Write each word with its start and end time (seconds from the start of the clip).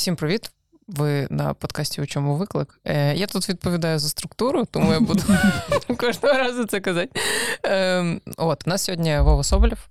Всім 0.00 0.16
привіт. 0.16 0.50
Ви 0.88 1.26
на 1.30 1.54
подкасті 1.54 2.02
у 2.02 2.06
чому 2.06 2.36
виклик? 2.36 2.80
Е, 2.84 3.14
Я 3.14 3.26
тут 3.26 3.48
відповідаю 3.48 3.98
за 3.98 4.08
структуру, 4.08 4.64
тому 4.70 4.92
я 4.92 5.00
буду 5.00 5.22
кожного 5.98 6.34
разу 6.38 6.64
це 6.64 6.80
казати. 6.80 7.20
Е, 7.66 8.20
От, 8.36 8.62
у 8.66 8.70
нас 8.70 8.84
сьогодні 8.84 9.18
Вова 9.18 9.44
Соболєв. 9.44 9.88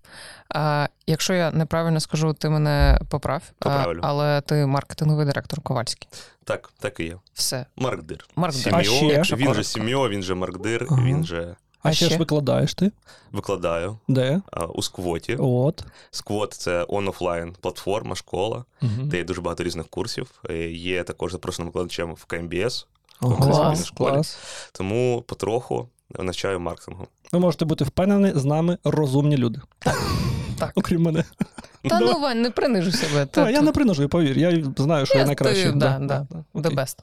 А, 0.49 0.88
Якщо 1.07 1.34
я 1.34 1.52
неправильно 1.52 1.99
скажу, 1.99 2.34
ти 2.34 2.49
мене 2.49 2.99
поправ, 3.09 3.43
Поправлю. 3.59 3.99
але 4.03 4.41
ти 4.41 4.66
маркетинговий 4.66 5.25
директор 5.25 5.61
Ковальський. 5.61 6.09
Так, 6.44 6.70
так 6.80 6.99
і 6.99 7.03
є. 7.03 7.16
Все. 7.34 7.66
Марк 7.76 8.03
Дир. 8.03 8.26
Марк 8.35 8.53
Дир. 8.53 8.63
Сім'йо, 8.63 8.80
А 8.80 8.84
ще? 8.84 9.05
Якщо 9.05 9.35
він 9.35 9.53
же 9.53 9.63
сім'йо, 9.63 10.09
він 10.09 10.23
же 10.23 10.35
Марк 10.35 10.57
Дир, 10.57 10.88
Ага. 10.89 11.03
він 11.03 11.23
же 11.26 11.55
А, 11.83 11.89
А 11.89 11.93
ще 11.93 12.09
ж 12.09 12.17
викладаєш 12.17 12.73
ти? 12.73 12.91
викладаю 13.31 13.97
Де? 14.07 14.41
а, 14.51 14.65
у 14.65 14.81
сквоті. 14.81 15.35
От. 15.39 15.83
Сквот 16.11 16.53
це 16.53 16.83
он-офлайн 16.83 17.53
платформа, 17.61 18.15
школа, 18.15 18.65
Угу. 18.81 18.91
де 19.03 19.17
є 19.17 19.23
дуже 19.23 19.41
багато 19.41 19.63
різних 19.63 19.88
курсів. 19.88 20.31
Е, 20.49 20.57
Є 20.71 21.03
також 21.03 21.31
запрошеним 21.31 21.67
викладачем 21.67 22.13
в 22.13 22.25
КМБС, 22.25 22.88
Ого, 23.21 23.35
Клас, 23.35 23.57
клас, 23.57 23.85
школі. 23.88 24.21
тому 24.71 25.23
потроху 25.27 25.89
навчаю 26.19 26.59
маркетингу. 26.59 27.07
Ви 27.31 27.39
можете 27.39 27.65
бути 27.65 27.83
впевнені, 27.83 28.31
з 28.39 28.45
нами 28.45 28.77
розумні 28.83 29.38
люди. 29.38 29.61
Так. 30.59 30.71
Окрім 30.75 31.02
мене. 31.02 31.23
Та 31.89 31.99
ну, 31.99 32.19
Вань, 32.19 32.41
не 32.41 32.52
принижуй 32.52 32.91
себе. 32.93 33.25
Та, 33.25 33.49
я 33.49 33.61
не 33.61 33.71
принужую, 33.71 34.09
повір. 34.09 34.38
Я 34.38 34.63
знаю, 34.77 35.05
що 35.05 35.17
я, 35.17 35.25
ти- 35.35 35.71
да, 35.75 35.99
да. 35.99 36.27
да. 36.53 36.59
The 36.59 36.75
best. 36.75 36.97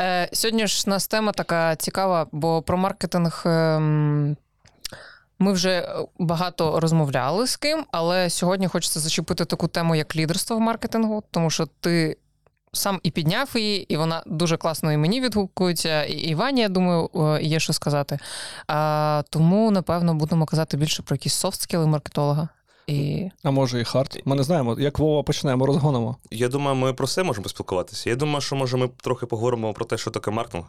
Е, 0.00 0.28
сьогодні 0.32 0.66
ж 0.66 0.90
нас 0.90 1.06
тема 1.06 1.32
така 1.32 1.76
цікава, 1.76 2.26
бо 2.32 2.62
про 2.62 2.76
маркетинг 2.76 3.42
ем, 3.46 4.36
ми 5.38 5.52
вже 5.52 5.88
багато 6.18 6.80
розмовляли 6.80 7.46
з 7.46 7.56
ким, 7.56 7.84
але 7.92 8.30
сьогодні 8.30 8.68
хочеться 8.68 9.00
зачепити 9.00 9.44
таку 9.44 9.68
тему, 9.68 9.94
як 9.94 10.16
лідерство 10.16 10.56
в 10.56 10.60
маркетингу, 10.60 11.22
тому 11.30 11.50
що 11.50 11.66
ти 11.80 12.16
сам 12.72 13.00
і 13.02 13.10
підняв 13.10 13.50
її, 13.54 13.92
і 13.92 13.96
вона 13.96 14.22
дуже 14.26 14.56
класно 14.56 14.92
і 14.92 14.96
мені 14.96 15.20
відгукується, 15.20 16.04
і 16.04 16.12
Івані, 16.12 16.60
я 16.60 16.68
думаю, 16.68 17.10
е, 17.14 17.42
є 17.42 17.60
що 17.60 17.72
сказати. 17.72 18.18
А, 18.66 19.22
тому, 19.30 19.70
напевно, 19.70 20.14
будемо 20.14 20.46
казати 20.46 20.76
більше 20.76 21.02
про 21.02 21.14
якісь 21.14 21.44
софт-скіли 21.44 21.86
маркетолога. 21.86 22.48
І 22.86 23.30
А 23.42 23.50
може 23.50 23.80
і 23.80 23.84
hard. 23.84 24.22
Ми 24.24 24.36
не 24.36 24.42
знаємо, 24.42 24.76
як 24.80 24.98
Вова 24.98 25.22
почнемо, 25.22 25.66
розгонимо. 25.66 26.16
Я 26.30 26.48
думаю, 26.48 26.76
ми 26.76 26.92
про 26.92 27.06
все 27.06 27.22
можемо 27.22 27.42
поспілкуватися. 27.42 28.10
Я 28.10 28.16
думаю, 28.16 28.40
що 28.40 28.56
може 28.56 28.76
ми 28.76 28.88
трохи 28.88 29.26
поговоримо 29.26 29.72
про 29.72 29.84
те, 29.84 29.98
що 29.98 30.10
таке 30.10 30.30
маркетинг. 30.30 30.64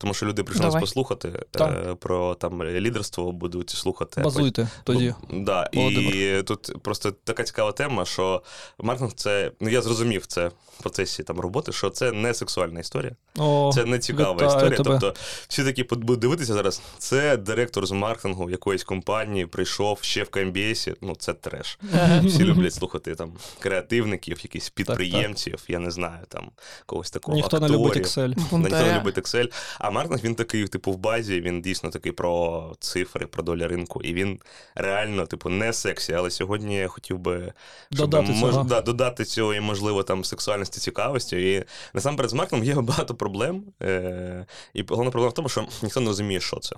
Тому 0.00 0.14
що 0.14 0.26
люди 0.26 0.42
прийшли 0.42 0.66
нас 0.66 0.74
послухати 0.80 1.32
Так. 1.50 1.86
е, 1.86 1.94
про 1.94 2.34
там 2.34 2.62
лідерство, 2.62 3.32
будуть 3.32 3.70
слухати. 3.70 4.20
Базуйте 4.20 4.68
тоді. 4.84 5.14
Да, 5.32 5.68
і 5.72 6.42
тут 6.46 6.82
просто 6.82 7.10
така 7.10 7.44
цікава 7.44 7.72
тема, 7.72 8.04
що 8.04 8.42
маркетинг 8.78 9.12
це. 9.12 9.52
Ну 9.60 9.68
я 9.68 9.82
зрозумів 9.82 10.26
це 10.26 10.48
в 10.48 10.82
процесі 10.82 11.22
там 11.22 11.40
роботи, 11.40 11.72
що 11.72 11.90
це 11.90 12.12
не 12.12 12.34
сексуальна 12.34 12.80
історія, 12.80 13.12
О, 13.38 13.70
це 13.74 13.84
не 13.84 13.98
цікава 13.98 14.46
історія. 14.46 14.76
тебе. 14.76 14.98
Тобто, 15.00 15.14
всі 15.48 15.64
такі 15.64 15.82
будуть 15.82 16.18
дивитися 16.18 16.54
зараз. 16.54 16.82
Це 16.98 17.36
директор 17.36 17.86
з 17.86 17.90
маркетингу 17.90 18.50
якоїсь 18.50 18.84
компанії 18.84 19.46
прийшов 19.46 19.98
ще 20.02 20.22
в 20.22 20.28
КМБСі. 20.28 20.94
Ну 21.00 21.14
це 21.18 21.34
треш. 21.34 21.78
Всі 22.24 22.44
люблять 22.44 22.74
слухати 22.74 23.14
там 23.14 23.32
креативників, 23.58 24.38
якісь 24.42 24.70
підприємців, 24.70 25.64
я 25.68 25.78
не 25.78 25.90
знаю, 25.90 26.24
там 26.28 26.50
когось 26.86 27.10
такого. 27.10 27.36
Ніхто 27.36 27.60
не 27.60 27.66
акторів. 27.66 27.86
любить 27.86 28.06
Excel. 28.06 28.28
Ніхто 28.58 28.58
не 28.58 28.98
любить 29.00 29.18
Excel. 29.18 29.52
А 29.78 29.87
маркетинг 29.90 30.24
він 30.24 30.34
такий, 30.34 30.66
типу, 30.66 30.92
в 30.92 30.96
базі, 30.96 31.40
він 31.40 31.62
дійсно 31.62 31.90
такий 31.90 32.12
про 32.12 32.72
цифри, 32.80 33.26
про 33.26 33.42
долі 33.42 33.66
ринку. 33.66 34.02
І 34.02 34.14
він 34.14 34.40
реально, 34.74 35.26
типу, 35.26 35.48
не 35.48 35.72
сексі. 35.72 36.12
Але 36.12 36.30
сьогодні 36.30 36.76
я 36.76 36.88
хотів 36.88 37.18
би 37.18 37.52
щоб 37.94 38.10
Додати 38.10 38.40
цього. 38.40 38.64
да, 38.64 38.80
додати 38.80 39.24
цього 39.24 39.54
і, 39.54 39.60
можливо, 39.60 40.02
там 40.02 40.24
сексуальності, 40.24 40.80
цікавості. 40.80 41.54
І 41.54 41.64
насамперед 41.94 42.30
з 42.30 42.34
маркетингом 42.34 42.68
є 42.68 42.74
багато 42.74 43.14
проблем. 43.14 43.62
Е- 43.82 44.46
і 44.74 44.84
головна 44.88 45.10
проблема 45.10 45.30
в 45.30 45.34
тому, 45.34 45.48
що 45.48 45.66
ніхто 45.82 46.00
не 46.00 46.06
розуміє, 46.06 46.40
що 46.40 46.56
це. 46.56 46.76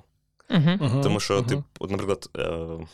Мгм, 0.51 1.01
Тому 1.03 1.21
що 1.21 1.43
ти, 1.43 1.63
от, 1.79 1.91
наприклад, 1.91 2.31
е, 2.37 2.49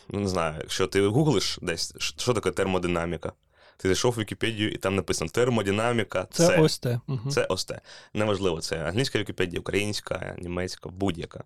ну 0.09 0.19
не 0.19 0.27
знаю, 0.27 0.55
якщо 0.59 0.87
ти 0.87 1.07
гуглиш 1.07 1.59
десь, 1.61 1.93
що 1.97 2.33
таке 2.33 2.51
термодинаміка. 2.51 3.31
Ти 3.79 3.87
зайшов 3.87 4.13
в 4.13 4.17
Вікіпедію, 4.19 4.71
і 4.71 4.77
там 4.77 4.95
написано 4.95 5.29
термодинаміка 5.33 6.27
Це, 6.31 6.47
це. 6.47 6.57
ось 6.57 6.79
те. 6.79 6.99
Мгм. 7.07 7.29
Це 7.29 7.45
ось 7.49 7.65
те. 7.65 7.81
Неважливо, 8.13 8.59
це 8.61 8.75
англійська 8.77 9.19
Вікіпедія, 9.19 9.59
українська, 9.59 10.35
німецька, 10.37 10.89
будь-яка. 10.89 11.43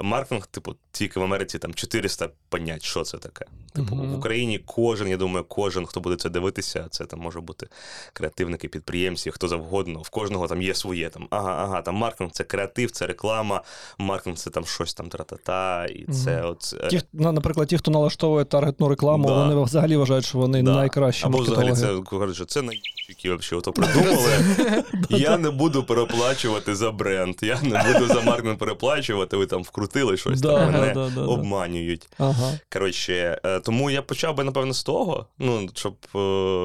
Маркетинг, 0.00 0.46
типу, 0.46 0.74
тільки 0.92 1.20
в 1.20 1.22
Америці 1.22 1.58
там 1.58 1.74
400 1.74 2.28
понять, 2.48 2.82
що 2.82 3.02
це 3.02 3.18
таке. 3.18 3.44
Типу, 3.72 3.94
Мгм. 3.94 4.12
в 4.12 4.18
Україні 4.18 4.58
кожен, 4.66 5.08
я 5.08 5.16
думаю, 5.16 5.44
кожен, 5.48 5.86
хто 5.86 6.00
буде 6.00 6.16
це 6.16 6.28
дивитися, 6.30 6.86
це 6.90 7.04
там 7.04 7.20
може 7.20 7.40
бути 7.40 7.66
креативники, 8.12 8.68
підприємці, 8.68 9.30
хто 9.30 9.48
завгодно. 9.48 10.00
В 10.02 10.08
кожного 10.08 10.48
там 10.48 10.62
є 10.62 10.74
своє 10.74 11.08
там. 11.08 11.26
Ага, 11.30 11.54
ага, 11.64 11.82
там 11.82 11.94
маркетинг 11.94 12.30
це 12.30 12.44
креатив, 12.44 12.90
це 12.90 13.06
реклама, 13.06 13.62
маркетинг 13.98 14.36
це 14.36 14.50
там 14.50 14.64
щось 14.64 14.94
там 14.94 15.08
тра-та-та, 15.08 15.86
і 15.86 16.04
це 16.12 16.36
Мгм. 16.40 16.50
от. 16.50 16.74
е, 16.84 16.88
Ті, 16.88 17.00
на- 17.12 17.32
наприклад, 17.32 17.68
ті, 17.68 17.78
хто 17.78 17.90
налаштовує 17.90 18.44
таргетну 18.44 18.88
рекламу, 18.88 19.28
Да. 19.28 19.34
вони 19.48 19.64
взагалі 19.64 19.96
вважають, 19.96 20.24
що 20.24 20.38
вони 20.38 20.62
Да. 20.62 20.74
найкращі 20.74 21.26
Або 21.26 21.38
взагалі 21.70 22.02
це 22.04 22.10
кажуть, 22.18 22.36
що 22.36 22.44
це 22.44 22.62
найки 22.62 23.34
взагалі 23.34 23.58
ото 23.58 23.72
придумали. 23.72 24.44
Я 25.08 25.38
не 25.38 25.50
буду 25.50 25.84
переплачувати 25.84 26.74
за 26.74 26.90
бренд, 26.90 27.36
я 27.42 27.62
не 27.62 27.92
буду 27.92 28.06
за 28.06 28.20
маркетинг 28.20 28.58
переплачувати, 28.58 29.36
ви 29.36 29.46
там 29.46 29.62
вкрутили 29.62 30.16
щось, 30.16 30.40
там 30.40 30.72
мене 30.72 31.10
обманюють. 31.16 32.08
Коротше, 32.72 33.40
е, 33.44 33.60
тому 33.60 33.90
я 33.90 34.02
почав 34.02 34.36
би, 34.36 34.44
напевно, 34.44 34.72
з 34.72 34.82
того, 34.82 35.26
ну, 35.38 35.68
щоб 35.74 35.96
е, 36.14 36.18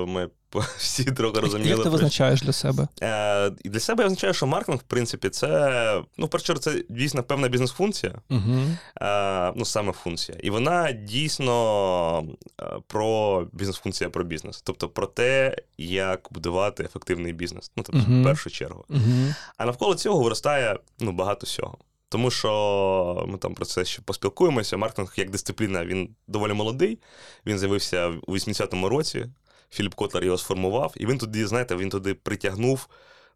ми 0.06 0.30
всі 0.78 1.04
трохи 1.04 1.40
розуміли. 1.40 1.70
Як 1.70 1.84
ти 1.84 1.90
визначаєш 1.90 2.42
для 2.42 2.54
себе? 2.54 2.88
Е, 3.02 3.52
І 3.64 3.70
для 3.70 3.80
себе 3.80 4.04
я 4.04 4.08
означаю, 4.08 4.34
що 4.34 4.48
маркетинг, 4.48 4.80
в 4.80 4.84
принципі, 4.84 5.30
це, 5.30 6.02
ну, 6.18 6.26
в 6.26 6.30
першу 6.30 6.46
чергу, 6.46 6.62
це 6.62 6.84
дійсно 6.90 7.24
певна 7.24 7.48
бізнес-функція. 7.48 8.16
Угу. 8.30 8.60
Е, 9.02 9.54
ну, 9.56 9.66
саме 9.66 9.92
функція. 9.94 10.38
І 10.42 10.50
вона 10.50 10.92
дійсно 10.92 12.24
е, 12.62 12.66
про 12.88 13.42
бізнес-функція 13.54 14.10
про 14.10 14.24
бізнес. 14.24 14.62
Тобто 14.62 14.90
про 14.90 15.08
те, 15.08 15.56
як 15.78 16.28
будувати 16.32 16.84
ефективний 16.84 17.34
бізнес. 17.34 17.72
Ну, 17.76 17.84
тобто, 17.84 18.02
Мгм. 18.02 18.22
в 18.22 18.26
першу 18.26 18.50
чергу. 18.50 18.86
Угу. 18.90 19.34
А 19.58 19.66
навколо 19.66 19.96
цього 19.96 20.24
виростає 20.24 20.80
ну, 21.00 21.12
багато 21.12 21.46
всього. 21.46 21.78
Тому 22.10 22.32
що 22.32 23.26
ми 23.28 23.38
там 23.38 23.54
про 23.54 23.66
це 23.66 23.86
ще 23.86 24.02
поспілкуємося. 24.02 24.78
Маркетинг 24.78 25.14
як 25.18 25.30
дисципліна, 25.30 25.86
він 25.86 26.10
доволі 26.28 26.54
молодий. 26.54 27.00
Він 27.46 27.60
з'явився 27.60 28.14
у 28.28 28.36
80-му 28.36 28.90
році. 28.90 29.26
Філіп 29.70 29.94
Котлер 29.94 30.24
його 30.24 30.38
сформував, 30.38 30.94
і 30.98 31.06
він 31.06 31.18
туди, 31.18 31.48
знаєте, 31.48 31.76
він 31.76 31.90
туди 31.90 32.14
притягнув 32.14 32.88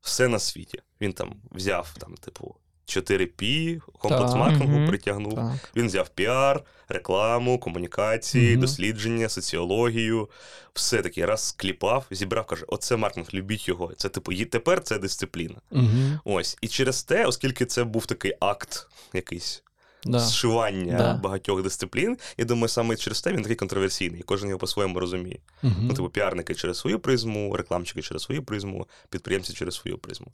все 0.02 0.28
на 0.28 0.40
світі. 0.40 0.80
Він 1.02 1.14
там 1.14 1.36
взяв 1.52 1.94
там, 2.00 2.14
типу, 2.16 2.56
4P, 2.88 3.80
комплекс 4.00 4.34
маркетингу 4.34 4.78
Мгм. 4.78 4.88
притягнув. 4.88 5.36
Так. 5.36 5.72
Він 5.76 5.88
взяв 5.88 6.10
піар, 6.10 6.64
рекламу, 6.88 7.60
комунікації, 7.60 8.52
Мгм. 8.52 8.62
дослідження, 8.62 9.30
соціологію. 9.30 10.30
Все 10.74 11.02
таки 11.02 11.26
раз 11.26 11.48
склепав, 11.48 12.06
зібрав, 12.12 12.46
каже: 12.46 12.66
оце 12.68 12.96
маркетинг, 12.96 13.30
любіть 13.34 13.68
його. 13.68 13.94
Це 13.98 14.10
типу, 14.10 14.34
тепер 14.46 14.84
це 14.84 15.00
дисципліна. 15.00 15.62
Угу. 15.72 16.20
Ось. 16.26 16.58
І 16.62 16.68
через 16.68 17.04
те, 17.04 17.26
оскільки 17.26 17.66
це 17.66 17.84
був 17.84 18.06
такий 18.06 18.34
акт 18.40 18.88
якийсь 19.14 19.64
Да. 20.06 20.20
зшивання 20.20 20.98
Да. 20.98 21.14
багатьох 21.14 21.64
дисциплін, 21.64 22.18
я 22.38 22.46
думаю, 22.46 22.68
саме 22.68 22.96
через 22.96 23.22
те 23.22 23.32
він 23.32 23.42
такий 23.42 23.56
контроверсійний, 23.56 24.22
кожен 24.22 24.50
його 24.50 24.60
по-своєму 24.60 25.00
розуміє. 25.00 25.38
Угу. 25.64 25.74
Ну, 25.82 25.94
типу, 25.94 26.10
піарники 26.10 26.56
через 26.56 26.78
свою 26.78 27.00
призму, 27.00 27.56
рекламщики 27.58 28.02
через 28.02 28.24
свою 28.24 28.44
призму, 28.44 28.88
підприємці 29.10 29.54
через 29.54 29.76
свою 29.76 29.98
призму. 29.98 30.28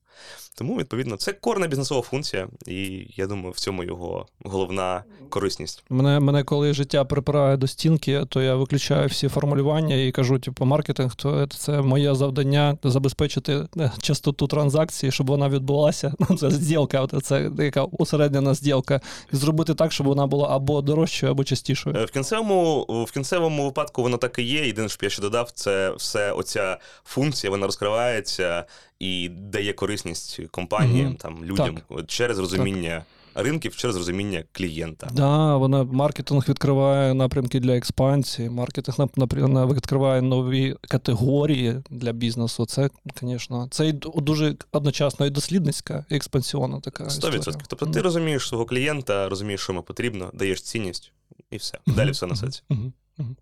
Тому, 0.55 0.77
відповідно, 0.77 1.17
це 1.17 1.33
корна 1.33 1.67
бізнесова 1.67 2.01
функція, 2.01 2.47
і 2.67 3.07
я 3.15 3.27
думаю, 3.27 3.51
в 3.51 3.59
цьому 3.59 3.83
його 3.83 4.27
головна 4.43 5.03
корисність. 5.29 5.83
Мене, 5.89 6.19
мене 6.19 6.43
коли 6.43 6.73
життя 6.73 7.05
припирає 7.05 7.57
до 7.57 7.67
стінки, 7.67 8.25
то 8.29 8.41
я 8.41 8.55
виключаю 8.55 9.07
всі 9.07 9.27
формулювання 9.27 9.95
і 9.95 10.11
кажу, 10.11 10.39
типу, 10.39 10.65
маркетинг, 10.65 11.15
то 11.15 11.47
це 11.47 11.81
моє 11.81 12.15
завдання 12.15 12.77
забезпечити 12.83 13.67
е, 13.77 13.91
частоту 14.01 14.47
транзакції, 14.47 15.11
щоб 15.11 15.27
вона 15.27 15.49
відбулася. 15.49 16.13
Ну, 16.29 16.37
це 16.37 16.51
зділка, 16.51 17.07
це 17.07 17.51
яка 17.57 17.83
усереднена 17.83 18.53
зділка, 18.53 19.01
і 19.33 19.35
зробити 19.57 19.75
так, 19.75 19.91
щоб 19.91 20.07
вона 20.07 20.27
була 20.27 20.55
або 20.55 20.81
дорожчою, 20.81 21.31
або 21.31 21.43
частішою. 21.43 21.95
Е, 21.95 22.05
В 22.05 22.11
кінцевому, 22.11 22.85
в 23.07 23.11
кінцевому 23.11 23.65
випадку 23.65 24.01
воно 24.03 24.17
так 24.17 24.39
і 24.39 24.43
є. 24.43 24.65
Єдине, 24.67 24.89
що 24.89 24.99
я 25.01 25.09
ще 25.09 25.21
додав, 25.21 25.51
це 25.51 25.91
все 25.91 26.31
оця 26.31 26.77
функція, 27.05 27.51
вона 27.51 27.65
розкривається 27.65 28.65
і 28.99 29.29
дає 29.29 29.73
корисність 29.73 30.39
компаніям, 30.51 31.05
Мгм. 31.07 31.15
там 31.15 31.45
людям 31.45 31.77
Так. 31.89 32.05
через 32.07 32.39
розуміння 32.39 33.03
ринків, 33.37 33.75
через 33.75 33.95
розуміння 33.95 34.43
клієнта. 34.51 35.09
Да, 35.13 35.55
вона 35.57 35.83
маркетинг 35.83 36.45
відкриває 36.49 37.13
напрямки 37.13 37.59
для 37.59 37.77
експансії, 37.77 38.49
маркетинг 38.49 38.97
нап- 38.97 39.17
напрям- 39.17 39.75
відкриває 39.75 40.21
нові 40.21 40.75
категорії 40.81 41.81
для 41.89 42.11
бізнесу. 42.11 42.65
Це, 42.65 42.89
звісно, 43.21 43.67
це 43.71 43.91
дуже 44.15 44.55
одночасно 44.71 45.25
і 45.25 45.29
дослідницька, 45.29 46.05
і 46.09 46.15
експансіонна 46.15 46.79
така. 46.79 47.03
100%. 47.03 47.39
історія. 47.39 47.59
Тобто 47.67 47.85
ти 47.85 48.01
розумієш 48.01 48.47
свого 48.47 48.65
клієнта, 48.65 49.29
розумієш, 49.29 49.61
що 49.61 49.73
йому 49.73 49.83
потрібно, 49.83 50.31
даєш 50.33 50.61
цінність, 50.61 51.11
і 51.51 51.57
все. 51.57 51.77
Далі 51.87 52.11
все 52.11 52.25
на 52.27 52.35
Мгм. 52.69 52.93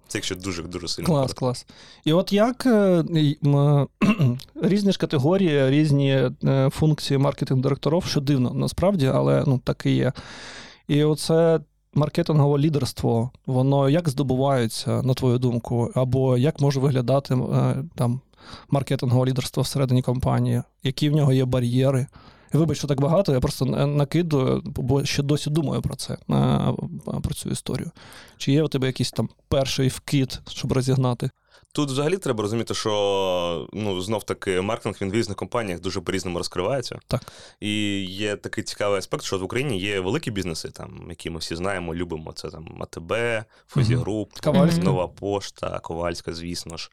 Це 0.07 0.17
якщо 0.17 0.35
дуже 0.35 0.63
дуже 0.63 0.87
сильно. 0.87 1.07
Клас, 1.07 1.17
коротко. 1.19 1.39
клас. 1.39 1.65
І 2.05 2.13
от 2.13 2.33
як 2.33 2.65
е, 2.65 3.03
м, 3.45 3.87
різні 4.61 4.91
ж 4.91 4.97
категорії, 4.97 5.69
різні 5.69 6.29
е, 6.43 6.69
функції 6.69 7.17
маркетинг-директорів, 7.17 8.03
що 8.03 8.21
дивно 8.21 8.53
насправді, 8.53 9.07
але 9.07 9.43
ну 9.47 9.57
так 9.63 9.85
і 9.85 9.95
є. 9.95 10.11
І 10.87 11.03
оце 11.03 11.59
маркетингове 11.93 12.59
лідерство, 12.59 13.31
воно 13.45 13.89
як 13.89 14.09
здобувається, 14.09 15.01
на 15.01 15.13
твою 15.13 15.37
думку, 15.37 15.91
або 15.95 16.37
як 16.37 16.59
може 16.61 16.79
виглядати 16.79 17.33
е, 17.33 17.75
там 17.95 18.21
маркетингове 18.69 19.25
лідерство 19.25 19.63
всередині 19.63 20.01
компанії, 20.01 20.61
які 20.83 21.09
в 21.09 21.15
нього 21.15 21.33
є 21.33 21.45
бар'єри. 21.45 22.07
Вибач, 22.53 22.77
що 22.77 22.87
так 22.87 23.01
багато, 23.01 23.33
я 23.33 23.39
просто 23.39 23.65
на- 23.65 23.87
накидую, 23.87 24.61
бо 24.65 25.05
ще 25.05 25.23
досі 25.23 25.49
думаю 25.49 25.81
про 25.81 25.95
це, 25.95 26.17
про 27.23 27.33
цю 27.33 27.49
історію. 27.49 27.91
Чи 28.37 28.51
є 28.51 28.63
у 28.63 28.67
тебе 28.67 28.87
якийсь 28.87 29.11
там 29.11 29.29
перший 29.47 29.87
вкид, 29.87 30.41
щоб 30.49 30.71
розігнати? 30.71 31.29
Тут 31.71 31.89
взагалі 31.89 32.17
треба 32.17 32.41
розуміти, 32.41 32.73
що 32.73 33.67
ну 33.73 34.01
знов 34.01 34.23
таки 34.23 34.61
маркетинг 34.61 34.97
він 35.01 35.11
в 35.11 35.13
різних 35.13 35.37
компаніях 35.37 35.79
дуже 35.79 36.01
по-різному 36.01 36.37
розкривається. 36.37 36.99
Так. 37.07 37.21
І 37.59 38.01
є 38.01 38.35
такий 38.35 38.63
цікавий 38.63 38.99
аспект, 38.99 39.23
що 39.23 39.39
в 39.39 39.43
Україні 39.43 39.79
є 39.79 39.99
великі 39.99 40.31
бізнеси, 40.31 40.69
там, 40.69 41.05
які 41.09 41.29
ми 41.29 41.39
всі 41.39 41.55
знаємо, 41.55 41.95
любимо. 41.95 42.33
Це 42.33 42.49
там 42.49 42.83
АТБ, 42.83 43.13
Фозі 43.67 43.93
Мгм. 43.93 44.03
Груп, 44.03 44.39
Ковальська. 44.39 44.83
Нова 44.83 45.07
Пошта, 45.07 45.79
Ковальська, 45.79 46.33
звісно 46.33 46.77
ж, 46.77 46.91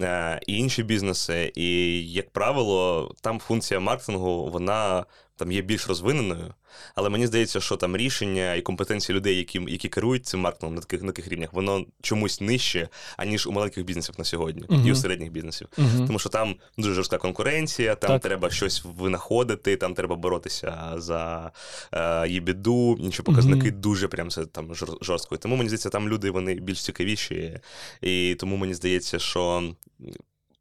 е, 0.00 0.40
і 0.46 0.58
інші 0.58 0.82
бізнеси. 0.82 1.52
І, 1.54 2.00
як 2.12 2.30
правило, 2.30 3.10
там 3.20 3.38
функція 3.38 3.80
маркетингу, 3.80 4.50
вона 4.50 5.04
там 5.36 5.52
є 5.52 5.62
більш 5.62 5.88
розвиненою. 5.88 6.54
Але 6.94 7.08
мені 7.08 7.26
здається, 7.26 7.60
що 7.60 7.76
там 7.76 7.96
рішення 7.96 8.54
і 8.54 8.60
компетенції 8.62 9.16
людей, 9.16 9.36
які, 9.36 9.60
які 9.68 9.88
керують 9.88 10.26
цим 10.26 10.40
маркетингом 10.40 10.74
на 10.74 10.80
таких, 10.80 11.02
на 11.02 11.12
таких 11.12 11.32
рівнях, 11.32 11.52
воно 11.52 11.84
чомусь 12.02 12.40
нижче, 12.40 12.88
аніж 13.16 13.46
у 13.46 13.52
маленьких 13.52 13.84
бізнесів 13.84 14.14
на 14.18 14.24
сьогодні 14.24 14.64
Мгм. 14.68 14.86
і 14.88 14.92
у 14.92 14.94
середніх 14.94 15.32
бізнесів. 15.32 15.68
Угу. 15.78 16.06
Тому 16.06 16.18
що 16.18 16.28
там 16.28 16.56
дуже 16.78 16.94
жорстка 16.94 17.18
конкуренція, 17.18 17.94
там 17.94 18.08
Так. 18.10 18.22
треба 18.22 18.50
щось 18.50 18.84
винаходити, 18.84 19.76
там 19.76 19.94
треба 19.94 20.16
боротися 20.16 20.92
за 20.96 21.50
е, 21.92 22.28
її 22.28 22.40
біду, 22.40 22.96
інші 23.00 23.22
показники 23.22 23.68
Мгм. 23.70 23.80
дуже 23.80 24.08
прям 24.08 24.30
це 24.30 24.46
там 24.46 24.72
жор- 24.72 25.04
жорстко. 25.04 25.36
Тому 25.36 25.56
мені 25.56 25.68
здається, 25.68 25.88
там 25.90 26.08
люди 26.08 26.30
вони 26.30 26.54
більш 26.54 26.84
цікавіші. 26.84 27.60
І 28.00 28.36
тому 28.40 28.56
мені 28.56 28.74
здається, 28.74 29.18
що. 29.18 29.72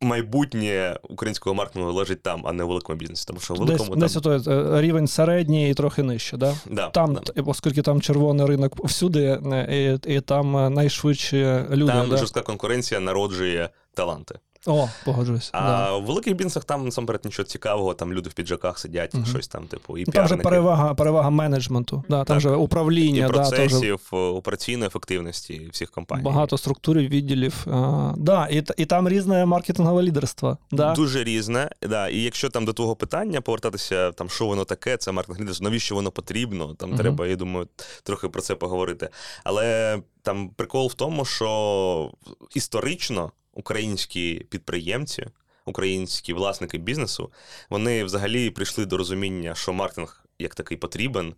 Майбутнє 0.02 0.98
українського 1.10 1.54
маркетингу 1.56 1.92
лежить 1.92 2.24
там, 2.24 2.42
а 2.46 2.54
не 2.54 2.64
у 2.64 2.68
великому 2.68 2.98
бізнесі. 3.00 3.26
Тому 3.28 3.40
що 3.40 3.54
в 3.54 3.58
великому 3.58 3.96
десь 3.96 4.14
там, 4.14 4.38
десь 4.38 4.44
той 4.44 4.82
рівень 4.82 5.08
середній 5.08 5.70
і 5.70 5.74
трохи 5.74 6.04
нижче, 6.04 6.38
да? 6.38 6.56
да, 6.66 6.88
Там, 6.90 7.14
да. 7.14 7.42
оскільки 7.46 7.82
там 7.82 8.02
червоний 8.02 8.46
ринок 8.46 8.86
всюди, 8.86 9.40
е, 9.54 10.00
і, 10.08 10.16
і 10.16 10.22
там 10.22 10.58
е, 10.58 10.70
найшвидше 10.70 11.68
люди. 11.72 11.92
там 11.92 12.10
да? 12.10 12.18
жорстка 12.18 12.42
конкуренція 12.42 13.00
народжує 13.00 13.70
таланти. 13.94 14.40
О, 14.68 14.88
погоджуюсь. 15.06 15.50
А 15.54 15.62
да. 15.62 15.98
в 15.98 16.06
великих 16.06 16.36
бізнесах 16.36 16.64
там 16.64 16.86
насамперед 16.86 17.22
нічого 17.26 17.46
цікавого, 17.46 17.94
там 17.94 18.14
люди 18.14 18.30
в 18.30 18.34
піджаках 18.34 18.80
сидять, 18.80 19.14
Мгм. 19.14 19.26
щось 19.26 19.48
там, 19.48 19.64
типу, 19.68 19.98
і 19.98 20.04
Ну, 20.08 20.14
Там 20.14 20.28
же 20.28 20.38
перевага, 20.38 20.94
перевага 20.94 21.30
менеджменту, 21.30 22.04
да, 22.10 22.16
там 22.18 22.26
Так. 22.26 22.40
же 22.40 22.50
управління, 22.50 23.20
і 23.20 23.22
да, 23.22 23.28
процесів, 23.28 24.00
е, 24.14 24.16
операційної 24.18 24.88
ефективності 24.88 25.70
всіх 25.72 25.92
компаній. 25.92 26.24
багато 26.24 26.58
структур 26.58 26.98
і 26.98 27.08
відділів. 27.08 27.66
А, 27.72 28.14
да, 28.18 28.48
і, 28.48 28.64
і 28.78 28.86
там 28.86 29.10
різне 29.10 29.46
маркетингове 29.46 30.04
лідерство. 30.04 30.58
Да? 30.72 30.94
Дуже 30.94 31.24
різне. 31.24 31.70
Да. 31.82 32.08
І 32.10 32.18
якщо 32.22 32.50
там 32.50 32.66
до 32.66 32.74
того 32.74 32.96
питання 32.96 33.42
повертатися, 33.42 34.12
там 34.12 34.30
що 34.30 34.46
воно 34.46 34.66
таке, 34.66 34.98
це 34.98 35.12
маркетинг 35.12 35.42
лідерство, 35.42 35.64
навіщо 35.64 35.96
воно 35.96 36.12
потрібно? 36.12 36.74
Там 36.74 36.90
Мгм. 36.90 37.00
треба, 37.00 37.28
я 37.28 37.36
думаю, 37.36 37.68
трохи 38.04 38.30
про 38.30 38.42
це 38.42 38.56
поговорити. 38.56 39.10
Але 39.44 39.98
там 40.22 40.50
прикол 40.50 40.88
в 40.88 40.94
тому, 40.94 41.26
що 41.26 42.12
історично 42.56 43.32
українські 43.54 44.46
підприємці, 44.50 45.28
українські 45.66 46.34
власники 46.34 46.78
бізнесу, 46.78 47.32
вони 47.70 48.04
взагалі 48.04 48.50
прийшли 48.50 48.86
до 48.86 48.98
розуміння, 48.98 49.56
що 49.56 49.74
маркетинг 49.74 50.26
як 50.40 50.56
такий 50.56 50.78
потрібен. 50.78 51.36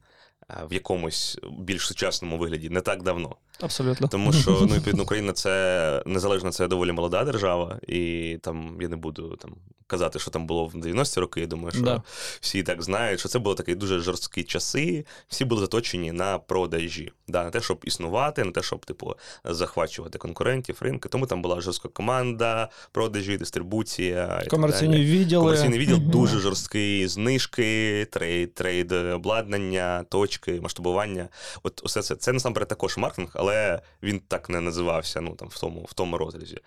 А, 0.48 0.66
В 0.66 0.74
якомусь 0.74 1.38
більш 1.60 1.88
сучасному 1.88 2.38
вигляді 2.38 2.70
не 2.70 2.82
так 2.82 3.04
давно. 3.04 3.36
Абсолютно. 3.62 4.08
Тому 4.08 4.34
що 4.34 4.52
ну, 4.52 4.68
відповідно, 4.76 5.04
Україна 5.04 5.34
це 5.34 6.04
незалежно, 6.06 6.52
це 6.52 6.68
доволі 6.68 6.92
молода 6.92 7.24
держава, 7.24 7.80
і 7.88 8.38
там 8.42 8.78
я 8.82 8.88
не 8.88 8.96
буду 8.96 9.36
там 9.36 9.56
казати, 9.88 10.20
що 10.20 10.32
там 10.32 10.48
було 10.48 10.66
в 10.66 10.76
90-ті 10.76 11.20
роки. 11.20 11.42
Я 11.42 11.48
думаю, 11.48 11.72
що 11.72 11.82
Да. 11.82 12.04
всі 12.42 12.60
і 12.60 12.64
так 12.64 12.84
знають, 12.84 13.20
що 13.20 13.30
це 13.30 13.40
були 13.40 13.56
такі 13.56 13.76
дуже 13.76 14.00
жорсткі 14.00 14.44
часи. 14.44 15.06
Всі 15.28 15.46
були 15.46 15.62
заточені 15.62 16.12
на 16.12 16.40
продажі, 16.40 17.12
да, 17.28 17.44
на 17.44 17.50
те, 17.50 17.62
щоб 17.62 17.80
існувати, 17.84 18.44
на 18.44 18.52
те, 18.52 18.62
щоб 18.62 18.86
типу 18.86 19.16
захвачувати 19.46 20.18
конкурентів, 20.18 20.78
ринки. 20.82 21.10
Тому 21.10 21.26
там 21.26 21.42
була 21.42 21.62
жорстка 21.62 21.90
команда, 21.90 22.70
продажі, 22.92 23.38
дистрибуція. 23.38 24.44
Комерційні 24.50 24.98
відділи. 24.98 25.42
Комерційний 25.44 25.80
відділ 25.80 25.98
дуже 25.98 26.40
жорсткий, 26.40 27.08
знижки, 27.08 28.08
trade, 28.12 28.54
trade 28.54 28.92
обладнання, 28.92 30.06
точки, 30.34 30.62
масштабування. 30.62 31.30
От 31.64 31.82
усе 31.84 32.02
це. 32.02 32.16
Це 32.16 32.34
насамперед 32.34 32.70
також 32.70 32.98
маркетинг, 32.98 33.30
але 33.34 33.82
він 34.04 34.22
так 34.28 34.50
не 34.50 34.62
називався 34.62 35.22
ну, 35.22 35.36
там, 35.36 35.48
в, 35.48 35.60
тому, 35.60 35.86
в 35.90 35.94
тому 35.94 36.18
розрізі. 36.18 36.58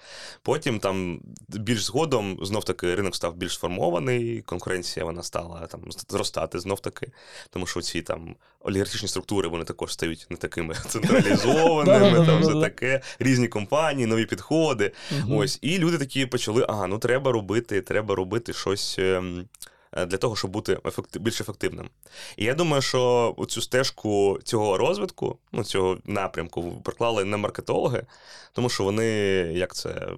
Потім 0.43 0.79
там 0.79 1.21
більш 1.49 1.85
згодом 1.85 2.39
знов 2.43 2.65
таки 2.65 2.95
ринок 2.95 3.17
став 3.17 3.37
більш 3.37 3.55
сформований, 3.55 4.43
конкуренція 4.43 5.07
вона 5.07 5.23
стала 5.23 5.67
там 5.67 5.81
зростати 6.09 6.59
знов 6.59 6.81
таки, 6.81 7.13
тому 7.51 7.67
що 7.67 7.81
ці 7.81 8.03
там 8.03 8.37
олігархічні 8.61 9.09
структури 9.09 9.49
вони 9.49 9.65
також 9.65 9.93
стають 9.93 10.27
не 10.31 10.37
такими 10.37 10.75
централізованими, 10.89 12.27
там 12.27 12.43
все 12.43 12.61
таке, 12.61 13.01
різні 13.19 13.49
компанії, 13.49 14.07
нові 14.07 14.27
підходи. 14.27 14.93
Ось, 15.31 15.59
і 15.63 15.79
люди 15.79 15.99
такі 15.99 16.27
почали: 16.27 16.67
ага, 16.69 16.87
ну 16.87 16.99
треба 16.99 17.33
робити, 17.33 17.83
треба 17.83 18.15
робити 18.15 18.53
щось. 18.53 18.99
Е, 19.97 20.07
Для 20.07 20.17
того, 20.17 20.37
щоб 20.37 20.51
бути 20.51 20.79
ефекти- 20.85 21.19
більш 21.19 21.41
ефективним. 21.41 21.89
І 22.37 22.45
я 22.45 22.55
думаю, 22.55 22.83
що 22.83 23.35
цю 23.49 23.61
стежку 23.63 24.39
цього 24.45 24.79
розвитку, 24.79 25.39
ну, 25.53 25.65
цього 25.65 25.99
напрямку 26.05 26.73
проклали 26.85 27.25
не 27.25 27.37
маркетологи, 27.37 28.07
тому 28.53 28.69
що 28.69 28.85
вони, 28.85 29.05
як 29.55 29.75
це, 29.75 30.09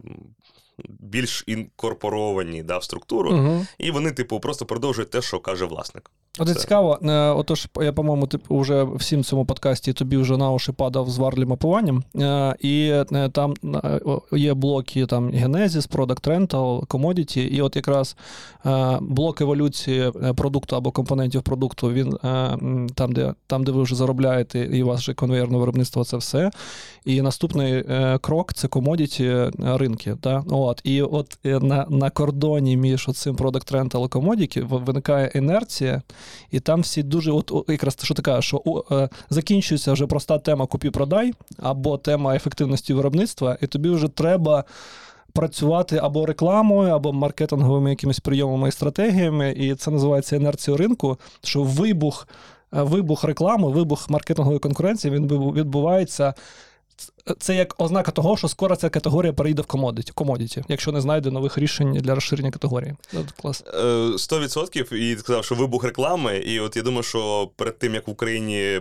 більш 0.88 1.44
інкорпоровані 1.46 2.62
да, 2.62 2.78
в 2.78 2.84
структуру, 2.84 3.30
Мгм. 3.32 3.66
і 3.78 3.90
вони, 3.90 4.10
типу, 4.10 4.40
просто 4.40 4.66
продовжують 4.66 5.10
те, 5.10 5.22
що 5.22 5.40
каже 5.40 5.64
власник. 5.64 6.10
От 6.40 6.48
і 6.50 6.52
Це- 6.54 6.60
цікаво, 6.60 6.98
е, 7.02 7.12
отож, 7.30 7.68
я, 7.80 7.92
по-моєму, 7.92 8.26
ти 8.26 8.38
вже 8.50 8.84
всім 8.84 9.24
цьому 9.24 9.44
подкасті 9.46 9.92
тобі 9.92 10.16
вже 10.16 10.36
на 10.36 10.52
уші 10.52 10.72
падав 10.72 11.10
з 11.10 11.18
варлі 11.18 11.44
мапуванням. 11.44 12.04
Е, 12.16 12.54
І 12.60 12.88
е, 13.12 13.28
там 13.32 13.54
є 14.32 14.54
блоки 14.54 15.06
там 15.06 15.30
Genesis, 15.30 15.88
Product 15.90 16.28
Rental, 16.28 16.86
Commodity, 16.86 17.38
і 17.48 17.62
от 17.62 17.76
якраз 17.76 18.16
блок 19.00 19.40
еволюції 19.40 20.12
продукту 20.36 20.76
або 20.76 20.90
компонентів 20.90 21.42
продукту, 21.42 21.92
він 21.92 22.12
там, 22.94 23.12
де, 23.12 23.34
там, 23.46 23.64
де 23.64 23.72
ви 23.72 23.82
вже 23.82 23.94
заробляєте, 23.94 24.58
і 24.58 24.82
вже 24.82 25.14
конвейерне 25.14 25.58
виробництво, 25.58 26.04
це 26.04 26.16
все. 26.16 26.50
І 27.04 27.22
наступний 27.22 27.84
крок 28.20 28.54
це 28.54 28.68
commodity 28.68 29.50
ринки. 29.78 30.16
Да? 30.22 30.44
От, 30.68 30.80
і 30.84 31.02
от 31.02 31.38
е, 31.46 31.58
на, 31.60 31.86
на 31.90 32.10
кордоні 32.10 32.76
між 32.76 33.08
цим 33.14 33.36
Product 33.36 33.86
і 33.86 34.08
Commodity 34.08 34.64
в- 34.64 34.84
виникає 34.84 35.30
інерція, 35.34 36.02
і 36.50 36.60
там 36.60 36.80
всі 36.80 37.02
дуже, 37.02 37.32
от, 37.32 37.52
якраз 37.68 37.96
що 38.02 38.14
кажеш, 38.14 38.44
що 38.44 38.62
о, 38.64 38.84
е, 38.94 39.08
закінчується 39.30 39.92
вже 39.92 40.06
проста 40.06 40.38
тема 40.38 40.66
купі-продай 40.66 41.32
або 41.62 41.98
тема 41.98 42.36
ефективності 42.36 42.94
виробництва, 42.94 43.56
і 43.60 43.66
тобі 43.66 43.88
вже 43.90 44.08
треба. 44.08 44.64
Працювати 45.32 45.96
або 45.96 46.26
рекламою, 46.26 46.94
або 46.94 47.12
маркетинговими 47.12 47.90
якимись 47.90 48.20
прийомами 48.20 48.68
і 48.68 48.72
стратегіями, 48.72 49.52
і 49.52 49.74
це 49.74 49.90
називається 49.90 50.36
інерцією 50.36 50.78
ринку. 50.78 51.18
Що 51.42 51.62
вибух, 51.62 52.28
е, 52.74 52.82
вибух 52.82 53.24
реклами, 53.24 53.70
вибух 53.70 54.10
маркетингової 54.10 54.60
конкуренції 54.60 55.14
він 55.14 55.26
відбувається. 55.52 56.34
Це 57.38 57.54
як 57.54 57.74
ознака 57.78 58.12
того, 58.12 58.36
що 58.36 58.48
скоро 58.48 58.76
ця 58.76 58.90
категорія 58.90 59.32
перейде 59.32 59.62
в 59.62 60.12
комодіті, 60.14 60.64
якщо 60.68 60.92
не 60.92 61.00
знайде 61.00 61.30
нових 61.30 61.58
рішень 61.58 61.92
для 61.92 62.14
розширення 62.14 62.50
категорії. 62.50 62.94
Ну, 63.12 63.26
Клас. 63.42 63.64
Е, 63.74 63.78
100% 63.78 64.94
і 64.94 65.14
ти 65.14 65.20
сказав, 65.20 65.44
що 65.44 65.54
вибух 65.54 65.84
реклами. 65.84 66.38
І 66.38 66.60
от 66.60 66.76
я 66.76 66.82
думаю, 66.82 67.02
що 67.02 67.50
перед 67.56 67.78
тим, 67.78 67.94
як 67.94 68.08
в 68.08 68.10
Україні, 68.10 68.80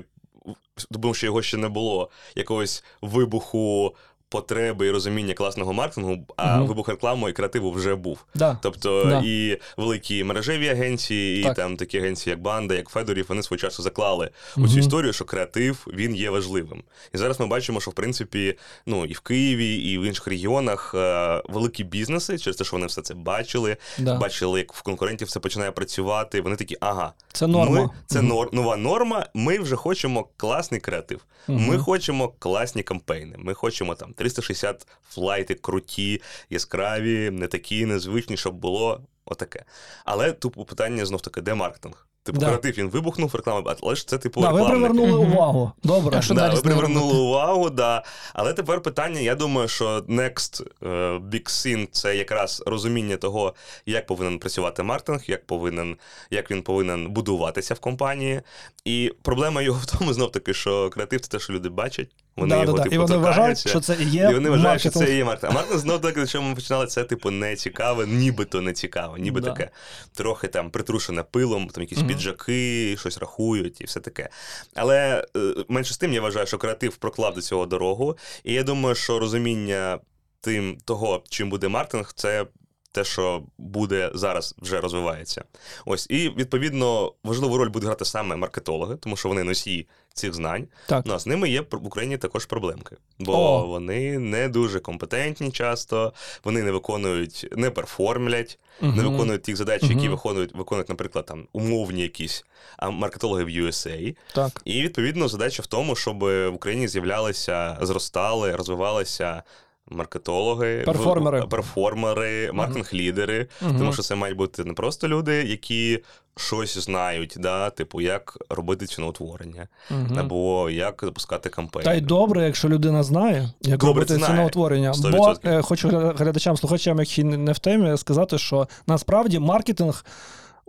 думаю, 0.92 1.14
що 1.14 1.26
його 1.26 1.42
ще 1.42 1.58
не 1.58 1.70
було, 1.70 2.10
якогось 2.36 2.84
вибуху 3.02 3.96
потреби 4.38 4.88
і 4.88 4.92
розуміння 4.92 5.34
класного 5.34 5.74
маркетингу, 5.74 6.18
а 6.38 6.58
Мгм. 6.58 6.68
вибух 6.68 6.90
реклами 6.90 7.30
і 7.30 7.34
креативу 7.34 7.72
вже 7.72 7.96
був. 7.96 8.26
Да. 8.36 8.60
Тобто 8.62 9.06
Да. 9.06 9.22
і 9.26 9.58
великі 9.78 10.24
мережеві 10.24 10.70
агенції, 10.70 11.40
і 11.40 11.44
Так. 11.44 11.56
там 11.56 11.78
такі 11.78 11.98
агенції, 11.98 12.32
як 12.32 12.42
Банда, 12.42 12.76
як 12.76 12.90
Федорів, 12.90 13.26
вони 13.30 13.44
свого 13.44 13.58
часу 13.60 13.84
заклали 13.84 14.30
у 14.58 14.68
цю 14.68 14.80
історію, 14.80 15.14
що 15.14 15.26
креатив 15.26 15.88
він 15.94 16.16
є 16.16 16.30
важливим. 16.30 16.84
І 17.14 17.18
зараз 17.18 17.40
ми 17.40 17.48
бачимо, 17.48 17.82
що 17.82 17.92
в 17.92 17.94
принципі, 17.94 18.58
ну 18.86 19.06
і 19.06 19.14
в 19.14 19.20
Києві, 19.20 19.76
і 19.76 19.98
в 19.98 20.02
інших 20.04 20.28
регіонах 20.28 20.92
е, 20.96 21.42
великі 21.50 21.84
бізнеси, 21.84 22.38
через 22.38 22.56
те, 22.58 22.64
що 22.64 22.76
вони 22.76 22.86
все 22.88 23.02
це 23.02 23.14
бачили, 23.14 23.78
Да. 24.00 24.16
бачили, 24.18 24.60
як 24.60 24.74
в 24.74 24.82
конкурентів 24.82 25.30
це 25.30 25.40
починає 25.40 25.72
працювати. 25.72 26.42
Вони 26.42 26.56
такі, 26.56 26.78
ага, 26.80 27.14
Це 27.34 27.48
норма. 27.48 27.82
Ми, 27.82 27.90
це 28.08 28.20
Мгм. 28.20 28.28
нор, 28.28 28.50
нова 28.54 28.78
норма. 28.78 29.26
Ми 29.34 29.60
вже 29.60 29.76
хочемо 29.76 30.28
класний 30.38 30.82
креатив. 30.82 31.26
Ми 31.48 31.78
хочемо 31.78 32.34
класні 32.40 32.84
кампейни. 32.84 33.36
Ми 33.38 33.54
хочемо 33.54 33.96
там 33.96 34.14
360 34.18 34.88
флайти 35.10 35.56
круті, 35.56 36.22
яскраві, 36.50 37.30
не 37.30 37.48
такі 37.48 37.86
незвичні, 37.86 38.38
щоб 38.38 38.56
було 38.56 39.02
отаке. 39.26 39.66
Але 40.06 40.32
тупо 40.32 40.66
питання 40.66 41.06
знов 41.06 41.22
таки, 41.22 41.42
де 41.42 41.54
маркетинг? 41.54 42.08
Типу, 42.24 42.40
Да. 42.40 42.46
креатив 42.46 42.78
він 42.78 42.90
вибухнув, 42.90 43.36
реклама, 43.36 43.76
але 43.84 43.96
ж 43.96 44.08
це 44.08 44.18
типу 44.18 44.42
Да, 44.42 44.50
ви 44.50 44.66
привернули 44.70 45.12
увагу. 45.14 45.72
Добре. 45.84 46.18
А 46.18 46.22
що 46.22 46.34
да, 46.34 46.42
далі 46.42 46.56
ви 46.56 46.62
привернули 46.62 47.02
робити? 47.02 47.20
увагу, 47.20 47.70
да. 47.70 48.04
Але 48.34 48.54
тепер 48.54 48.82
питання: 48.82 49.20
я 49.20 49.36
думаю, 49.36 49.68
що 49.68 50.00
next 50.00 50.66
е, 50.84 50.88
big 51.18 51.44
thing– 51.44 51.88
це 51.92 52.16
якраз 52.16 52.64
розуміння 52.66 53.18
того, 53.18 53.54
як 53.86 54.08
повинен 54.08 54.40
працювати 54.40 54.84
маркетинг, 54.84 55.24
як 55.28 55.46
повинен, 55.46 55.98
як 56.32 56.52
він 56.52 56.62
повинен 56.62 57.10
будуватися 57.10 57.74
в 57.74 57.80
компанії. 57.80 58.42
І 58.86 59.14
проблема 59.22 59.62
його 59.62 59.80
в 59.84 59.86
тому, 59.86 60.14
знов 60.14 60.32
таки, 60.32 60.54
що 60.54 60.90
креатив 60.90 61.22
це 61.22 61.28
те, 61.30 61.40
що 61.40 61.54
люди 61.54 61.70
бачать. 61.70 62.10
Вони 62.38 62.56
да, 62.56 62.62
його 62.62 62.78
да, 62.78 62.84
типу, 62.84 62.96
І 62.96 62.98
вони 62.98 63.18
вважають, 63.18 63.68
що 63.70 63.80
це 63.80 63.98
і 64.00 64.10
є 64.10 64.28
І 64.32 64.34
вони 64.34 64.50
вважають, 64.50 64.82
що 64.82 64.90
це 64.90 65.14
і 65.14 65.16
є 65.16 65.24
маркетинг. 65.24 65.52
А 65.52 65.56
маркетинг 65.56 65.82
знов 65.82 66.02
таки, 66.02 66.28
що 66.28 66.42
ми 66.42 66.56
починали, 66.56 66.88
це 66.88 67.04
типу 67.04 67.32
не 67.32 67.56
цікаве, 67.56 68.08
нібито 68.08 68.62
не 68.62 68.74
цікаве, 68.74 69.20
ніби 69.20 69.42
Да. 69.42 69.50
таке 69.52 69.70
трохи 70.14 70.48
там 70.48 70.70
притрушене 70.72 71.24
пилом, 71.24 71.68
там 71.68 71.82
якісь 71.82 71.98
Мгм. 71.98 72.08
піджаки, 72.08 72.96
щось 73.00 73.18
рахують 73.18 73.82
і 73.82 73.84
все 73.84 74.00
таке. 74.00 74.30
Але 74.76 75.26
е, 75.38 75.54
менше 75.68 75.94
з 75.94 75.98
тим 75.98 76.14
я 76.14 76.22
вважаю, 76.22 76.48
що 76.48 76.58
креатив 76.58 76.96
проклав 76.96 77.36
до 77.36 77.42
цього 77.42 77.66
дорогу. 77.66 78.18
І 78.44 78.54
я 78.54 78.64
думаю, 78.64 78.96
що 78.96 79.20
розуміння 79.20 80.00
тим 80.42 80.78
того, 80.86 81.24
чим 81.30 81.50
буде 81.50 81.68
маркетинг, 81.68 82.12
це. 82.16 82.46
Те, 82.92 83.04
що 83.04 83.44
буде 83.58 84.12
зараз, 84.14 84.56
вже 84.62 84.82
розвивається. 84.82 85.44
Ось 85.86 86.08
і 86.10 86.30
відповідно 86.30 87.14
важливу 87.24 87.58
роль 87.58 87.70
будуть 87.70 87.88
грати 87.88 88.06
саме 88.06 88.36
маркетологи, 88.36 88.96
тому 88.96 89.18
що 89.18 89.30
вони 89.30 89.44
носії 89.44 89.88
цих 90.14 90.34
знань. 90.34 90.68
Так. 90.88 91.06
Ну, 91.06 91.14
а 91.14 91.20
з 91.20 91.28
ними 91.28 91.50
є 91.50 91.62
в 91.62 91.86
Україні 91.86 92.18
також 92.18 92.46
проблемки, 92.46 92.96
бо 93.20 93.34
О. 93.34 93.66
вони 93.66 94.20
не 94.20 94.50
дуже 94.50 94.80
компетентні 94.80 95.52
часто, 95.52 96.14
вони 96.44 96.64
не 96.64 96.72
виконують, 96.72 97.48
не 97.52 97.70
перформлять, 97.70 98.60
не 98.82 99.04
виконують 99.04 99.44
тих 99.44 99.56
задач, 99.56 99.84
які 99.84 100.10
виконують, 100.10 100.56
виконують, 100.56 100.90
наприклад, 100.90 101.26
там 101.26 101.48
умовні 101.54 102.02
якісь 102.02 102.46
а, 102.78 102.90
маркетологи 102.90 103.44
в 103.44 103.48
USA. 103.48 104.16
Так. 104.36 104.62
І 104.66 104.82
відповідно 104.82 105.28
задача 105.28 105.64
в 105.64 105.68
тому, 105.68 105.96
щоб 105.96 106.20
в 106.20 106.50
Україні 106.50 106.88
з'являлися, 106.88 107.78
зростали, 107.82 108.56
розвивалися. 108.56 109.44
Маркетологи, 109.90 110.84
Перформери. 110.86 111.42
перформери, 111.50 112.52
маркетинг-лідери, 112.52 113.48
Мгм. 113.62 113.78
тому 113.80 113.94
що 113.94 114.02
це 114.02 114.16
мають 114.16 114.38
бути 114.38 114.64
не 114.64 114.74
просто 114.74 115.08
люди, 115.08 115.34
які 115.44 116.04
щось 116.38 116.78
знають, 116.78 117.36
да, 117.40 117.70
типу, 117.70 118.02
як 118.02 118.38
робити 118.50 118.86
ціноутворення, 118.86 119.68
Мгм. 119.92 120.20
або 120.20 120.70
як 120.70 121.00
запускати 121.04 121.50
кампанії. 121.50 121.86
Та 121.86 121.94
й 121.94 122.02
добре, 122.02 122.46
якщо 122.46 122.70
людина 122.70 123.04
знає, 123.04 123.50
як 123.62 123.80
Добре 123.80 123.88
робити 123.94 124.16
знає. 124.16 124.34
ціноутворення. 124.34 124.94
100%. 124.94 125.40
Бо 125.44 125.50
е, 125.50 125.62
хочу 125.62 125.90
глядачам, 126.18 126.58
слухачам, 126.58 127.00
які 127.00 127.24
не 127.24 127.52
в 127.52 127.60
темі, 127.60 127.98
сказати, 127.98 128.38
що 128.38 128.68
насправді 128.88 129.40
маркетинг 129.40 130.06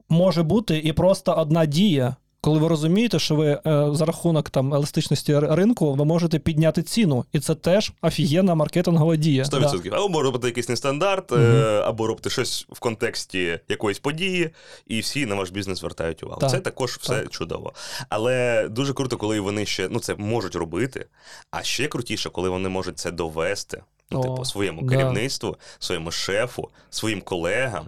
може 0.08 0.42
бути 0.42 0.78
і 0.78 0.92
просто 0.92 1.34
одна 1.34 1.66
дія. 1.66 2.16
Коли 2.48 2.60
ви 2.60 2.68
розумієте, 2.68 3.18
що 3.18 3.34
ви 3.34 3.46
е, 3.66 3.88
за 3.92 4.04
рахунок 4.04 4.50
там 4.50 4.74
еластичності 4.74 5.38
ринку 5.38 5.94
ви 5.94 6.04
можете 6.04 6.38
підняти 6.38 6.82
ціну, 6.82 7.24
і 7.32 7.40
це 7.40 7.54
теж 7.54 7.92
офігенна 8.02 8.54
маркетингова 8.54 9.16
дія. 9.16 9.42
100%. 9.42 10.04
Або 10.04 10.22
робити 10.22 10.46
якийсь 10.46 10.68
нестандарт, 10.68 11.32
е, 11.32 11.82
або 11.84 12.06
робити 12.06 12.30
щось 12.30 12.66
в 12.70 12.78
контексті 12.78 13.60
якоїсь 13.68 13.98
події, 13.98 14.50
і 14.86 15.00
всі 15.00 15.26
на 15.26 15.34
ваш 15.34 15.50
бізнес 15.50 15.78
звертають 15.78 16.22
увагу. 16.22 16.40
Так, 16.40 16.50
Це 16.50 16.60
також 16.60 16.98
все 17.00 17.20
так. 17.20 17.30
чудово. 17.30 17.72
Але 18.08 18.68
дуже 18.68 18.94
круто, 18.94 19.16
коли 19.16 19.40
вони 19.40 19.66
ще 19.66 19.88
ну, 19.90 20.00
це 20.00 20.14
можуть 20.14 20.54
робити, 20.54 21.06
а 21.50 21.62
ще 21.62 21.86
крутіше, 21.86 22.30
коли 22.30 22.48
вони 22.48 22.68
можуть 22.68 22.98
це 22.98 23.10
довести. 23.10 23.82
Ну, 24.10 24.20
О, 24.20 24.22
типу, 24.22 24.44
своєму 24.44 24.82
да. 24.82 24.88
керівництву, 24.88 25.56
своєму 25.78 26.10
шефу, 26.10 26.68
своїм 26.90 27.20
колегам. 27.20 27.86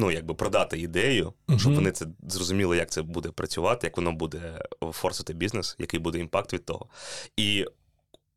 Ну, 0.00 0.10
якби 0.10 0.34
продати 0.34 0.78
ідею, 0.78 1.32
щоб 1.56 1.74
вони 1.74 1.92
це 1.92 2.06
зрозуміли, 2.28 2.76
як 2.76 2.90
це 2.90 3.02
буде 3.02 3.28
працювати, 3.28 3.86
як 3.86 3.96
воно 3.96 4.12
буде 4.12 4.62
форсити 4.92 5.32
бізнес, 5.32 5.76
який 5.78 6.00
буде 6.00 6.18
impact 6.18 6.52
від 6.52 6.64
того. 6.64 6.86
І 7.36 7.66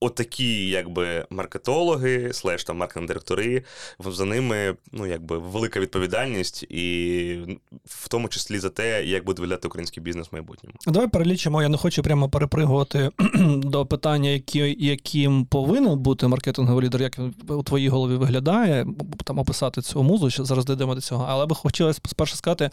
отакі, 0.03 0.69
якби 0.69 1.25
маркетологи, 1.29 2.33
slash 2.33 2.63
там 2.63 2.77
маркетинг-директори, 2.77 3.63
за 3.99 4.25
ними 4.25 4.75
ну, 4.91 5.07
якби 5.07 5.37
велика 5.37 5.79
відповідальність, 5.79 6.63
і 6.63 7.37
в 7.85 8.07
тому 8.07 8.27
числі 8.27 8.59
за 8.59 8.69
те, 8.69 9.05
як 9.05 9.25
буде 9.25 9.41
виглядати 9.41 9.67
український 9.67 10.03
бізнес 10.03 10.27
в 10.31 10.35
майбутньому. 10.35 10.75
Давай 10.87 11.07
перелічимо. 11.07 11.61
Я 11.61 11.69
не 11.69 11.77
хочу 11.77 12.03
прямо 12.03 12.29
перепригувати 12.29 13.09
до 13.47 13.85
питання, 13.85 14.29
які, 14.29 14.75
яким 14.79 15.45
повинен 15.45 15.99
бути 15.99 16.27
маркетинговий 16.27 16.85
лідер, 16.85 17.01
як 17.01 17.19
він 17.19 17.33
у 17.47 17.63
твоїй 17.63 17.89
голові 17.89 18.15
виглядає, 18.15 18.85
там 19.23 19.39
описати 19.39 19.81
цю 19.81 20.03
музу, 20.03 20.29
що 20.29 20.45
зараз 20.45 20.65
дійдемо 20.65 20.95
до 20.95 21.01
цього. 21.01 21.25
Але 21.29 21.45
би 21.45 21.55
хотілося 21.55 22.01
спершу 22.05 22.35
сказати, 22.35 22.69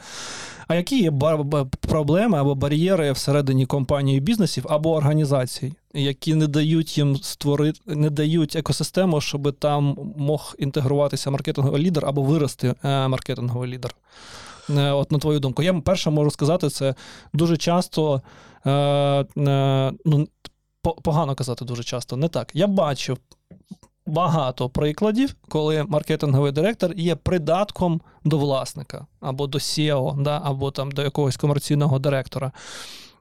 а 0.69 0.75
які 0.75 1.03
є 1.03 1.13
проблеми 1.81 2.39
або 2.39 2.55
бар'єри 2.55 3.13
всередині 3.13 3.67
компанії 3.67 4.21
бізнесів 4.21 4.67
або 4.69 4.95
організацій, 4.95 5.73
які 5.95 6.35
не 6.35 6.47
дають 6.47 6.99
їм 6.99 7.17
створити, 7.17 7.81
не 7.87 8.11
дають 8.11 8.57
екосистему, 8.57 9.21
щоб 9.21 9.57
там 9.59 10.13
мог 10.17 10.55
інтегруватися 10.59 11.31
маркетинговий 11.31 11.83
лідер 11.83 12.07
або 12.07 12.23
вирости 12.23 12.75
е, 12.85 13.09
маркетинговий 13.09 13.71
лідер. 13.71 13.95
Е, 14.71 14.91
От 14.91 15.13
на 15.13 15.19
твою 15.19 15.41
думку, 15.41 15.63
я 15.63 15.75
перше 15.75 16.11
можу 16.11 16.31
сказати, 16.31 16.69
це 16.69 16.95
дуже 17.33 17.57
часто, 17.57 18.23
е, 18.67 19.25
ну, 20.05 20.29
погано 21.03 21.35
казати 21.35 21.65
дуже 21.65 21.83
часто, 21.83 22.17
не 22.17 22.29
так. 22.29 22.51
Я 22.55 22.67
бачив 22.67 23.19
багато 24.07 24.69
прикладів, 24.69 25.35
коли 25.49 25.85
маркетинговий 25.89 26.53
директор 26.53 26.93
є 26.97 27.15
придатком 27.15 28.01
до 28.25 28.39
власника, 28.39 29.07
або 29.21 29.47
до 29.47 29.59
SEO, 29.59 30.23
да, 30.23 30.41
або 30.45 30.71
там 30.71 30.91
до 30.91 31.03
якогось 31.03 31.37
комерційного 31.37 31.99
директора. 31.99 32.53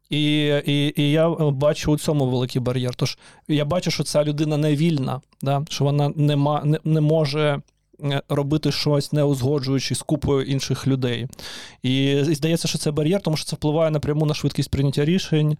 І, 0.10 0.46
і, 0.66 0.94
і 1.02 1.12
я 1.12 1.30
бачу 1.40 1.92
у 1.92 1.98
цьому 1.98 2.26
великий 2.30 2.62
бар'єр. 2.62 2.96
Тож 2.96 3.18
я 3.48 3.66
бачу, 3.66 3.92
що 3.92 4.04
ця 4.04 4.24
людина 4.24 4.58
не 4.58 4.76
вільна, 4.76 5.22
да, 5.42 5.66
що 5.70 5.84
вона 5.84 6.14
не, 6.16 6.36
ма, 6.36 6.62
не, 6.66 6.80
не 6.84 7.02
може 7.02 7.62
е, 8.04 8.22
робити 8.30 8.72
щось, 8.72 9.14
не 9.14 9.24
узгоджуючи 9.24 9.96
з 9.96 10.02
купою 10.02 10.42
інших 10.42 10.88
людей. 10.88 11.28
І, 11.84 12.06
і 12.12 12.36
здається, 12.36 12.68
що 12.68 12.78
це 12.78 12.92
бар'єр, 12.92 13.22
тому 13.22 13.38
що 13.38 13.46
це 13.46 13.56
впливає 13.56 13.92
напряму 13.92 14.26
на 14.26 14.34
швидкість 14.34 14.72
прийняття 14.72 15.06
рішень, 15.06 15.58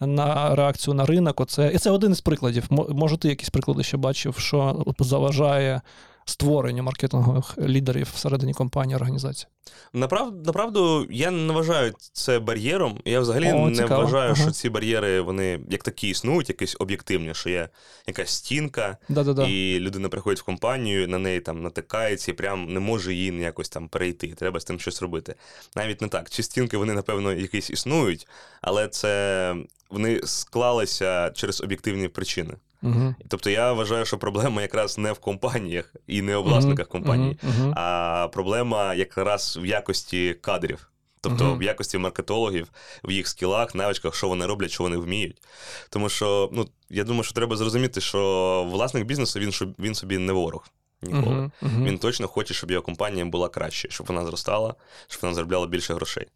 на 0.00 0.54
реакцію 0.54 0.94
на 0.94 1.06
ринок. 1.06 1.40
Оце, 1.40 1.72
і 1.74 1.78
це 1.78 1.90
один 1.90 2.12
із 2.12 2.20
прикладів. 2.20 2.64
Може, 2.70 3.16
ти 3.16 3.28
якісь 3.28 3.50
приклади 3.50 3.82
ще 3.82 3.96
бачив, 3.96 4.34
що 4.38 4.84
заважає 4.98 5.80
створенню 6.24 6.82
маркетингових 6.82 7.58
лідерів 7.58 8.10
всередині 8.14 8.52
компанії 8.52 8.96
організації? 8.96 9.48
Направ, 9.92 10.32
направду, 10.46 11.06
я 11.10 11.30
не 11.30 11.52
вважаю 11.52 11.92
це 12.12 12.38
бар'єром. 12.38 13.00
Я 13.04 13.20
взагалі 13.20 13.52
О, 13.52 13.68
не 13.68 13.76
цікаво. 13.76 14.02
вважаю, 14.02 14.32
Ага. 14.32 14.42
що 14.42 14.50
ці 14.50 14.68
бар'єри 14.70 15.20
вони 15.20 15.60
як 15.70 15.82
такі 15.82 16.08
існують, 16.08 16.48
якісь 16.48 16.76
об'єктивні, 16.78 17.34
що 17.34 17.50
є 17.50 17.68
якась 18.06 18.30
стінка, 18.30 18.96
Да-да-да. 19.08 19.46
і 19.46 19.78
людина 19.80 20.08
приходить 20.08 20.40
в 20.40 20.44
компанію, 20.44 21.08
на 21.08 21.18
неї 21.18 21.40
там 21.40 21.62
натикається 21.62 22.30
і 22.30 22.34
прям 22.34 22.72
не 22.72 22.80
може 22.80 23.14
її 23.14 23.40
якось 23.40 23.68
там 23.68 23.88
перейти. 23.88 24.26
Треба 24.28 24.60
з 24.60 24.64
тим 24.64 24.80
щось 24.80 25.02
робити. 25.02 25.34
Навіть 25.76 26.00
не 26.00 26.08
так. 26.08 26.30
Ці 26.30 26.42
стінки 26.42 26.76
вони, 26.76 26.92
напевно, 26.94 27.32
якісь 27.32 27.70
існують, 27.70 28.26
але 28.60 28.88
це 28.88 29.54
вони 29.90 30.20
склалися 30.24 31.30
через 31.34 31.60
об'єктивні 31.60 32.08
причини. 32.08 32.54
Угу. 32.82 33.14
Тобто 33.28 33.50
я 33.50 33.72
вважаю, 33.72 34.04
що 34.04 34.18
проблема 34.18 34.62
якраз 34.62 34.98
не 34.98 35.12
в 35.12 35.18
компаніях 35.18 35.94
і 36.06 36.22
не 36.22 36.36
у 36.36 36.42
власниках 36.42 36.88
компаній, 36.88 37.38
Угу. 37.42 37.72
а 37.76 38.28
проблема 38.32 38.94
якраз 38.94 39.51
в 39.56 39.66
якості 39.66 40.34
кадрів. 40.40 40.88
Тобто 41.20 41.44
Мгм. 41.44 41.58
в 41.58 41.62
якості 41.62 41.98
маркетологів, 41.98 42.68
в 43.04 43.10
їх 43.10 43.28
скілах, 43.28 43.74
навичках, 43.74 44.14
що 44.14 44.28
вони 44.28 44.46
роблять, 44.46 44.70
що 44.70 44.82
вони 44.82 44.96
вміють. 44.96 45.42
Тому 45.90 46.08
що 46.08 46.50
ну, 46.52 46.68
я 46.90 47.04
думаю, 47.04 47.22
що 47.22 47.34
треба 47.34 47.56
зрозуміти, 47.56 48.00
що 48.00 48.68
власник 48.70 49.04
бізнесу 49.04 49.40
він, 49.40 49.74
він 49.78 49.94
собі 49.94 50.18
не 50.18 50.32
ворог 50.32 50.66
ніколи. 51.02 51.50
Він 51.62 51.98
точно 51.98 52.28
хоче, 52.28 52.54
щоб 52.54 52.70
його 52.70 52.82
компанія 52.82 53.24
була 53.24 53.48
краще, 53.48 53.90
щоб 53.90 54.06
вона 54.06 54.24
зростала, 54.26 54.74
щоб 55.08 55.22
вона 55.22 55.34
заробляла 55.34 55.66
більше 55.66 55.94
грошей. 55.94 56.26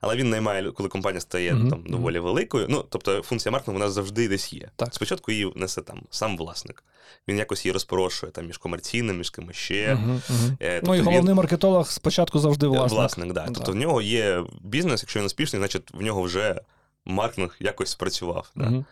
Але 0.00 0.16
він 0.16 0.30
наймає, 0.30 0.70
коли 0.70 0.88
компанія 0.88 1.20
стає 1.20 1.54
Мгм, 1.54 1.70
там 1.70 1.82
доволі 1.86 2.18
великою. 2.18 2.66
Ну, 2.70 2.84
тобто 2.90 3.22
функція 3.22 3.52
маркетингу 3.52 3.80
у 3.80 3.84
нас 3.84 3.92
завжди 3.92 4.28
десь 4.28 4.52
є. 4.52 4.70
Так. 4.76 4.94
Спочатку 4.94 5.32
її 5.32 5.52
несе 5.56 5.82
там 5.82 6.02
сам 6.10 6.36
власник. 6.36 6.84
Він 7.28 7.38
якось 7.38 7.64
її 7.64 7.72
розпорошує 7.72 8.32
там 8.32 8.46
між 8.46 8.58
комерційним, 8.58 9.18
між 9.18 9.30
кимось 9.30 9.56
ще. 9.56 9.94
Угу. 9.94 10.20
Е, 10.60 10.70
Ну 10.70 10.76
і 10.76 10.80
тобто 10.80 10.92
він- 10.94 11.04
головний 11.04 11.34
маркетолог 11.34 11.90
спочатку 11.90 12.38
завжди 12.38 12.66
власник. 12.66 12.92
Власник, 12.98 13.32
да. 13.32 13.40
Да. 13.46 13.52
Тобто 13.54 13.72
в 13.72 13.74
нього 13.74 14.02
є 14.02 14.44
бізнес, 14.60 15.02
якщо 15.02 15.18
він 15.20 15.26
успішний, 15.26 15.60
значить 15.60 15.90
в 15.94 16.02
нього 16.02 16.22
вже 16.22 16.60
маркетинг 17.04 17.56
якось 17.60 17.90
спрацював. 17.90 18.50
Да. 18.56 18.84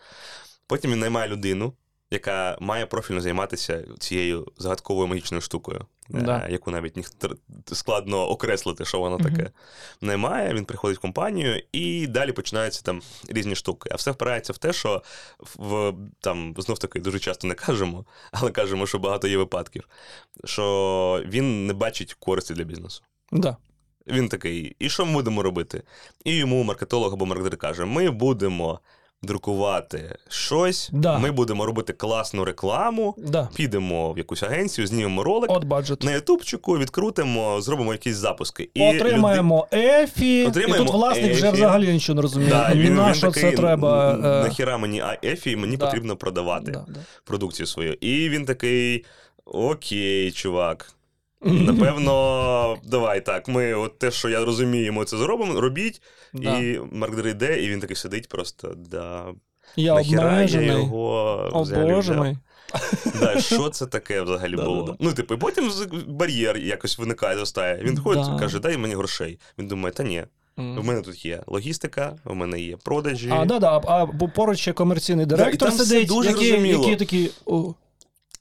Потім 0.67 0.91
він 0.91 0.99
наймає 0.99 1.27
людину, 1.29 1.73
яка 2.13 2.57
має 2.61 2.85
профільно 2.85 3.21
займатися 3.21 3.83
цією 3.99 4.51
загадковою 4.57 5.07
магічною 5.07 5.41
штукою, 5.41 5.79
е, 5.79 6.21
Да. 6.21 6.47
яку 6.49 6.71
навіть 6.71 6.97
ніхто 6.97 7.35
складно 7.73 8.29
окреслити, 8.29 8.85
що 8.85 8.99
воно 8.99 9.17
таке. 9.17 9.51
Немає, 10.01 10.53
він 10.53 10.65
приходить 10.65 10.97
в 10.97 11.01
компанію, 11.01 11.63
і 11.71 12.07
далі 12.07 12.31
починаються 12.31 12.81
там 12.81 13.01
різні 13.29 13.55
штуки. 13.55 13.89
А 13.91 13.95
все 13.95 14.11
впирається 14.11 14.53
в 14.53 14.57
те, 14.57 14.73
що 14.73 15.03
в 15.39 15.93
там 16.19 16.55
знов 16.57 16.79
таки 16.79 16.99
дуже 16.99 17.19
часто 17.19 17.47
не 17.47 17.53
кажемо, 17.53 18.05
але 18.31 18.51
кажемо, 18.51 18.87
що 18.87 18.99
багато 18.99 19.27
є 19.27 19.37
випадків, 19.37 19.83
що 20.45 21.23
він 21.25 21.67
не 21.67 21.73
бачить 21.73 22.13
користі 22.13 22.53
для 22.53 22.63
бізнесу. 22.63 23.03
Да. 23.31 23.57
Він 24.07 24.29
такий, 24.29 24.75
і 24.79 24.89
що 24.89 25.05
ми 25.05 25.13
будемо 25.13 25.43
робити? 25.43 25.83
І 26.25 26.35
йому 26.35 26.63
маркетолог 26.63 27.13
або 27.13 27.25
маркетер 27.25 27.57
каже: 27.57 27.85
ми 27.85 28.09
будемо 28.09 28.79
друкувати 29.23 30.15
щось, 30.29 30.89
Да. 30.93 31.17
ми 31.19 31.31
будемо 31.31 31.65
робити 31.65 31.93
класну 31.93 32.45
рекламу, 32.45 33.15
Да. 33.17 33.49
підемо 33.55 34.13
в 34.13 34.17
якусь 34.17 34.43
агенцію, 34.43 34.87
знімемо 34.87 35.23
ролик. 35.23 35.51
От 35.51 35.63
баджет. 35.63 36.03
На 36.03 36.11
ютубчику 36.11 36.77
відкрутимо, 36.77 37.61
зробимо 37.61 37.91
якісь 37.93 38.15
запуски. 38.15 38.69
І 38.73 38.83
Отримаємо 38.89 39.67
ефі, 39.73 40.45
Отримаємо 40.45 40.83
і 40.83 40.87
тут 40.87 40.95
власник 40.95 41.33
вже 41.33 41.51
взагалі 41.51 41.93
нічого 41.93 42.15
не 42.15 42.21
розуміє. 42.21 42.49
Да, 42.49 42.71
він, 42.75 42.95
на 42.95 43.07
він 43.07 43.15
що 43.15 43.27
такий, 43.27 43.51
це 43.51 43.57
треба. 43.57 44.11
Е, 44.13 44.43
Нахіра 44.43 44.77
мені 44.77 44.99
а, 45.01 45.17
ефі, 45.23 45.55
мені 45.55 45.77
Да. 45.77 45.85
потрібно 45.85 46.15
продавати 46.15 46.71
да, 46.71 46.85
да. 46.87 46.99
продукцію 47.23 47.67
свою. 47.67 47.93
І 47.93 48.29
він 48.29 48.45
такий: 48.45 49.05
Окей, 49.45 50.31
чувак. 50.31 50.91
Напевно, 51.43 52.77
давай 52.83 53.25
так. 53.25 53.47
Ми 53.47 53.73
от 53.73 53.99
те, 53.99 54.11
що 54.11 54.29
я 54.29 54.45
розумію, 54.45 54.93
ми 54.93 55.05
це 55.05 55.17
зробимо, 55.17 55.61
робіть. 55.61 56.01
Да. 56.33 56.59
І 56.59 56.79
маркетер 56.91 57.27
йде, 57.27 57.63
і 57.63 57.69
він 57.69 57.79
такий 57.79 57.95
сидить 57.95 58.29
просто. 58.29 58.73
Да, 58.77 59.25
Я 59.75 59.93
нахіра 59.93 60.23
я 60.23 60.29
обмежений. 60.29 60.67
його 60.67 61.49
О, 61.53 61.61
взагалі 61.61 61.93
боже 61.93 62.15
мій. 62.15 62.37
Да, 63.19 63.41
що 63.41 63.69
це 63.69 63.85
таке 63.85 64.21
взагалі 64.21 64.55
було? 64.55 64.83
да, 64.83 64.91
да. 64.91 64.97
Ну, 64.99 65.13
типу, 65.13 65.37
потім 65.37 65.71
бар'єр 66.07 66.57
якось 66.57 66.99
виникає, 66.99 67.35
зростає. 67.35 67.79
Він 67.83 67.97
ходить 67.97 68.25
Да. 68.25 68.35
і 68.35 68.39
каже, 68.39 68.59
дай 68.59 68.77
мені 68.77 68.95
грошей. 68.95 69.39
Він 69.59 69.67
думає, 69.67 69.93
та 69.93 70.03
ні, 70.03 70.23
Мгм. 70.57 70.79
в 70.81 70.85
мене 70.85 71.01
тут 71.01 71.25
є 71.25 71.43
логістика, 71.47 72.15
в 72.23 72.35
мене 72.35 72.59
є 72.59 72.77
продажі. 72.77 73.29
А, 73.33 73.45
да, 73.45 73.59
да, 73.59 73.77
а 73.87 74.05
поруч 74.35 74.59
ще 74.59 74.73
комерційний 74.73 75.25
директор 75.25 75.57
там 75.69 75.77
все 75.77 75.85
сидить, 75.85 76.07
дуже 76.07 76.29
який, 76.29 76.69
який 76.69 76.95
такий. 76.95 77.31
О, 77.45 77.73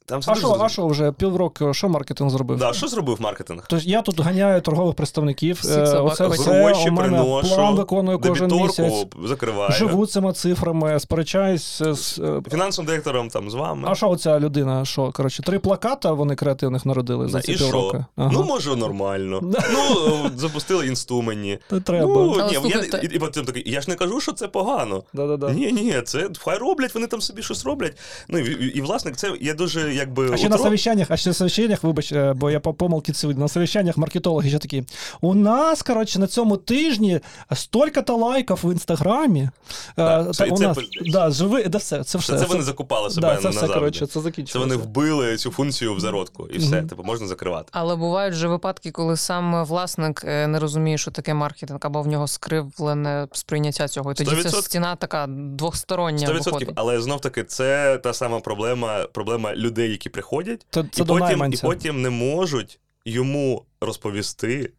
Там 0.06 0.20
а 0.26 0.34
що, 0.34 0.56
а 0.60 0.68
що 0.68 0.86
вже 0.86 1.12
півроку, 1.12 1.74
що 1.74 1.88
маркетинг 1.88 2.30
зробив? 2.30 2.58
Да, 2.58 2.72
що 2.72 2.88
зробив 2.88 3.20
маркетинг? 3.20 3.64
Тож 3.68 3.86
я 3.86 4.02
тут 4.02 4.20
ганяю 4.20 4.60
торгових 4.60 4.94
представників. 4.94 5.62
Е, 5.68 5.82
Оце 5.98 6.26
все 6.26 6.52
Гроші 6.62 6.88
у 6.88 6.92
мене 6.92 7.08
приношу, 7.18 7.54
план 7.54 7.74
виконую 7.74 8.18
кожен 8.18 8.50
місяць. 8.50 9.06
закриваю. 9.24 9.72
Живу 9.72 10.06
цими 10.06 10.32
цифрами, 10.32 11.00
сперечаюсь 11.00 11.82
з. 11.82 12.18
е, 12.18 12.40
Фінансовим 12.50 12.86
директором 12.86 13.28
там 13.28 13.50
з 13.50 13.54
вами. 13.54 13.88
А 13.90 13.94
що 13.94 14.10
оця 14.10 14.40
людина? 14.40 14.84
Що, 14.84 15.12
коротше, 15.12 15.42
три 15.42 15.58
плаката 15.58 16.12
вони 16.12 16.34
креативних 16.34 16.86
народили 16.86 17.28
за 17.28 17.40
ці 17.40 17.52
і 17.52 17.56
півроку? 17.56 18.04
Ага. 18.16 18.30
Ну, 18.32 18.42
може, 18.42 18.76
нормально. 18.76 19.40
Ну, 19.42 20.30
запустили 20.36 20.86
інсту 20.86 21.22
мені. 21.22 21.58
Треба. 21.84 22.06
Ну, 22.06 22.36
ні, 22.64 22.70
я, 22.92 22.98
і, 22.98 23.06
і 23.06 23.18
потім 23.18 23.44
такий, 23.44 23.62
я 23.70 23.80
ж 23.80 23.90
не 23.90 23.96
кажу, 23.96 24.20
що 24.20 24.32
це 24.32 24.48
погано. 24.48 25.02
Да-да-да. 25.12 25.50
Ні, 25.52 25.72
ні, 25.72 26.02
це 26.04 26.28
хай 26.38 26.58
роблять, 26.58 26.94
вони 26.94 27.06
там 27.06 27.20
собі 27.20 27.42
щось 27.42 27.64
роблять. 27.64 27.98
Ну 28.28 28.38
і, 28.38 28.50
і, 28.64 28.66
і 28.66 28.80
власник, 28.80 29.16
це 29.16 29.32
я 29.40 29.54
дуже 29.54 29.91
якби. 29.92 30.30
А 30.32 30.36
ще 30.36 30.48
на 30.48 30.58
совіщаннях, 30.58 31.06
а 31.10 31.16
ще 31.16 31.30
на 31.30 31.34
совіщаннях, 31.34 31.82
вибач, 31.82 32.12
е, 32.12 32.32
бо 32.36 32.50
я 32.50 32.60
по 32.60 32.74
помилки 32.74 33.12
це 33.12 33.26
на 33.28 33.48
совіщаннях 33.48 33.96
маркетологи 33.96 34.48
ще 34.48 34.58
такі. 34.58 34.84
У 35.20 35.34
нас, 35.34 35.82
коротше, 35.82 36.18
на 36.18 36.26
цьому 36.26 36.56
тижні 36.56 37.20
стільки-то 37.52 38.16
лайків 38.16 38.58
в 38.62 38.72
інстаграмі. 38.72 39.48
Так, 39.96 40.34
це- 40.34 40.44
у 40.44 40.58
нас, 40.58 40.76
пиздець. 40.76 41.12
да, 41.12 41.30
живи, 41.30 41.64
да, 41.64 41.78
все, 41.78 42.04
це 42.04 42.18
все. 42.18 42.32
Це, 42.32 42.38
це 42.38 42.46
вони 42.46 42.62
закупали 42.62 43.10
себе 43.10 43.26
да, 43.28 43.34
це 43.34 43.38
все, 43.38 43.48
назавжди. 43.48 43.74
коротше, 43.74 44.06
це 44.06 44.20
Це 44.46 44.58
вони 44.58 44.76
вбили 44.76 45.36
цю 45.36 45.50
функцію 45.50 45.94
в 45.94 46.00
зародку, 46.00 46.46
і 46.46 46.58
все, 46.58 46.76
Мгм. 46.76 46.88
типу, 46.88 47.02
можна 47.02 47.26
закривати. 47.26 47.68
Але 47.72 47.96
бувають 47.96 48.34
же 48.34 48.48
випадки, 48.48 48.90
коли 48.90 49.16
сам 49.16 49.64
власник 49.64 50.24
е, 50.26 50.46
не 50.46 50.58
розуміє, 50.58 50.98
що 50.98 51.10
таке 51.10 51.34
маркетинг, 51.34 51.78
або 51.82 52.02
в 52.02 52.06
нього 52.06 52.28
скривлене 52.28 53.28
сприйняття 53.32 53.88
цього. 53.88 54.12
І 54.12 54.14
тоді 54.14 54.30
ця 54.42 54.48
100%. 54.48 54.62
стіна 54.62 54.96
така 54.96 55.26
двостороння 55.28 56.26
100%, 56.28 56.44
виходить. 56.44 56.70
але 56.74 57.00
знов 57.00 57.20
таки 57.20 57.44
це 57.44 57.98
та 57.98 58.12
сама 58.12 58.40
проблема, 58.40 59.06
проблема 59.12 59.54
людей, 59.54 59.81
які 59.88 60.08
приходять, 60.08 60.66
Це, 60.70 60.84
це 60.92 61.02
і, 61.02 61.04
до 61.04 61.18
потім, 61.18 61.52
і 61.52 61.56
потім 61.56 62.02
не 62.02 62.10
можуть 62.10 62.80
йому 63.04 63.66
розповісти 63.80 64.72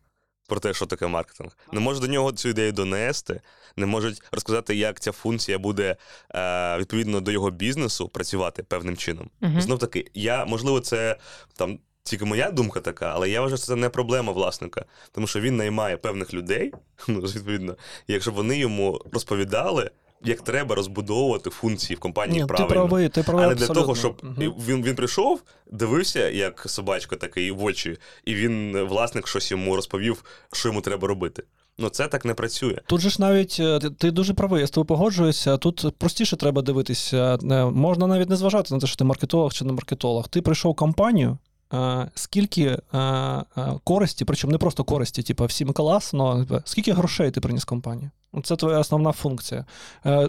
про 0.47 0.59
те, 0.59 0.73
що 0.73 0.85
таке 0.85 1.07
маркетинг. 1.07 1.57
Не 1.71 1.79
можуть 1.79 2.01
до 2.01 2.07
нього 2.07 2.31
цю 2.31 2.49
ідею 2.49 2.71
донести, 2.71 3.41
не 3.75 3.85
можуть 3.85 4.21
розказати, 4.31 4.75
як 4.75 4.99
ця 4.99 5.11
функція 5.11 5.59
буде 5.59 5.95
е, 6.35 6.77
відповідно 6.77 7.21
до 7.21 7.31
його 7.31 7.51
бізнесу 7.51 8.09
працювати 8.09 8.63
певним 8.63 8.97
чином. 8.97 9.29
Угу. 9.41 9.61
Знов 9.61 9.79
таки, 9.79 10.05
я 10.13 10.45
можливо, 10.45 10.79
це 10.79 11.17
там. 11.55 11.79
Тільки 12.03 12.25
моя 12.25 12.51
думка 12.51 12.79
така, 12.79 13.11
але 13.15 13.29
я 13.29 13.41
вважаю, 13.41 13.57
що 13.57 13.67
це 13.67 13.75
не 13.75 13.89
проблема 13.89 14.31
власника, 14.33 14.85
тому 15.11 15.27
що 15.27 15.39
він 15.39 15.57
наймає 15.57 15.97
певних 15.97 16.33
людей, 16.33 16.71
ну 17.07 17.19
відповідно, 17.19 17.75
і 18.07 18.13
якщо 18.13 18.31
вони 18.31 18.57
йому 18.57 19.01
розповідали, 19.11 19.91
як 20.25 20.41
треба 20.41 20.75
розбудовувати 20.75 21.49
функції 21.49 21.97
в 21.97 21.99
компанії 21.99 22.33
Ні, 22.35 22.41
ти 22.41 22.47
правильно. 22.47 22.69
правий, 22.69 23.09
ти 23.09 23.23
правий 23.23 23.45
А 23.45 23.49
не 23.49 23.55
для 23.55 23.63
абсолютно. 23.63 23.81
того, 23.81 23.95
щоб 23.95 24.17
Мгм. 24.23 24.53
він, 24.67 24.83
він 24.83 24.95
прийшов, 24.95 25.41
дивився, 25.71 26.29
як 26.29 26.63
собачка 26.69 27.15
такий 27.15 27.51
в 27.51 27.63
очі, 27.63 27.97
і 28.25 28.35
він, 28.35 28.81
власник, 28.83 29.27
щось 29.27 29.51
йому 29.51 29.75
розповів, 29.75 30.23
що 30.53 30.69
йому 30.69 30.81
треба 30.81 31.07
робити. 31.07 31.43
Ну, 31.77 31.89
це 31.89 32.07
так 32.07 32.25
не 32.25 32.33
працює. 32.33 32.77
Тут 32.87 33.01
же 33.01 33.09
ж 33.09 33.21
навіть 33.21 33.57
е, 33.59 33.79
ти, 33.79 33.89
ти 33.89 34.11
дуже 34.11 34.33
правий, 34.33 34.61
я 34.61 34.67
з 34.67 34.71
тобою 34.71 34.85
погоджуюся. 34.87 35.57
Тут 35.57 35.85
простіше 35.97 36.35
треба 36.37 36.61
дивитися. 36.61 37.37
Е, 37.51 37.65
Можна 37.65 38.07
навіть 38.07 38.29
не 38.29 38.35
зважати 38.35 38.73
на 38.73 38.79
те, 38.79 38.87
що 38.87 38.95
ти 38.95 39.03
маркетолог 39.03 39.53
чи 39.53 39.65
не 39.65 39.73
маркетолог. 39.73 40.27
Ти 40.27 40.41
прийшов 40.41 40.71
в 40.71 40.75
компанію. 40.75 41.37
Е, 41.73 42.07
Скільки 42.15 42.63
е, 42.63 42.97
е, 42.97 43.43
користі, 43.83 44.25
причому 44.25 44.51
не 44.51 44.57
просто 44.57 44.83
користі, 44.83 45.23
типу, 45.23 45.45
всім 45.45 45.71
класно, 45.71 46.45
типу, 46.45 46.62
скільки 46.65 46.93
грошей 46.93 47.31
ти 47.31 47.41
приніс 47.41 47.65
компанії? 47.65 48.09
Ну, 48.33 48.41
Це 48.41 48.55
твоя 48.55 48.79
основна 48.79 49.12
функція. 49.12 49.65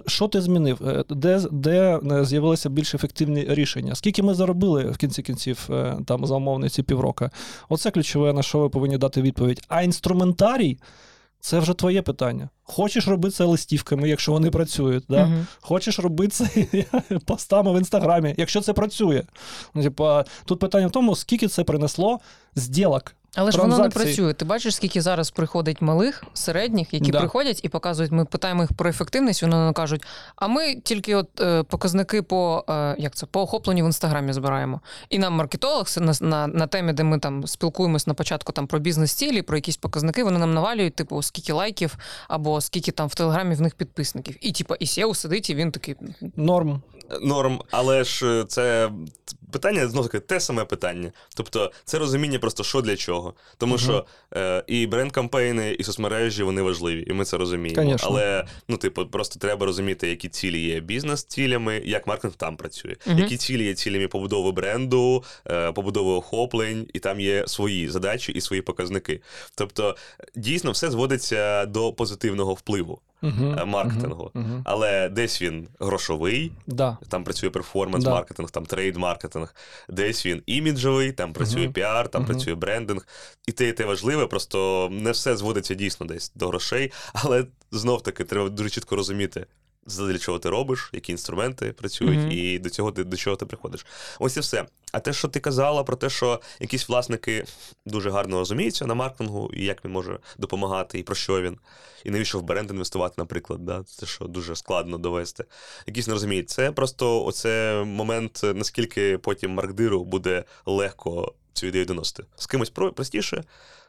Що 0.07 0.29
ти 0.29 0.41
змінив? 0.41 1.05
Де, 1.11 1.43
де 1.51 2.01
з'явилися 2.25 2.69
більш 2.69 2.95
ефективні 2.95 3.47
рішення? 3.49 3.95
Скільки 3.95 4.23
ми 4.23 4.35
заробили 4.35 4.85
в 4.85 4.97
кінці 4.97 5.23
кінців 5.23 5.69
там 6.07 6.27
за 6.27 6.35
умовниці 6.35 6.83
півроку? 6.83 7.29
Оце 7.69 7.91
ключове, 7.91 8.33
на 8.33 8.43
що 8.43 8.59
ви 8.59 8.69
повинні 8.69 8.99
дати 8.99 9.23
відповідь. 9.23 9.63
А 9.69 9.83
інструментарій 9.83 10.79
це 11.45 11.59
вже 11.59 11.75
твоє 11.75 12.03
питання. 12.03 12.49
Хочеш 12.63 13.09
робити 13.09 13.35
це 13.35 13.45
листівками, 13.45 14.09
якщо 14.09 14.33
вони 14.33 14.51
працюють. 14.51 15.05
Да? 15.09 15.27
Мгм. 15.27 15.47
Хочеш 15.61 15.99
робити 15.99 16.31
це 16.31 16.49
постами 17.27 17.73
в 17.73 17.79
інстаграмі, 17.79 18.35
якщо 18.39 18.61
це 18.61 18.73
працює. 18.73 19.23
Ну, 19.75 19.83
Типа, 19.83 20.25
тут 20.45 20.59
питання 20.59 20.87
в 20.87 20.91
тому, 20.91 21.17
скільки 21.17 21.49
це 21.49 21.65
принесло 21.65 22.21
зділок. 22.55 23.15
Але 23.35 23.51
ж 23.51 23.59
воно 23.59 23.79
не 23.79 23.89
працює. 23.89 24.33
Ти 24.33 24.45
бачиш, 24.45 24.77
скільки 24.77 25.01
зараз 25.03 25.31
приходить 25.31 25.83
малих, 25.83 26.25
середніх, 26.35 26.95
які 26.95 27.11
Да. 27.11 27.19
приходять 27.19 27.61
і 27.63 27.69
показують, 27.69 28.13
ми 28.13 28.25
питаємо 28.25 28.63
їх 28.63 28.73
про 28.73 28.91
ефективність, 28.91 29.43
вони 29.43 29.57
нам 29.57 29.73
кажуть, 29.73 30.05
а 30.37 30.49
ми 30.49 30.75
тільки 30.75 31.15
от 31.15 31.41
е, 31.41 31.63
показники 31.63 32.23
по 32.23 32.65
е, 32.69 32.97
як 32.99 33.15
це 33.15 33.27
по 33.27 33.41
охопленню 33.41 33.83
в 33.85 33.87
інстаграмі 33.87 34.33
збираємо. 34.33 34.81
І 35.11 35.19
нам 35.19 35.33
маркетолог 35.33 35.87
на, 35.97 36.13
на, 36.21 36.47
на 36.47 36.67
темі, 36.67 36.93
де 36.93 37.05
ми 37.05 37.19
там 37.19 37.47
спілкуємось 37.47 38.07
на 38.07 38.15
початку 38.15 38.53
там 38.53 38.67
про 38.67 38.79
бізнес-цілі, 38.79 39.43
про 39.43 39.57
якісь 39.57 39.77
показники, 39.77 40.25
вони 40.25 40.39
нам 40.39 40.55
навалюють, 40.55 40.95
типу, 40.95 41.23
скільки 41.23 41.53
лайків 41.53 41.97
або 42.29 42.61
скільки 42.61 42.91
там 42.93 43.09
в 43.09 43.15
телеграмі 43.15 43.55
в 43.55 43.61
них 43.61 43.75
підписників. 43.75 44.37
І 44.41 44.53
типу, 44.53 44.75
і 44.75 44.85
SEO 44.85 45.15
сидить, 45.15 45.51
і 45.51 45.55
він 45.55 45.73
такий. 45.73 45.97
Норм. 46.37 46.83
Норм, 47.23 47.61
але 47.71 48.05
ж 48.05 48.27
е, 48.27 48.45
це 48.49 48.91
питання 49.53 49.89
знов 49.89 50.05
таки 50.05 50.21
те 50.21 50.41
саме 50.41 50.65
питання. 50.65 51.13
Тобто, 51.37 51.73
це 51.85 51.99
розуміння 51.99 52.39
просто 52.39 52.65
що 52.65 52.81
для 52.81 52.97
чого. 52.97 53.35
Тому 53.59 53.75
Мгм. 53.75 53.83
що 53.83 54.07
е, 54.37 54.65
і 54.67 54.87
бренд-кампейни, 54.87 55.73
і 55.73 55.85
соцмережі 55.85 56.43
вони 56.43 56.63
важливі, 56.63 57.05
і 57.07 57.13
ми 57.13 57.25
це 57.25 57.37
розуміємо. 57.37 57.83
Конечно. 57.83 58.09
Але 58.11 58.45
ну, 58.69 58.77
типу, 58.77 59.07
просто 59.07 59.39
треба 59.39 59.67
розуміти, 59.67 60.09
які 60.09 60.29
цілі 60.29 60.61
є 60.61 60.81
бізнес-цілями, 60.81 61.83
як 61.85 62.07
маркетинг 62.07 62.35
там 62.35 62.57
працює, 62.57 62.95
Мгм. 63.07 63.19
які 63.19 63.37
цілі 63.37 63.65
є 63.65 63.75
цілями 63.75 64.09
побудови 64.09 64.53
бренду, 64.53 65.25
е, 65.51 65.73
побудови 65.73 66.13
охоплень, 66.13 66.87
і 66.95 66.99
там 66.99 67.21
є 67.21 67.45
свої 67.47 67.89
задачі 67.89 68.33
і 68.33 68.41
свої 68.41 68.63
показники. 68.63 69.21
Тобто, 69.55 69.97
дійсно, 70.37 70.71
все 70.71 70.91
зводиться 70.91 71.67
до 71.67 71.93
позитивного 71.93 72.55
впливу. 72.55 73.01
Е, 73.25 73.65
маркетингу. 73.65 74.31
Угу. 74.35 74.63
Але 74.65 75.09
десь 75.09 75.43
він 75.43 75.69
грошовий, 75.81 76.53
Да. 76.67 76.99
там 77.09 77.25
працює 77.25 77.51
перформанс 77.51 78.05
маркетинг, 78.05 78.51
там 78.51 78.67
трейд 78.67 78.97
маркетинг, 78.97 79.55
десь 79.89 80.27
він 80.27 80.43
іміджовий, 80.47 81.13
там 81.13 81.33
працює 81.33 81.69
піар, 81.69 82.09
там 82.09 82.25
працює 82.27 82.55
брендинг. 82.55 83.07
І 83.47 83.53
те, 83.53 83.69
і 83.69 83.73
те 83.73 83.85
важливе, 83.85 84.27
просто 84.27 84.89
не 84.93 85.11
все 85.11 85.37
зводиться 85.37 85.75
дійсно 85.75 86.07
десь 86.07 86.33
до 86.35 86.49
грошей, 86.49 86.93
але 87.13 87.47
знов 87.71 88.03
таки 88.03 88.25
треба 88.25 88.49
дуже 88.49 88.71
чітко 88.71 88.97
розуміти. 88.97 89.47
Для 89.87 90.19
чого 90.19 90.39
ти 90.39 90.51
робиш, 90.51 90.91
які 90.93 91.13
інструменти 91.13 91.73
працюють, 91.73 92.19
Мгм. 92.19 92.31
і 92.33 92.59
до 92.59 92.71
цього 92.71 92.93
ти 92.93 93.05
до 93.05 93.17
чого 93.17 93.37
ти 93.37 93.47
приходиш. 93.47 93.87
Ось 94.19 94.37
і 94.37 94.41
все. 94.41 94.67
А 94.93 95.01
те, 95.01 95.13
що 95.13 95.29
ти 95.29 95.41
казала 95.41 95.85
про 95.85 95.97
те, 95.97 96.11
що 96.11 96.41
якісь 96.61 96.89
власники 96.89 97.45
дуже 97.87 98.11
гарно 98.11 98.39
розуміються 98.39 98.87
на 98.87 98.95
маркетингу, 98.95 99.51
і 99.55 99.65
як 99.65 99.85
він 99.85 99.93
може 99.93 100.19
допомагати, 100.39 100.99
і 100.99 101.03
про 101.03 101.15
що 101.15 101.43
він, 101.43 101.59
і 102.05 102.11
навіщо 102.11 102.39
в 102.39 102.43
бренд 102.43 102.71
інвестувати, 102.71 103.15
наприклад, 103.19 103.65
да? 103.65 103.83
це 103.87 104.07
що 104.07 104.25
дуже 104.25 104.57
складно 104.57 104.99
довести. 104.99 105.45
Якісь 105.87 106.07
не 106.07 106.13
розуміють. 106.13 106.51
Це 106.51 106.73
просто 106.73 107.25
оце 107.25 107.83
момент, 107.87 108.41
наскільки 108.55 109.19
потім 109.19 109.51
маркдиру 109.51 110.05
буде 110.05 110.45
легко 110.67 111.35
цю 111.53 111.67
ідею 111.67 111.85
доносити. 111.85 112.25
З 112.37 112.47
кимось 112.47 112.71
про- 112.71 112.93
простіше, 112.93 113.45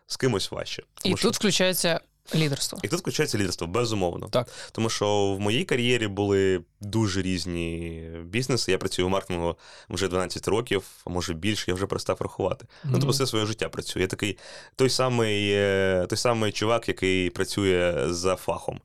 з 0.08 0.18
кимось 0.18 0.52
важче. 0.52 0.84
І 1.04 1.18
що- 1.18 1.28
тут 1.28 1.36
включається 1.36 2.00
лідерство. 2.36 2.80
і 2.84 2.88
тут 2.88 3.00
включається 3.00 3.38
лідерство, 3.38 3.68
безумовно. 3.68 4.28
Так. 4.28 4.48
Тому 4.72 4.90
що 4.90 5.34
в 5.34 5.40
моїй 5.40 5.66
кар'єрі 5.66 6.08
були 6.08 6.62
дуже 6.82 7.22
різні 7.22 8.02
бізнеси. 8.24 8.72
Я 8.72 8.78
працюю 8.78 9.08
в 9.08 9.12
маркетингу 9.12 9.56
вже 9.90 10.08
12 10.08 10.48
років, 10.48 10.84
а 11.06 11.10
може 11.10 11.34
більше, 11.34 11.72
я 11.72 11.76
вже 11.76 11.86
перестав 11.86 12.18
рахувати. 12.20 12.66
Ну, 12.84 12.92
тобто 12.92 13.08
все 13.08 13.28
своє 13.28 13.46
життя 13.46 13.70
працюю. 13.70 14.02
Я 14.04 14.08
такий 14.08 14.38
той 14.76 14.90
самий, 14.90 15.52
е, 15.54 16.06
той 16.10 16.18
самий 16.18 16.52
чувак, 16.52 16.88
який 16.88 17.30
працює 17.30 18.08
за 18.10 18.36
фахом. 18.36 18.82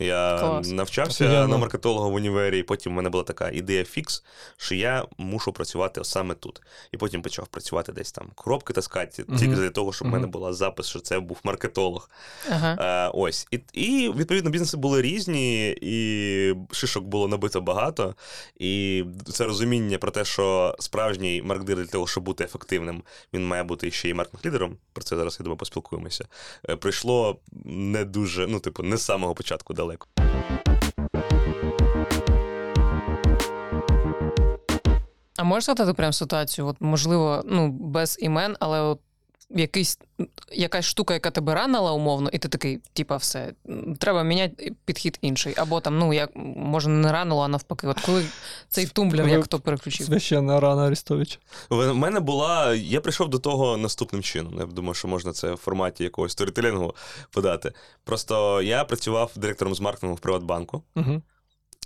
Я 0.00 0.38
Клас. 0.38 0.68
навчався 0.70 1.24
Офігенно. 1.24 1.48
на 1.48 1.56
маркетолога 1.58 2.08
в 2.08 2.14
універі, 2.14 2.58
і 2.58 2.62
потім 2.62 2.92
в 2.92 2.96
мене 2.96 3.10
була 3.10 3.24
така 3.24 3.50
ідея 3.50 3.84
фікс, 3.84 4.24
що 4.56 4.74
я 4.74 5.04
мушу 5.18 5.52
працювати 5.52 6.04
саме 6.04 6.34
тут. 6.34 6.62
І 6.92 6.96
потім 6.96 7.22
почав 7.22 7.46
працювати 7.48 7.92
десь 7.92 8.12
там 8.12 8.30
коробки 8.34 8.72
таскати, 8.72 9.24
Мгм. 9.28 9.38
тільки 9.38 9.54
для 9.54 9.70
того, 9.70 9.92
щоб 9.92 10.08
в 10.08 10.10
мене 10.10 10.22
Мгм. 10.22 10.30
була 10.30 10.52
запис, 10.52 10.86
що 10.86 11.00
це 11.00 11.20
був 11.20 11.40
маркетолог. 11.44 12.10
Ага. 12.50 13.06
Е, 13.08 13.10
ось. 13.14 13.46
І, 13.50 13.60
і 13.72 14.12
відповідно 14.16 14.50
бізнеси 14.50 14.76
були 14.76 15.02
різні, 15.02 15.70
і 15.80 16.54
шишок 16.72 17.04
було 17.04 17.28
набито 17.28 17.60
багато. 17.60 18.14
І 18.58 19.04
це 19.32 19.44
розуміння 19.44 19.98
про 19.98 20.10
те, 20.10 20.24
що 20.24 20.76
справжній 20.78 21.42
маркдир 21.42 21.76
для 21.76 21.86
того, 21.86 22.06
щоб 22.06 22.24
бути 22.24 22.44
ефективним, 22.44 23.02
він 23.34 23.46
має 23.46 23.62
бути 23.62 23.90
ще 23.90 24.08
й 24.08 24.14
маркетинг-лідером. 24.14 24.76
Про 24.92 25.04
це 25.04 25.16
зараз 25.16 25.36
я 25.40 25.44
думаю, 25.44 25.56
поспілкуємося. 25.56 26.24
е, 26.68 26.76
Прийшло 26.76 27.36
не 27.64 28.04
дуже, 28.04 28.46
ну, 28.46 28.60
типу, 28.60 28.82
не 28.82 28.96
з 28.96 29.02
самого 29.02 29.34
початку 29.34 29.74
далеко. 29.90 30.06
А 35.38 35.44
можеш 35.44 35.64
сказати 35.64 35.92
прям 35.94 36.12
ситуацію? 36.12 36.66
От, 36.66 36.76
можливо, 36.80 37.42
ну, 37.46 37.68
без 37.68 38.18
імен, 38.20 38.56
але 38.60 38.80
от 38.80 39.00
якийсь, 39.50 39.98
якась 40.52 40.84
штука, 40.84 41.14
яка 41.14 41.30
тебе 41.30 41.54
ранила 41.54 41.92
умовно, 41.92 42.30
і 42.32 42.38
ти 42.38 42.48
такий, 42.48 42.80
типа, 42.92 43.16
все, 43.16 43.52
треба 43.98 44.22
міняти 44.22 44.72
підхід 44.84 45.18
інший. 45.22 45.54
Або 45.56 45.80
там, 45.80 45.98
ну, 45.98 46.12
як 46.12 46.30
може, 46.56 46.88
не 46.88 47.12
ранило, 47.12 47.42
а 47.42 47.48
навпаки. 47.48 47.86
От 47.86 48.00
коли 48.00 48.24
цей 48.68 48.86
тумблер, 48.86 49.28
як 49.28 49.44
хто 49.44 49.58
переключив. 49.58 50.06
Священна 50.06 50.60
рана 50.60 50.86
Арестовича. 50.86 51.38
В 51.70 51.92
мене 51.92 52.20
була. 52.20 52.74
Я 52.74 53.00
прийшов 53.00 53.28
до 53.28 53.38
того 53.38 53.76
наступним 53.76 54.22
чином. 54.22 54.58
Я 54.58 54.66
думаю, 54.66 54.94
що 54.94 55.08
можна 55.08 55.32
це 55.32 55.52
в 55.52 55.56
форматі 55.56 56.04
якогось 56.04 56.32
сторітелінгу 56.32 56.94
подати. 57.30 57.72
Просто 58.04 58.62
я 58.62 58.84
працював 58.84 59.32
директором 59.36 59.74
з 59.74 59.80
маркетингу 59.80 60.14
в 60.14 60.20
Приватбанку. 60.20 60.82
Угу. 60.96 61.22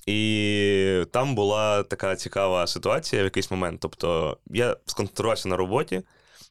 І 0.07 1.05
там 1.11 1.35
була 1.35 1.83
така 1.83 2.17
цікава 2.17 2.67
ситуація 2.67 3.23
в 3.23 3.25
якийсь 3.25 3.51
момент. 3.51 3.81
Тобто 3.81 4.39
я 4.47 4.77
сконцентрувався 4.87 5.49
на 5.49 5.57
роботі, 5.57 6.03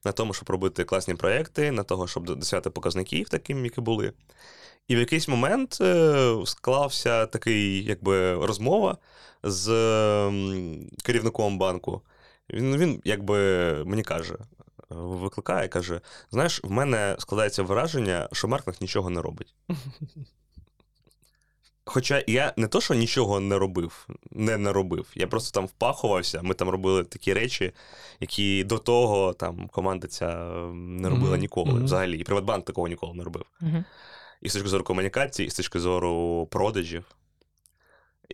на 0.06 0.12
тому, 0.12 0.34
щоб 0.34 0.50
робити 0.50 0.84
класні 0.84 1.14
проекти, 1.14 1.72
на 1.72 1.84
того, 1.84 2.08
щоб 2.08 2.26
досягати 2.26 2.70
показників, 2.70 3.30
таким, 3.30 3.66
які 3.66 3.82
були. 3.82 4.14
І 4.88 4.96
в 4.96 5.00
якийсь 5.00 5.28
момент 5.28 5.78
е, 5.82 6.36
склався 6.46 7.26
такий, 7.26 7.84
якби, 7.84 8.34
розмова 8.46 8.98
з 9.44 9.68
керівником 11.04 11.58
банку. 11.58 12.02
Він, 12.50 12.78
він 12.78 13.02
якби 13.04 13.38
мені 13.86 14.04
каже, 14.04 14.38
викликає, 14.90 15.68
каже: 15.68 16.02
знаєш, 16.32 16.62
в 16.64 16.72
мене 16.72 17.16
складається 17.20 17.64
враження, 17.64 18.30
що 18.32 18.48
маркетинг 18.48 18.78
нічого 18.82 19.10
не 19.10 19.22
робить. 19.22 19.56
Хоча 21.86 22.24
я 22.28 22.54
не 22.58 22.68
то, 22.68 22.82
що 22.82 22.94
нічого 22.94 23.40
не 23.40 23.58
робив, 23.58 24.08
не 24.32 24.58
наробив. 24.58 25.08
Я 25.16 25.28
просто 25.28 25.60
там 25.60 25.66
впахувався. 25.68 26.42
Ми 26.42 26.54
там 26.54 26.70
робили 26.70 27.04
такі 27.04 27.34
речі, 27.34 27.72
які 28.20 28.64
до 28.64 28.78
того 28.78 29.34
там 29.34 29.68
команда 29.68 30.08
ця 30.08 30.30
ем, 30.32 30.98
не 30.98 31.10
робила 31.10 31.38
ніколи. 31.38 31.72
мгм. 31.72 31.86
Взагалі, 31.86 32.18
і 32.18 32.24
Приватбанк 32.24 32.66
такого 32.66 32.88
ніколи 32.88 33.14
не 33.14 33.24
робив. 33.24 33.44
Мгм. 33.62 33.86
І 34.42 34.50
з 34.50 34.54
точки 34.54 34.70
зору 34.70 34.84
комунікації, 34.84 35.48
і 35.48 35.50
з 35.50 35.56
точки 35.56 35.80
зору 35.80 36.46
продажів. 36.52 37.04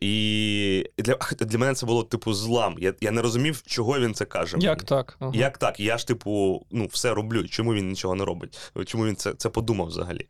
І 0.01 0.85
для, 0.97 1.15
для 1.39 1.57
мене 1.57 1.73
це 1.73 1.85
було 1.85 2.03
типу 2.03 2.33
злам. 2.33 2.75
Я, 2.79 2.93
я 3.01 3.11
не 3.11 3.21
розумів, 3.21 3.63
чого 3.65 3.99
він 3.99 4.13
це 4.13 4.25
каже. 4.25 4.57
Як 4.59 4.77
мені. 4.77 4.87
так? 4.87 5.17
Ага. 5.19 5.31
Як 5.35 5.57
так? 5.57 5.79
Я 5.79 5.97
ж, 5.97 6.07
типу, 6.07 6.65
ну, 6.71 6.85
все 6.85 7.13
роблю. 7.13 7.47
Чому 7.47 7.73
він 7.73 7.89
нічого 7.89 8.15
не 8.15 8.25
робить? 8.25 8.71
Чому 8.85 9.05
він 9.05 9.15
це, 9.15 9.33
це 9.33 9.49
подумав 9.49 9.87
взагалі? 9.87 10.27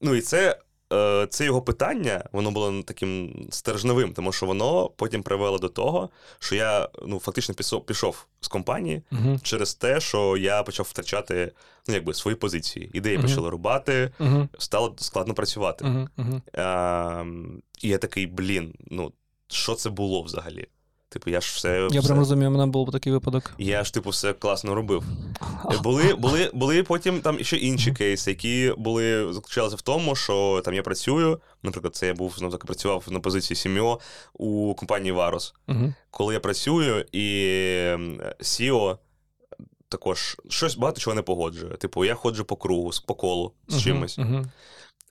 Ну 0.00 0.14
і 0.14 0.20
це, 0.20 0.58
це 1.30 1.44
його 1.44 1.62
питання, 1.62 2.24
воно 2.32 2.50
було 2.50 2.82
таким 2.82 3.46
стержневим, 3.50 4.12
тому 4.12 4.32
що 4.32 4.46
воно 4.46 4.88
потім 4.96 5.22
привело 5.22 5.58
до 5.58 5.68
того, 5.68 6.10
що 6.38 6.54
я 6.54 6.88
ну, 7.06 7.18
фактично 7.18 7.54
пішов, 7.54 7.86
пішов 7.86 8.26
з 8.40 8.48
компанії 8.48 9.02
Угу. 9.12 9.38
через 9.42 9.74
те, 9.74 10.00
що 10.00 10.36
я 10.36 10.62
почав 10.62 10.86
втрачати 10.90 11.52
ну, 11.88 11.94
якби, 11.94 12.14
свої 12.14 12.36
позиції. 12.36 12.90
Ідеї 12.92 13.18
Мгм. 13.18 13.26
почали 13.26 13.50
рубати, 13.50 14.10
Угу. 14.20 14.48
стало 14.58 14.94
складно 14.98 15.34
працювати. 15.34 15.84
Угу. 16.18 16.40
Ем, 16.52 17.62
і 17.82 17.88
я 17.88 17.98
такий, 17.98 18.26
блін, 18.26 18.74
ну, 18.90 19.12
що 19.48 19.74
це 19.74 19.90
було 19.90 20.22
взагалі? 20.22 20.66
Типу, 21.10 21.30
я 21.30 21.40
ж 21.40 21.52
все. 21.54 21.88
Я 21.90 22.00
все... 22.00 22.08
прям 22.08 22.18
розумію, 22.18 22.50
у 22.50 22.52
мене 22.52 22.66
був 22.66 22.92
такий 22.92 23.12
випадок. 23.12 23.54
Я 23.58 23.84
ж, 23.84 23.94
типу, 23.94 24.10
все 24.10 24.32
класно 24.32 24.74
робив. 24.74 25.04
Були, 25.82 26.14
були, 26.14 26.50
були 26.54 26.82
потім 26.82 27.20
там 27.20 27.44
ще 27.44 27.56
інші 27.56 27.92
кейси, 27.92 28.30
які 28.30 28.74
були 28.78 29.32
заключалися 29.32 29.76
в 29.76 29.82
тому, 29.82 30.16
що 30.16 30.62
там 30.64 30.74
я 30.74 30.82
працюю. 30.82 31.40
Наприклад, 31.62 31.96
це 31.96 32.06
я 32.06 32.14
був 32.14 32.36
ну, 32.40 32.50
так, 32.50 32.64
працював 32.64 33.04
на 33.10 33.20
позиції 33.20 33.56
сім'ю 33.56 33.98
у 34.32 34.74
компанії 34.74 35.12
Варос. 35.12 35.54
Угу. 35.68 35.94
Коли 36.10 36.34
я 36.34 36.40
працюю, 36.40 37.04
і 37.12 37.24
CEO 38.40 38.98
також 39.88 40.36
щось 40.48 40.76
багато 40.76 41.00
чого 41.00 41.14
не 41.14 41.22
погоджує. 41.22 41.72
Типу, 41.72 42.04
я 42.04 42.14
ходжу 42.14 42.42
по 42.42 42.56
кругу, 42.56 42.90
по 43.06 43.14
колу 43.14 43.52
з 43.68 43.82
чимось. 43.82 44.18
Угу. 44.18 44.46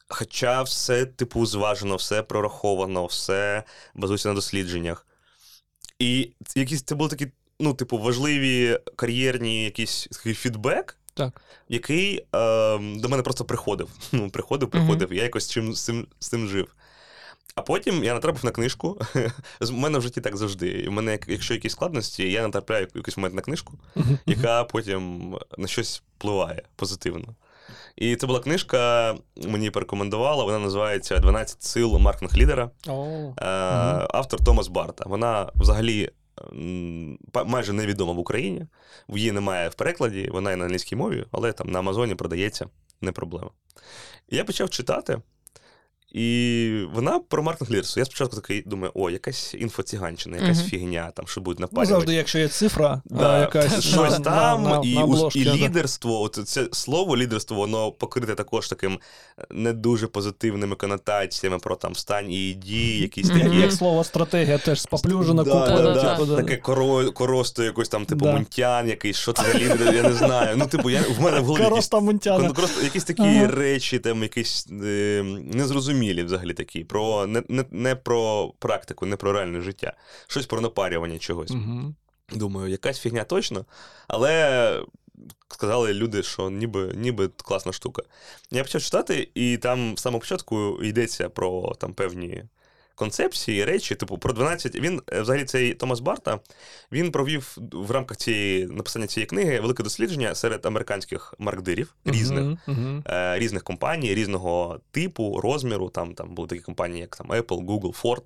Хоча 0.10 0.62
все, 0.62 1.06
типу, 1.06 1.46
зважено, 1.46 1.96
все 1.96 2.22
прораховано, 2.22 3.06
все 3.06 3.64
базується 3.96 4.30
на 4.30 4.36
дослідженнях. 4.36 5.07
І 6.00 6.30
якісь 6.56 6.82
це 6.82 6.96
були 6.96 7.10
такі, 7.10 7.28
ну, 7.60 7.74
типу, 7.74 7.98
важливі 7.98 8.80
кар'єрні 8.96 9.64
якийсь 9.64 10.08
такий 10.12 10.34
фідбек, 10.34 10.98
Так. 11.14 11.42
який 11.70 12.18
е, 12.18 12.24
до 12.78 13.10
мене 13.10 13.24
просто 13.24 13.46
приходив. 13.46 13.90
Ну, 14.12 14.30
приходив, 14.30 14.70
приходив, 14.70 15.14
я 15.14 15.24
якось 15.24 15.50
чим, 15.50 15.74
з, 15.74 15.82
цим, 15.86 16.08
з 16.20 16.28
цим 16.28 16.48
жив. 16.48 16.76
А 17.56 17.62
потім 17.62 18.04
я 18.04 18.14
натрапив 18.14 18.46
на 18.46 18.52
книжку. 18.52 19.02
З 19.62 19.70
мене 19.70 20.00
в 20.00 20.02
житті 20.02 20.22
так 20.22 20.38
завжди. 20.38 20.88
В 20.88 20.92
мене, 20.92 21.12
як- 21.12 21.28
якщо 21.30 21.54
якісь 21.54 21.72
складності, 21.72 22.32
я 22.32 22.42
натрапляю 22.42 22.88
якийсь 22.96 23.18
момент 23.18 23.36
на 23.36 23.42
книжку, 23.42 23.74
яка 24.26 24.64
потім 24.64 25.36
на 25.58 25.68
щось 25.68 26.04
впливає 26.18 26.62
позитивно. 26.76 27.36
І 27.98 28.16
це 28.16 28.28
була 28.28 28.40
книжка, 28.40 29.16
мені 29.48 29.70
порекомендувала, 29.72 30.44
вона 30.44 30.60
називається 30.60 31.16
«12 31.16 31.56
сил 31.60 31.98
маркетинг-лідера. 31.98 32.70
О. 32.88 33.06
Е, 33.38 33.46
Автор 34.10 34.44
Томас 34.44 34.68
Барта. 34.68 35.04
Вона 35.08 35.52
взагалі 35.56 36.10
майже 37.46 37.74
невідома 37.74 38.14
в 38.14 38.20
Україні. 38.20 38.66
Її 39.10 39.32
немає 39.32 39.70
в 39.70 39.74
перекладі, 39.74 40.30
вона 40.32 40.50
є 40.50 40.56
на 40.56 40.66
англійській 40.66 40.96
мові, 40.96 41.26
але 41.32 41.52
там 41.52 41.70
на 41.72 41.80
Амазоні 41.80 42.16
продається, 42.16 42.66
не 43.02 43.12
проблема. 43.12 43.50
І 44.30 44.36
я 44.36 44.44
почав 44.44 44.70
читати. 44.70 45.20
І 46.12 46.82
вона 46.93 47.20
про 47.20 47.43
маркетинг 47.43 47.72
лідерство. 47.72 48.00
Я 48.00 48.06
спочатку 48.06 48.36
такий 48.36 48.63
думаю, 48.65 48.91
о, 48.96 49.10
якась 49.10 49.54
інфоціганщина, 49.54 50.38
якась 50.38 50.60
Мгм. 50.60 50.67
фігня, 50.70 51.12
там 51.15 51.28
що 51.28 51.41
будуть 51.41 51.67
Ну, 51.72 51.86
завжди, 51.86 52.13
якщо 52.13 52.39
є 52.39 52.48
цифра, 52.48 53.02
Да, 53.06 53.30
а, 53.30 53.39
якась 53.39 53.84
щось 53.84 54.12
на- 54.12 54.20
там, 54.20 54.63
на, 54.63 54.82
і, 54.84 54.96
на, 54.96 55.04
обложці, 55.04 55.39
і 55.39 55.46
лідерство, 55.46 56.22
от 56.22 56.39
це 56.46 56.67
слово 56.72 57.17
лідерство, 57.17 57.58
воно 57.58 57.91
покрите 57.91 58.36
також 58.36 58.67
таким 58.67 59.00
е, 59.39 59.46
не 59.52 59.74
дуже 59.74 60.08
позитивними 60.08 60.76
конотаціями 60.76 61.58
про 61.60 61.76
там 61.76 61.96
стань 61.96 62.32
і 62.32 62.54
дії, 62.54 63.02
якісь 63.02 63.28
такі. 63.30 63.56
як 63.58 63.72
слово 63.72 64.04
стратегія 64.04 64.58
теж 64.58 64.82
споплюжена 64.82 65.43
Да, 65.43 65.52
купа. 65.52 65.67
да, 65.67 65.82
да, 65.82 65.93
да, 65.93 66.15
типу. 66.17 66.36
Таке 66.36 66.58
коро, 66.58 67.12
коросто 67.12 67.63
якось 67.63 67.89
там, 67.89 68.06
типу, 68.06 68.26
мунтян, 68.26 68.88
якийсь, 68.88 69.17
що 69.17 69.34
це 69.34 69.43
за 69.52 69.60
лідер, 69.60 69.96
я 69.96 70.04
не 70.04 70.13
знаю. 70.13 70.56
Ну, 70.58 70.67
типу, 70.67 70.89
я, 70.89 71.02
в 71.17 71.22
мене 71.22 71.39
в 71.39 71.43
голові 71.46 71.62
якісь, 71.62 71.70
Короста 71.70 72.00
Мунтяна. 72.00 72.54
якісь 72.84 73.04
такі 73.04 73.46
речі, 73.46 74.00
там 74.00 74.24
якісь 74.24 74.67
е, 74.84 75.24
незрозумілі 75.54 75.97
взагалі 76.24 76.54
такі, 76.54 76.84
про, 76.84 77.28
не, 77.28 77.44
не, 77.50 77.66
не 77.72 77.96
про 77.96 78.54
практику, 78.60 79.06
не 79.06 79.16
про 79.16 79.34
реальне 79.34 79.62
життя. 79.62 79.94
Щось 80.28 80.46
про 80.46 80.62
напарювання 80.62 81.18
чогось. 81.18 81.52
Угу. 81.52 81.94
Думаю, 82.32 82.72
якась 82.72 83.00
фігня 83.00 83.24
точно, 83.24 83.66
але 84.08 84.84
сказали 85.48 85.94
люди, 85.94 86.24
що 86.24 86.50
ніби, 86.50 86.94
ніби 86.96 87.28
класна 87.28 87.74
штука. 87.74 88.04
Я 88.52 88.64
почав 88.64 88.82
читати, 88.82 89.30
і 89.34 89.58
там 89.58 89.98
з 89.98 90.02
самого 90.02 90.20
початку 90.20 90.84
йдеться 90.84 91.30
про 91.30 91.76
там 91.80 91.94
певні 91.94 92.44
концепції, 92.98 93.66
речі, 93.66 93.96
типу, 93.96 94.18
про 94.18 94.34
12. 94.34 94.76
Він 94.76 95.02
е, 95.14 95.22
взагалі 95.22 95.46
цей 95.46 95.74
Томас 95.74 96.00
Барта 96.00 96.40
він 96.92 97.12
провів 97.12 97.58
в 97.72 97.92
рамках 97.92 98.18
цієї 98.18 98.66
написання 98.66 99.08
цієї 99.08 99.28
книги 99.28 99.60
велике 99.60 99.84
дослідження 99.84 100.36
серед 100.36 100.66
американських 100.66 101.34
маркдирів 101.40 101.96
різних. 102.06 102.58
Мгм. 102.68 103.04
е, 103.08 103.40
Різних 103.40 103.64
компаній, 103.64 104.16
різного 104.16 104.80
типу, 104.92 105.40
розміру. 105.44 105.90
Там, 105.90 106.14
там 106.14 106.36
були 106.36 106.48
такі 106.48 106.62
компанії, 106.62 107.02
як 107.02 107.16
там 107.16 107.28
Apple, 107.28 107.66
Google, 107.66 108.02
Ford. 108.02 108.24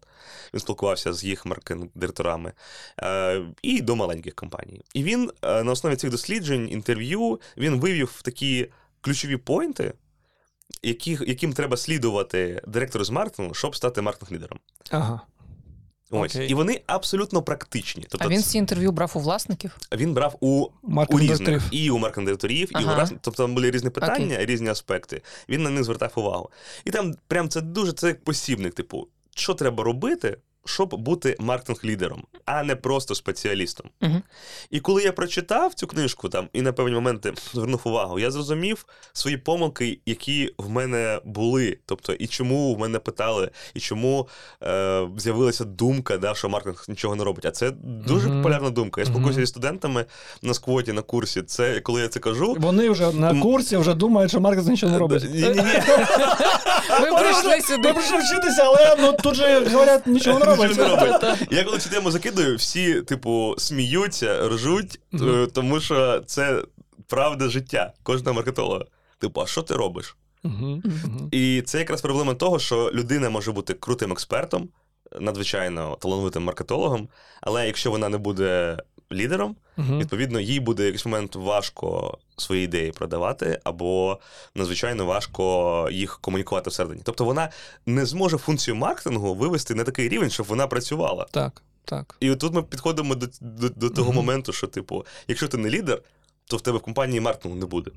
Він 0.53 0.59
спілкувався 0.59 1.13
з 1.13 1.23
їх 1.23 1.45
маркетинг-директорами 1.45 2.51
е, 2.99 3.41
і 3.61 3.81
до 3.81 3.95
маленьких 3.95 4.35
компаній. 4.35 4.81
І 4.93 5.03
він 5.03 5.31
на 5.43 5.71
основі 5.71 5.95
цих 5.95 6.09
досліджень, 6.09 6.69
інтерв'ю, 6.69 7.39
він 7.57 7.79
вивів 7.79 8.21
такі 8.23 8.67
ключові 9.01 9.37
поінти, 9.37 9.93
яких, 10.83 11.23
яким 11.27 11.53
треба 11.53 11.77
слідувати 11.77 12.61
директору 12.67 13.05
з 13.05 13.09
маркетингу, 13.09 13.53
щоб 13.53 13.75
стати 13.75 14.01
маркетинг-лідером. 14.01 14.59
Ага. 14.91 15.21
Ось. 16.13 16.35
Окей. 16.35 16.49
І 16.49 16.53
вони 16.53 16.81
абсолютно 16.87 17.41
практичні. 17.41 18.05
Тобто 18.09 18.27
А 18.27 18.29
він 18.29 18.43
ці 18.43 18.57
інтерв'ю 18.57 18.91
брав 18.91 19.11
у 19.15 19.19
власників? 19.19 19.77
він 19.95 20.13
брав 20.13 20.37
у 20.39 20.67
у 21.09 21.19
різних 21.19 21.63
і 21.71 21.91
у 21.91 21.97
маркетинг-директорів, 21.97 22.69
і 22.71 22.83
у 22.83 22.87
Ага. 22.87 22.95
раз, 22.95 23.13
тобто 23.21 23.43
там 23.43 23.55
були 23.55 23.71
різні 23.71 23.89
питання, 23.89 24.45
різні 24.45 24.69
аспекти. 24.69 25.21
Він 25.49 25.63
на 25.63 25.69
них 25.69 25.83
звертав 25.83 26.13
увагу. 26.15 26.49
І 26.85 26.91
там 26.91 27.15
прям 27.27 27.49
це 27.49 27.61
дуже 27.61 27.93
це 27.93 28.07
як 28.07 28.23
посібник, 28.23 28.73
типу, 28.73 29.07
що 29.35 29.53
треба 29.53 29.83
робити, 29.83 30.37
щоб 30.65 30.95
бути 30.95 31.35
маркетинг-лідером, 31.39 32.23
а 32.45 32.63
не 32.63 32.75
просто 32.75 33.15
спеціалістом. 33.15 33.89
Мгм. 34.01 34.23
І 34.69 34.79
коли 34.79 35.03
я 35.03 35.11
прочитав 35.11 35.73
цю 35.73 35.87
книжку 35.87 36.29
там 36.29 36.47
і 36.53 36.61
на 36.61 36.73
певні 36.73 36.93
моменти 36.93 37.33
звернув 37.53 37.81
увагу, 37.83 38.19
я 38.19 38.31
зрозумів 38.31 38.85
свої 39.13 39.37
помилки, 39.37 39.99
які 40.05 40.53
в 40.57 40.69
мене 40.69 41.19
були. 41.25 41.77
Тобто, 41.85 42.13
і 42.13 42.27
чому 42.27 42.75
в 42.75 42.79
мене 42.79 42.99
питали, 42.99 43.49
і 43.73 43.79
чому 43.79 44.27
е, 44.63 45.07
з'явилася 45.17 45.63
думка, 45.65 46.17
да, 46.17 46.33
що 46.35 46.49
маркетинг 46.49 46.85
нічого 46.87 47.15
не 47.15 47.23
робить. 47.23 47.45
А 47.45 47.51
це 47.51 47.71
дуже 47.83 48.27
Мгм. 48.27 48.37
популярна 48.37 48.69
думка. 48.69 49.01
Я 49.01 49.07
спілкуюся 49.07 49.39
зі 49.39 49.47
студентами 49.47 50.05
на 50.41 50.53
сквоті 50.53 50.93
на 50.93 51.01
курсі. 51.01 51.41
Це 51.41 51.79
коли 51.79 52.01
я 52.01 52.07
це 52.07 52.19
кажу. 52.19 52.55
Вони 52.59 52.89
вже 52.89 53.11
на 53.11 53.29
М. 53.29 53.39
курсі 53.41 53.77
вже 53.77 53.93
думають, 53.93 54.31
що 54.31 54.39
маркетинг 54.39 54.71
нічого 54.71 54.91
не 54.91 54.99
робить. 54.99 55.23
Ні, 55.23 55.41
ні, 55.41 55.49
ні. 55.49 55.55
Ви 57.01 57.11
прийшли 57.19 57.49
Ми 57.55 57.61
сюди. 57.61 57.93
прийшли 57.93 58.17
вчитися, 58.17 58.63
але 58.65 58.95
ну, 58.99 59.13
тут 59.23 59.35
же 59.35 59.59
говорять, 59.71 60.07
нічого 60.07 60.39
не 60.39 60.45
робить. 60.45 60.50
Нічого 60.51 60.89
не 60.89 60.95
робить. 60.95 61.47
Я 61.51 61.63
коли 61.63 61.77
цю 61.77 61.89
тему 61.89 62.11
закидую, 62.11 62.55
всі, 62.55 63.01
типу, 63.01 63.55
сміються, 63.57 64.49
ржуть, 64.49 64.99
е, 65.13 65.47
тому 65.53 65.79
що 65.79 66.19
це 66.25 66.63
правда 67.07 67.49
життя 67.49 67.93
кожного 68.03 68.35
маркетолога. 68.35 68.85
Типу, 69.19 69.41
а 69.41 69.45
що 69.45 69.61
ти 69.61 69.75
робиш? 69.75 70.15
І 71.31 71.61
це 71.65 71.79
якраз 71.79 72.01
проблема 72.01 72.33
того, 72.33 72.59
що 72.59 72.91
людина 72.93 73.29
може 73.29 73.51
бути 73.51 73.73
крутим 73.73 74.11
експертом, 74.11 74.69
надзвичайно 75.19 75.97
талановитим 76.01 76.43
маркетологом, 76.43 77.07
але 77.41 77.67
якщо 77.67 77.91
вона 77.91 78.09
не 78.09 78.17
буде 78.17 78.77
лідером, 79.11 79.55
Мгм. 79.77 79.99
відповідно, 79.99 80.39
їй 80.39 80.59
буде 80.59 80.83
в 80.83 80.85
якийсь 80.85 81.05
момент 81.05 81.35
важко 81.35 82.17
свої 82.37 82.63
ідеї 82.65 82.91
продавати, 82.91 83.59
або 83.63 84.19
надзвичайно 84.55 85.05
важко 85.05 85.87
їх 85.91 86.19
комунікувати 86.21 86.69
всередині. 86.69 87.01
Тобто 87.03 87.25
вона 87.25 87.49
не 87.85 88.05
зможе 88.05 88.37
функцію 88.37 88.75
маркетингу 88.75 89.33
вивести 89.33 89.75
на 89.75 89.83
такий 89.83 90.09
рівень, 90.09 90.29
щоб 90.29 90.45
вона 90.45 90.67
працювала. 90.67 91.25
Так, 91.31 91.61
так. 91.85 92.15
І 92.19 92.31
от 92.31 92.39
тут 92.39 92.53
ми 92.53 92.63
підходимо 92.63 93.15
до, 93.15 93.27
до, 93.41 93.69
до 93.69 93.89
того 93.89 94.07
Мгм. 94.07 94.15
моменту, 94.15 94.53
що, 94.53 94.67
типу, 94.67 95.05
якщо 95.27 95.47
ти 95.47 95.57
не 95.57 95.69
лідер, 95.69 96.01
то 96.45 96.57
в 96.57 96.61
тебе 96.61 96.77
в 96.77 96.81
компанії 96.81 97.19
маркетингу 97.19 97.57
не 97.57 97.65
буде. 97.65 97.91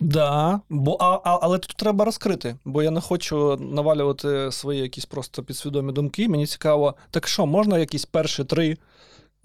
Да, 0.00 0.60
бо, 0.68 0.96
а, 1.00 1.20
а, 1.24 1.38
але 1.42 1.58
тут 1.58 1.76
треба 1.76 2.04
розкрити, 2.04 2.56
бо 2.64 2.82
я 2.82 2.90
не 2.90 3.00
хочу 3.00 3.56
навалювати 3.56 4.52
свої 4.52 4.80
якісь 4.80 5.04
просто 5.06 5.42
підсвідомі 5.42 5.92
думки. 5.92 6.28
Мені 6.28 6.46
цікаво, 6.46 6.94
так 7.10 7.28
що, 7.28 7.46
можна 7.46 7.78
якісь 7.78 8.04
перші 8.04 8.44
три, 8.44 8.76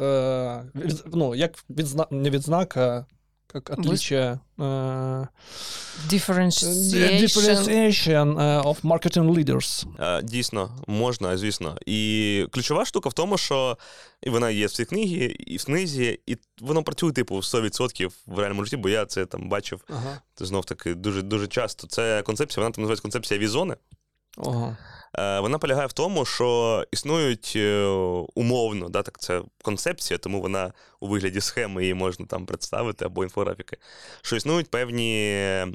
е, 0.01 0.63
від, 0.75 1.03
ну, 1.13 1.35
як 1.35 1.51
відзна, 1.69 2.05
не 2.11 2.29
відзнака, 2.29 3.05
як 3.53 3.69
отличие, 3.69 4.39
е, 4.59 4.63
Differentiation. 6.09 7.21
differentiation 7.23 8.41
е, 8.41 8.61
of 8.61 8.81
marketing 8.81 9.33
leaders. 9.33 9.85
Дійсно, 10.23 10.71
можна, 10.87 11.37
звісно. 11.37 11.77
І 11.85 12.47
ключова 12.51 12.85
штука 12.85 13.09
в 13.09 13.13
тому, 13.13 13.37
що 13.37 13.77
і 14.23 14.29
вона 14.29 14.49
є 14.49 14.65
в 14.65 14.71
цій 14.71 14.85
книгі, 14.85 15.25
і 15.25 15.57
в 15.57 15.65
книзі, 15.65 16.19
і 16.25 16.37
воно 16.61 16.83
працює, 16.83 17.11
типу, 17.11 17.35
100% 17.35 18.11
в 18.27 18.39
реальному 18.39 18.63
житті, 18.63 18.77
бо 18.77 18.89
я 18.89 19.05
це 19.05 19.25
там 19.25 19.49
бачив 19.49 19.81
Ага. 19.89 20.21
знов 20.39 20.65
таки 20.65 20.93
дуже 20.93 21.21
дуже 21.21 21.47
часто. 21.47 21.87
Це 21.87 22.21
концепція, 22.21 22.63
вона 22.63 22.73
там 22.73 22.81
називається 22.81 23.01
концепція 23.01 23.39
візони. 23.39 23.75
Ага. 24.37 24.77
Е, 25.19 25.39
Вона 25.39 25.57
полягає 25.57 25.87
в 25.87 25.93
тому, 25.93 26.25
що 26.25 26.85
існують 26.91 27.53
е, 27.55 27.85
умовно, 28.35 28.89
да, 28.89 29.01
так 29.01 29.19
це 29.19 29.41
концепція, 29.63 30.17
тому 30.17 30.41
вона 30.41 30.73
у 30.99 31.07
вигляді 31.07 31.41
схеми 31.41 31.81
її 31.81 31.93
можна 31.93 32.25
там 32.25 32.45
представити 32.45 33.05
або 33.05 33.23
інфографіки, 33.23 33.77
що 34.21 34.35
існують 34.35 34.71
певні 34.71 35.15
е, 35.27 35.67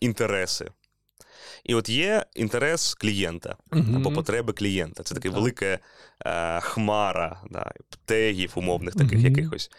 інтереси. 0.00 0.70
І 1.64 1.74
от 1.74 1.88
є 1.88 2.24
інтерес 2.34 2.94
клієнта 2.94 3.56
Мгм. 3.72 3.96
або 3.96 4.12
потреби 4.12 4.52
клієнта. 4.52 5.02
Це 5.02 5.14
таке 5.14 5.28
Так. 5.28 5.38
велике 5.38 5.78
е, 6.26 6.60
хмара 6.60 7.40
да, 7.50 7.72
тегів 8.04 8.52
умовних 8.54 8.94
таких 8.94 9.18
Мгм. 9.18 9.26
якихось. 9.26 9.70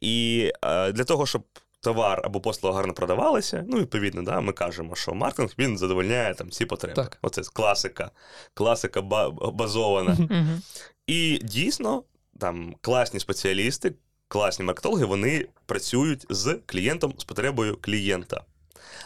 І 0.00 0.50
е, 0.64 0.92
для 0.92 1.04
того, 1.04 1.26
щоб 1.26 1.42
товар 1.82 2.20
або 2.24 2.40
послуга 2.40 2.76
гарно 2.76 2.94
продавалися, 2.94 3.64
ну, 3.68 3.78
відповідно, 3.78 4.22
да, 4.22 4.40
ми 4.40 4.52
кажемо, 4.52 4.94
що 4.94 5.14
маркетинг 5.14 5.54
він 5.58 5.78
задовольняє 5.78 6.34
там 6.34 6.48
всі 6.48 6.66
потреби. 6.66 6.94
Так. 6.94 7.18
Оце 7.22 7.42
класика, 7.42 8.10
класика 8.54 9.02
ба- 9.02 9.30
базована. 9.30 10.16
І 11.06 11.38
дійсно, 11.42 12.02
там 12.38 12.74
класні 12.80 13.20
спеціалісти, 13.20 13.94
класні 14.28 14.64
маркетологи, 14.64 15.04
вони 15.04 15.46
працюють 15.66 16.26
з 16.30 16.58
клієнтом, 16.66 17.14
з 17.18 17.24
потребою 17.24 17.78
клієнта. 17.80 18.44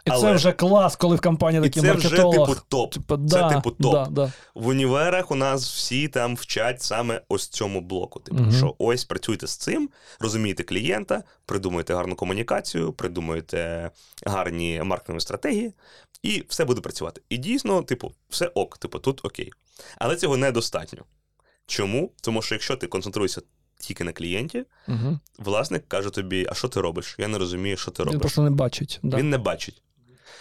І 0.05 0.11
це 0.11 0.33
вже 0.33 0.53
клас, 0.53 0.97
коли 0.97 1.17
в 1.17 1.21
компанії 1.21 1.61
І 1.61 1.69
такий 1.69 1.83
це 1.83 1.93
вже 1.93 2.11
типу 2.11 2.57
топ. 2.69 2.93
Типа, 2.95 3.19
Це 3.31 3.49
типу 3.49 3.71
топ. 3.71 3.93
Да, 3.93 4.07
да. 4.11 4.33
В 4.55 4.67
універах 4.67 5.31
у 5.31 5.35
нас 5.35 5.75
всі 5.75 6.09
там 6.09 6.37
вчать 6.37 6.83
саме 6.83 7.23
ось 7.29 7.49
цьому 7.49 7.81
блоку. 7.81 8.21
Типу, 8.21 8.43
Мгм. 8.43 8.53
що 8.53 8.75
ось 8.79 9.05
працюйте 9.05 9.47
з 9.47 9.57
цим, 9.57 9.91
розумієте 10.21 10.62
клієнта, 10.62 11.23
придумуєте 11.47 11.95
гарну 11.95 12.15
комунікацію, 12.17 12.93
придумуєте 12.93 13.91
гарні 14.27 14.83
маркетингові 14.85 15.21
стратегії, 15.21 15.73
і 16.23 16.45
все 16.49 16.65
буде 16.65 16.81
працювати. 16.81 17.21
І 17.29 17.37
дійсно, 17.37 17.83
типу, 17.83 18.12
все 18.29 18.47
ок, 18.47 18.79
типу, 18.79 18.99
тут 18.99 19.25
окей. 19.25 19.53
Але 19.99 20.17
цього 20.17 20.37
недостатньо. 20.37 21.05
Чому? 21.67 22.12
Тому 22.21 22.43
що 22.43 22.55
якщо 22.55 22.77
ти 22.77 22.87
концентруєшся 22.87 23.41
тільки 23.79 24.05
на 24.05 24.12
клієнті, 24.12 24.65
Угу. 24.89 25.19
власник 25.39 25.89
каже 25.89 26.11
тобі: 26.11 26.47
а 26.51 26.55
що 26.55 26.69
ти 26.69 26.81
робиш? 26.81 27.17
Я 27.19 27.29
не 27.29 27.39
розумію, 27.39 27.77
що 27.77 27.91
ти 27.91 28.03
Він 28.05 28.19
просто 28.19 28.43
не 28.43 28.51
бачить. 28.51 29.01
Да. 29.03 29.17
Він 29.17 29.31
не 29.31 29.39
бачить. 29.39 29.83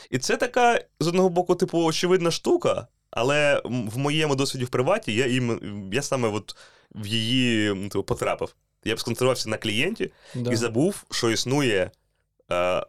І 0.10 0.18
це 0.18 0.38
така, 0.38 0.80
з 1.00 1.08
одного 1.08 1.30
боку, 1.30 1.56
типу, 1.56 1.84
очевидна 1.84 2.32
штука, 2.32 2.88
але 3.12 3.62
в 3.66 3.98
моєму 3.98 4.36
досвіді 4.36 4.66
в 4.66 4.70
приваті 4.70 5.14
я, 5.14 5.28
їм, 5.28 5.60
я 5.94 6.02
саме 6.02 6.28
от 6.30 6.56
в 6.96 7.08
її 7.08 7.74
типу, 7.90 8.04
потрапив. 8.04 8.56
Я 8.86 8.96
б 8.96 9.00
сконцентрувався 9.00 9.50
на 9.50 9.58
клієнті 9.58 10.12
Да. 10.36 10.52
і 10.52 10.56
забув, 10.56 11.04
що 11.12 11.32
існує 11.32 11.78
е, 11.82 11.92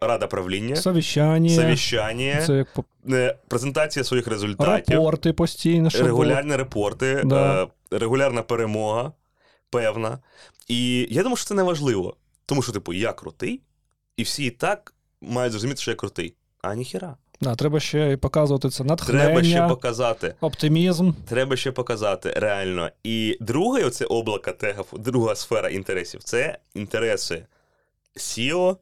рада 0.00 0.26
правління, 0.26 0.76
Совіщання, 0.76 1.50
совіщання, 1.50 2.42
це 2.46 2.52
як 2.56 2.68
е, 3.10 3.36
презентація 3.48 4.04
своїх 4.04 4.26
результатів, 4.26 4.94
репорти 4.94 5.32
постійно, 5.32 5.88
було. 5.92 6.04
регулярні 6.04 6.56
репорти, 6.56 7.22
Да. 7.24 7.62
е, 7.62 7.66
регулярна 7.98 8.42
перемога, 8.42 9.12
певна. 9.80 10.18
І 10.68 11.06
я 11.10 11.22
думаю, 11.22 11.36
що 11.36 11.46
це 11.46 11.54
не 11.54 11.62
важливо. 11.62 12.16
Тому 12.46 12.62
що, 12.62 12.72
типу, 12.72 12.92
я 12.92 13.12
крутий, 13.12 13.60
і 14.16 14.22
всі 14.22 14.44
і 14.44 14.50
так 14.50 14.94
мають 15.20 15.52
зрозуміти, 15.52 15.80
що 15.80 15.90
я 15.90 15.94
крутий. 15.94 16.34
А 16.62 16.74
ніхіра. 16.74 17.16
Да, 17.40 17.54
треба 17.54 17.80
ще 17.80 18.12
і 18.12 18.16
показувати 18.16 18.70
це 18.70 18.84
натхнення, 18.84 19.24
Треба 19.24 19.42
ще 19.44 19.68
показати. 19.68 20.34
оптимізм. 20.40 21.12
Треба 21.28 21.56
ще 21.56 21.72
показати 21.72 22.30
реально. 22.36 22.90
І 23.04 23.36
друге, 23.40 23.84
оце 23.84 24.04
облако 24.04 24.52
тегів, 24.52 24.84
друга 24.92 25.34
сфера 25.34 25.68
інтересів 25.68 26.22
це 26.22 26.58
інтереси 26.74 27.46
SEO, 28.16 28.76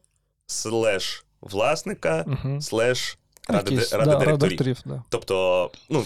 слеш 0.45 1.25
власника, 1.41 2.25
Угу. 2.27 2.61
слеш 2.61 3.17
ради, 3.49 3.73
Якісь, 3.75 3.93
ради 3.93 4.11
да, 4.11 4.17
директорів. 4.35 4.77
да. 4.85 5.03
Тобто, 5.09 5.71
ну, 5.89 5.99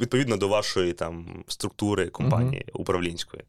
відповідно 0.00 0.36
до 0.36 0.48
вашої 0.48 0.92
там 0.92 1.44
структури 1.48 2.08
компанії 2.08 2.66
управлінської. 2.72 3.42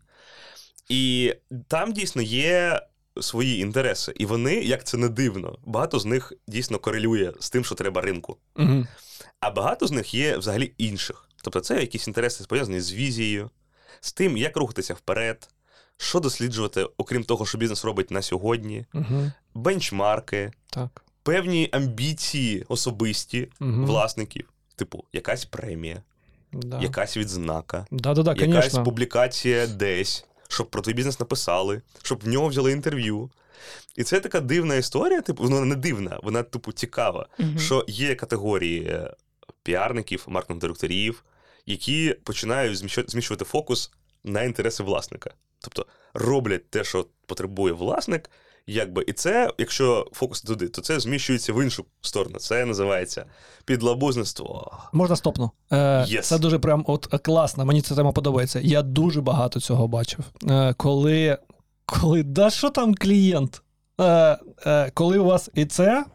І 0.89 1.33
там 1.67 1.93
дійсно 1.93 2.21
є 2.21 2.81
свої 3.21 3.59
інтереси. 3.59 4.13
І 4.15 4.25
вони, 4.25 4.55
як 4.55 4.83
це 4.83 4.97
не 4.97 5.09
дивно, 5.09 5.57
багато 5.65 5.99
з 5.99 6.05
них 6.05 6.33
дійсно 6.47 6.79
корелює 6.79 7.33
з 7.39 7.49
тим, 7.49 7.65
що 7.65 7.75
треба 7.75 8.01
ринку. 8.01 8.37
Угу. 8.55 8.85
А 9.39 9.49
багато 9.51 9.87
з 9.87 9.91
них 9.91 10.13
є 10.13 10.37
взагалі 10.37 10.73
інших. 10.77 11.29
Тобто, 11.43 11.59
це 11.59 11.79
якісь 11.79 12.07
інтереси 12.07 12.43
пов'язані 12.49 12.79
з 12.81 12.93
візією, 12.93 13.49
з 14.01 14.13
тим, 14.13 14.37
як 14.37 14.57
рухатися 14.57 14.93
вперед, 14.93 15.49
що 15.97 16.19
досліджувати, 16.19 16.87
окрім 16.97 17.23
того, 17.23 17.45
що 17.45 17.57
бізнес 17.57 17.85
робить 17.85 18.11
на 18.11 18.21
сьогодні, 18.21 18.85
Угу. 18.93 19.31
бенчмарки, 19.53 20.51
Так. 20.69 21.03
певні 21.23 21.69
амбіції 21.71 22.65
особисті 22.67 23.47
Угу. 23.61 23.71
власників, 23.85 24.49
типу, 24.75 25.03
якась 25.13 25.45
премія. 25.45 26.03
Да. 26.53 26.79
якась 26.81 27.17
відзнака, 27.17 27.87
Да-да-да, 27.91 28.31
якась 28.31 28.45
конечно. 28.47 28.83
публікація 28.83 29.67
десь, 29.67 30.25
щоб 30.49 30.69
про 30.69 30.81
твій 30.81 30.93
бізнес 30.93 31.19
написали, 31.19 31.81
щоб 32.03 32.19
в 32.23 32.27
нього 32.27 32.47
взяли 32.47 32.71
інтерв'ю. 32.71 33.29
І 33.95 34.03
це 34.03 34.19
така 34.19 34.39
дивна 34.39 34.75
історія, 34.75 35.21
типу, 35.21 35.43
вона 35.43 35.61
не 35.61 35.75
дивна, 35.75 36.19
вона 36.23 36.43
типу 36.43 36.71
цікава. 36.71 37.27
Мгм. 37.37 37.59
Що 37.59 37.85
є 37.87 38.15
категорії 38.15 38.83
е, 38.87 39.13
піарників, 39.63 40.23
маркетинг-директорів, 40.27 41.23
які 41.65 42.15
починають 42.23 42.77
зміщувати 43.11 43.45
фокус 43.45 43.91
на 44.23 44.43
інтереси 44.43 44.83
власника. 44.83 45.33
Тобто 45.59 45.85
роблять 46.13 46.69
те, 46.69 46.83
що 46.83 47.07
потребує 47.25 47.73
власник, 47.73 48.29
якби, 48.67 49.03
і 49.07 49.13
це, 49.13 49.51
якщо 49.57 50.07
фокус 50.11 50.41
туди, 50.41 50.67
то 50.67 50.81
це 50.81 50.99
зміщується 50.99 51.53
в 51.53 51.63
іншу 51.63 51.85
сторону. 52.01 52.37
Це 52.39 52.65
називається 52.65 53.25
підлабузництво. 53.65 54.77
Можна 54.93 55.15
стопну. 55.15 55.51
Е, 55.71 55.77
Yes. 55.77 56.21
Це 56.21 56.37
дуже 56.37 56.59
прям 56.59 56.83
от 56.87 57.05
класно. 57.05 57.65
Мені 57.65 57.81
ця 57.81 57.95
тема 57.95 58.11
подобається. 58.11 58.59
Я 58.63 58.81
дуже 58.81 59.21
багато 59.21 59.59
цього 59.59 59.87
бачив. 59.87 60.19
Е, 60.49 60.73
коли, 60.77 61.37
коли, 61.85 62.23
да 62.23 62.49
що 62.49 62.69
там 62.69 62.95
клієнт? 62.95 63.61
Е, 64.01 64.37
е, 64.65 64.91
коли 64.93 65.17
у 65.17 65.25
вас 65.25 65.49
і 65.53 65.65
це 65.65 66.05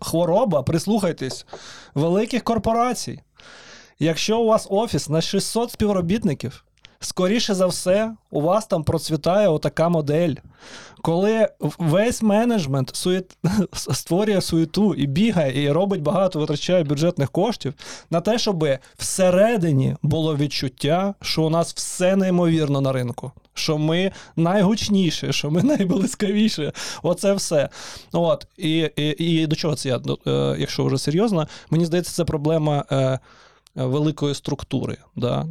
хвороба, 0.00 0.62
прислухайтесь, 0.62 1.46
великих 1.94 2.44
корпорацій. 2.44 3.20
Якщо 3.98 4.40
у 4.40 4.46
вас 4.46 4.66
офіс 4.70 5.08
на 5.08 5.20
600 5.20 5.70
співробітників, 5.72 6.64
скоріше 7.00 7.54
за 7.54 7.66
все, 7.66 8.12
у 8.30 8.40
вас 8.40 8.66
там 8.66 8.84
процвітає 8.84 9.48
отака 9.48 9.88
модель. 9.88 10.34
Коли 11.02 11.48
весь 11.78 12.22
менеджмент 12.22 12.96
суєт... 12.96 13.36
створює 13.72 14.40
суєту 14.40 14.94
і 14.94 15.06
бігає, 15.06 15.62
і 15.62 15.72
робить 15.72 16.02
багато, 16.02 16.38
витрачає 16.38 16.84
бюджетних 16.84 17.30
коштів 17.30 17.74
на 18.10 18.20
те, 18.20 18.38
щоб 18.38 18.68
всередині 18.96 19.96
було 20.02 20.36
відчуття, 20.36 21.14
що 21.22 21.42
у 21.42 21.50
нас 21.50 21.74
все 21.74 22.16
неймовірно 22.16 22.80
на 22.80 22.92
ринку, 22.92 23.32
що 23.54 23.78
ми 23.78 24.12
найгучніші, 24.36 25.32
що 25.32 25.50
ми 25.50 25.62
найблискавіші. 25.78 26.72
Оце 27.02 27.32
все. 27.32 27.68
От. 28.12 28.46
І, 28.56 28.90
і, 28.96 29.08
і 29.08 29.46
до 29.46 29.56
чого 29.56 29.74
це 29.74 29.88
я? 29.88 30.00
Е, 30.26 30.56
якщо 30.58 30.84
вже 30.84 30.98
серйозно, 30.98 31.48
мені 31.70 31.84
здається, 31.86 32.12
це 32.12 32.24
проблема. 32.24 32.84
Е, 33.80 33.84
Великої 33.84 34.34
структури 34.34 34.96
да, 35.16 35.46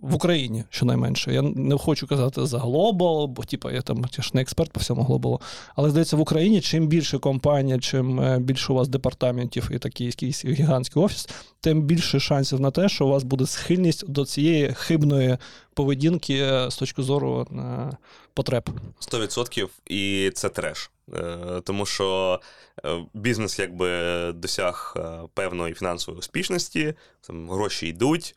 в 0.00 0.14
Україні, 0.14 0.64
щонайменше. 0.70 1.32
Я 1.32 1.42
не 1.42 1.78
хочу 1.78 2.06
казати 2.06 2.46
за 2.46 2.58
глобал, 2.58 3.26
бо 3.26 3.44
типу, 3.44 3.70
я 3.70 3.82
там 3.82 4.04
я 4.18 4.24
ж 4.24 4.30
не 4.34 4.40
експерт 4.40 4.72
по 4.72 4.80
всьому 4.80 5.02
глобалу. 5.02 5.40
Але 5.76 5.90
здається, 5.90 6.16
в 6.16 6.20
Україні 6.20 6.60
чим 6.60 6.86
більше 6.86 7.18
компанія, 7.18 7.78
чим 7.78 8.20
е, 8.20 8.38
більше 8.38 8.72
у 8.72 8.76
вас 8.76 8.88
департаментів 8.88 9.70
і 9.72 9.78
такий 9.78 10.06
якийсь 10.06 10.44
гігантський 10.44 11.02
офіс, 11.02 11.28
тим 11.60 11.82
більше 11.82 12.20
шансів 12.20 12.60
на 12.60 12.70
те, 12.70 12.88
що 12.88 13.06
у 13.06 13.08
вас 13.08 13.22
буде 13.22 13.46
схильність 13.46 14.08
до 14.08 14.24
цієї 14.24 14.74
хибної 14.74 15.38
поведінки 15.74 16.34
е, 16.34 16.70
з 16.70 16.76
точки 16.76 17.02
зору 17.02 17.46
потреб. 18.34 18.70
100% 19.00 19.68
і 19.86 20.30
це 20.34 20.48
треш. 20.48 20.90
Е, 21.14 21.60
Тому 21.64 21.86
що 21.86 22.40
е, 22.84 23.04
бізнес 23.14 23.58
якби 23.58 23.88
досяг 24.32 24.94
е, 24.96 25.18
певної 25.34 25.74
фінансової 25.74 26.18
успішності, 26.18 26.94
там 27.20 27.50
гроші 27.50 27.86
йдуть, 27.86 28.34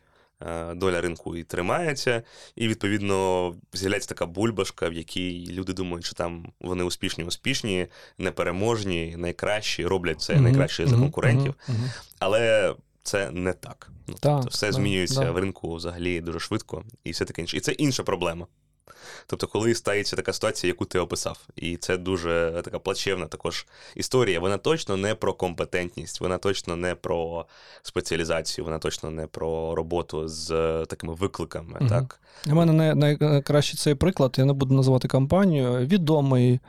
доля 0.74 1.00
ринку 1.00 1.36
і 1.36 1.44
тримається, 1.44 2.22
і 2.56 2.68
відповідно 2.68 3.54
з'являється 3.72 4.08
така 4.08 4.26
бульбашка, 4.26 4.88
в 4.88 4.92
якій 4.92 5.46
люди 5.50 5.72
думають, 5.72 6.04
що 6.04 6.14
там 6.14 6.52
вони 6.60 6.84
успішні, 6.84 7.24
успішні, 7.24 7.86
непереможні, 8.18 9.14
найкращі, 9.16 9.86
роблять 9.86 10.20
це 10.20 10.40
найкраще 10.40 10.86
за 10.86 10.96
конкурентів. 10.96 11.54
мгм. 11.68 11.90
Але 12.18 12.74
це 13.02 13.30
не 13.30 13.52
так. 13.52 13.90
Ну, 14.06 14.14
Так, 14.14 14.32
тобто 14.32 14.48
все 14.48 14.72
змінюється 14.72 15.20
да. 15.20 15.30
в 15.30 15.38
ринку 15.38 15.74
взагалі 15.74 16.20
дуже 16.20 16.40
швидко, 16.40 16.84
і 17.04 17.10
все 17.10 17.24
таке 17.24 17.40
інше. 17.42 17.56
І 17.56 17.60
це 17.60 17.72
інша 17.72 18.02
проблема. 18.02 18.46
Тобто, 19.26 19.46
коли 19.46 19.74
стається 19.74 20.16
така 20.16 20.32
ситуація, 20.32 20.68
яку 20.68 20.84
ти 20.84 20.98
описав, 20.98 21.40
і 21.56 21.76
це 21.76 21.96
дуже 21.96 22.60
така 22.64 22.78
плачевна 22.78 23.26
також 23.26 23.66
історія. 23.96 24.40
Вона 24.40 24.58
точно 24.58 24.96
не 24.96 25.14
про 25.14 25.34
компетентність, 25.34 26.20
вона 26.20 26.38
точно 26.38 26.76
не 26.76 26.94
про 26.94 27.46
спеціалізацію, 27.82 28.64
вона 28.64 28.78
точно 28.78 29.10
не 29.10 29.26
про 29.26 29.74
роботу 29.74 30.28
з 30.28 30.50
е, 30.50 30.86
такими 30.86 31.14
викликами. 31.14 31.76
Мгм. 31.80 31.88
Так 31.88 32.20
У 32.46 32.54
мене 32.54 32.72
най- 32.94 33.16
найкращий 33.20 33.78
цей 33.78 33.94
приклад, 33.94 34.34
я 34.38 34.44
не 34.44 34.52
буду 34.52 34.74
називати 34.74 35.08
компанію. 35.08 35.78
Відомий 35.78 36.60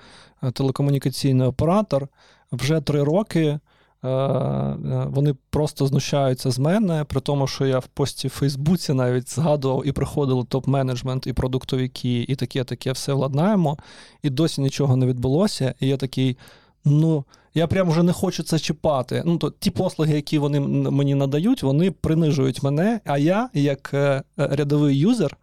е, 0.43 0.51
телекомунікаційний 0.51 1.47
оператор 1.47 2.07
вже 2.51 2.81
три 2.81 3.03
роки. 3.03 3.59
Е, 4.03 4.07
е, 4.07 5.07
Вони 5.09 5.35
просто 5.49 5.87
знущаються 5.87 6.51
з 6.51 6.59
мене, 6.59 7.03
при 7.03 7.21
тому, 7.21 7.47
що 7.47 7.65
я 7.65 7.79
в 7.79 7.87
пості 7.87 8.27
в 8.27 8.31
Фейсбуці 8.31 8.93
навіть 8.93 9.29
згадував 9.29 9.87
і 9.87 9.91
приходили 9.91 10.41
топ-менеджмент, 10.41 11.27
і 11.27 11.33
продуктовики, 11.33 12.25
і 12.27 12.35
таке, 12.35 12.63
таке 12.63 12.91
все 12.91 13.13
владнаємо, 13.13 13.77
і 14.23 14.29
досі 14.29 14.61
нічого 14.61 14.95
не 14.95 15.05
відбулося. 15.05 15.73
І 15.79 15.87
я 15.87 15.97
такий, 15.97 16.37
ну, 16.85 17.25
я 17.53 17.67
прям 17.67 17.89
вже 17.89 18.03
не 18.03 18.13
хочу 18.13 18.43
це 18.43 18.59
чіпати. 18.59 19.23
Ну, 19.25 19.37
то 19.37 19.51
ті 19.59 19.71
послуги, 19.71 20.15
які 20.15 20.39
вони 20.39 20.59
мені 20.59 21.15
надають, 21.15 21.63
вони 21.63 21.91
принижують 21.91 22.63
мене, 22.63 22.99
а 23.05 23.17
я, 23.17 23.49
як 23.53 23.91
е, 23.93 24.23
рядовий 24.37 24.97
юзер, 24.97 25.37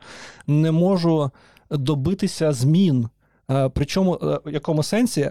не 0.46 0.72
можу 0.72 1.30
добитися 1.70 2.52
змін. 2.52 3.08
Причому 3.72 4.12
в 4.44 4.52
якому 4.52 4.82
сенсі? 4.82 5.30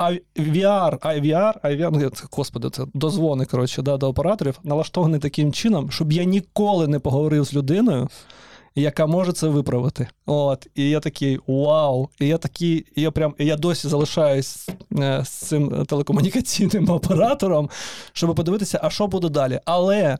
А 0.00 0.12
VR, 0.36 0.98
IVR, 0.98 1.60
IVR, 1.62 1.90
ну, 1.92 2.10
господи, 2.32 2.70
це 2.70 2.82
дозвони 2.94 3.44
коротше, 3.44 3.82
да, 3.82 3.96
до 3.96 4.08
операторів, 4.08 4.58
налаштований 4.64 5.20
таким 5.20 5.52
чином, 5.52 5.90
щоб 5.90 6.12
я 6.12 6.24
ніколи 6.24 6.88
не 6.88 6.98
поговорив 6.98 7.44
з 7.44 7.54
людиною, 7.54 8.08
яка 8.74 9.06
може 9.06 9.32
це 9.32 9.48
виправити. 9.48 10.08
От, 10.26 10.66
і 10.74 10.90
я 10.90 11.00
такий 11.00 11.38
вау. 11.46 12.08
І 12.20 12.26
я 12.26 12.38
такий, 12.38 12.86
і 12.96 13.02
я 13.02 13.10
прям 13.10 13.34
і 13.38 13.46
я 13.46 13.56
досі 13.56 13.88
залишаюсь 13.88 14.68
е, 14.98 15.24
з 15.24 15.28
цим 15.28 15.86
телекомунікаційним 15.86 16.90
оператором, 16.90 17.70
щоб 18.12 18.34
подивитися, 18.34 18.80
а 18.82 18.90
що 18.90 19.06
буде 19.06 19.28
далі. 19.28 19.60
Але 19.64 20.18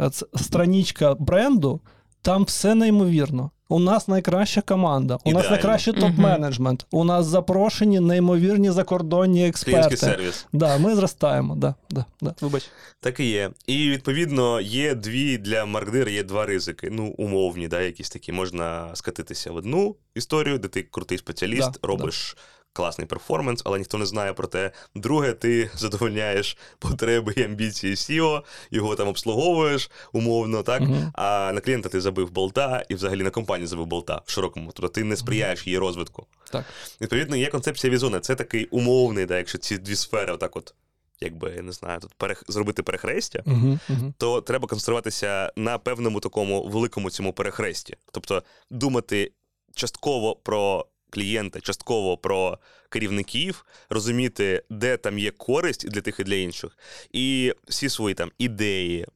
е, 0.00 0.10
страничка 0.34 1.14
бренду, 1.14 1.80
там 2.22 2.44
все 2.44 2.74
неймовірно. 2.74 3.50
У 3.68 3.78
нас 3.78 4.08
найкраща 4.08 4.60
команда, 4.60 5.18
у 5.24 5.32
нас 5.32 5.50
найкращий 5.50 5.92
топ-менеджмент, 5.92 6.86
у 6.90 7.04
нас 7.04 7.26
запрошені 7.26 8.00
неймовірні 8.00 8.70
закордонні 8.70 9.48
експерти. 9.48 9.96
сервіс. 9.96 10.46
Да, 10.52 10.78
ми 10.78 10.94
зростаємо. 10.96 11.56
Да, 11.56 11.74
да, 11.90 12.04
да. 12.20 12.34
Вибач. 12.40 12.70
Так 13.00 13.20
і 13.20 13.24
є. 13.24 13.50
І 13.66 13.90
відповідно 13.90 14.60
є 14.60 14.94
дві 14.94 15.38
для 15.38 15.64
маркдира, 15.64 16.10
є 16.10 16.22
два 16.22 16.46
ризики. 16.46 16.88
Ну, 16.90 17.14
умовні, 17.18 17.68
да, 17.68 17.80
якісь 17.80 18.10
такі. 18.10 18.32
Можна 18.32 18.90
скатитися 18.94 19.50
в 19.50 19.56
одну 19.56 19.96
історію, 20.14 20.58
де 20.58 20.68
ти 20.68 20.82
крутий 20.82 21.18
спеціаліст, 21.18 21.72
Да, 21.72 21.88
робиш 21.88 22.36
класний 22.76 23.06
перформанс, 23.06 23.62
але 23.64 23.78
ніхто 23.78 23.98
не 23.98 24.06
знає 24.06 24.32
про 24.32 24.46
те. 24.46 24.70
Друге, 24.94 25.32
ти 25.32 25.70
задовольняєш 25.74 26.56
потреби 26.78 27.34
і 27.36 27.42
амбіції 27.42 27.94
SEO, 27.94 28.42
його 28.70 28.94
там 28.94 29.08
обслуговуєш 29.08 29.90
умовно, 30.12 30.62
так. 30.62 30.80
Мгм. 30.80 31.12
А 31.14 31.52
на 31.54 31.60
клієнта 31.60 31.88
ти 31.88 32.00
забив 32.00 32.30
болта 32.30 32.84
і 32.88 32.94
взагалі 32.94 33.22
на 33.22 33.30
компанію 33.30 33.66
забив 33.66 33.86
болта 33.86 34.22
в 34.24 34.30
широкому. 34.30 34.70
Тобто 34.74 34.88
ти 34.88 35.04
не 35.04 35.16
сприяєш 35.16 35.66
її 35.66 35.78
розвитку. 35.78 36.26
Так. 36.52 36.64
Відповідно, 37.00 37.36
є 37.36 37.46
концепція 37.46 37.92
візона. 37.92 38.20
Це 38.20 38.34
такий 38.34 38.64
умовний, 38.64 39.26
да, 39.26 39.38
якщо 39.38 39.58
ці 39.58 39.78
дві 39.78 39.96
сфери, 39.96 40.32
отак 40.32 40.56
от, 40.56 40.74
якби 41.20 41.52
я 41.56 41.62
не 41.62 41.72
знаю, 41.72 42.00
тут 42.00 42.14
перех... 42.14 42.44
зробити 42.48 42.82
перехрестя 42.82 43.42
Угу, 43.46 43.78
угу. 43.88 44.14
то 44.18 44.40
треба 44.40 44.68
концентруватися 44.68 45.52
на 45.56 45.78
певному 45.78 46.20
такому 46.20 46.68
великому 46.68 47.10
цьому 47.10 47.32
перехресті. 47.32 47.96
Тобто 48.12 48.42
думати 48.70 49.32
частково 49.74 50.36
про 50.36 50.86
клієнта, 51.16 51.60
частково 51.60 52.16
про 52.16 52.58
керівників, 52.88 53.64
розуміти, 53.90 54.62
де 54.70 54.96
там 54.96 55.18
є 55.18 55.30
користь 55.30 55.84
і 55.84 55.88
для 55.88 56.00
тих 56.00 56.20
і 56.20 56.24
для 56.24 56.34
інших, 56.34 56.78
і 57.12 57.54
всі 57.68 57.88
свої 57.88 58.14
там 58.14 58.30
ідеї, 58.38 59.06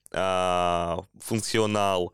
функціонал, 1.21 2.13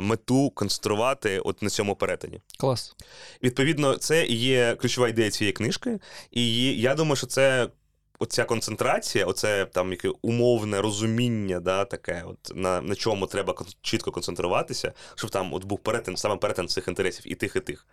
мету 0.00 0.50
концентрувати 0.50 1.40
от 1.40 1.62
на 1.62 1.70
цьому 1.70 1.96
перетині. 1.96 2.40
Клас. 2.58 2.96
Відповідно, 3.42 3.96
це 3.96 4.26
є 4.26 4.76
ключова 4.80 5.08
ідея 5.08 5.30
цієї 5.30 5.52
книжки, 5.52 5.98
і 6.30 6.74
я 6.80 6.94
думаю, 6.94 7.16
що 7.16 7.26
це. 7.26 7.68
Оця 8.18 8.44
концентрація, 8.44 9.24
оце 9.24 9.64
там 9.64 9.90
яке 9.90 10.08
умовне 10.22 10.80
розуміння, 10.80 11.60
да, 11.60 11.84
таке, 11.84 12.24
от 12.26 12.56
на, 12.56 12.80
на 12.80 12.94
чому 12.94 13.26
треба 13.26 13.54
чітко 13.82 14.10
концентруватися, 14.10 14.92
щоб 15.14 15.30
там 15.30 15.54
от 15.54 15.64
був 15.64 15.78
перетин, 15.78 16.16
саме 16.16 16.36
перетин 16.36 16.68
цих 16.68 16.88
інтересів 16.88 17.32
і 17.32 17.34
тих, 17.34 17.56
і 17.56 17.60
тих. 17.60 17.86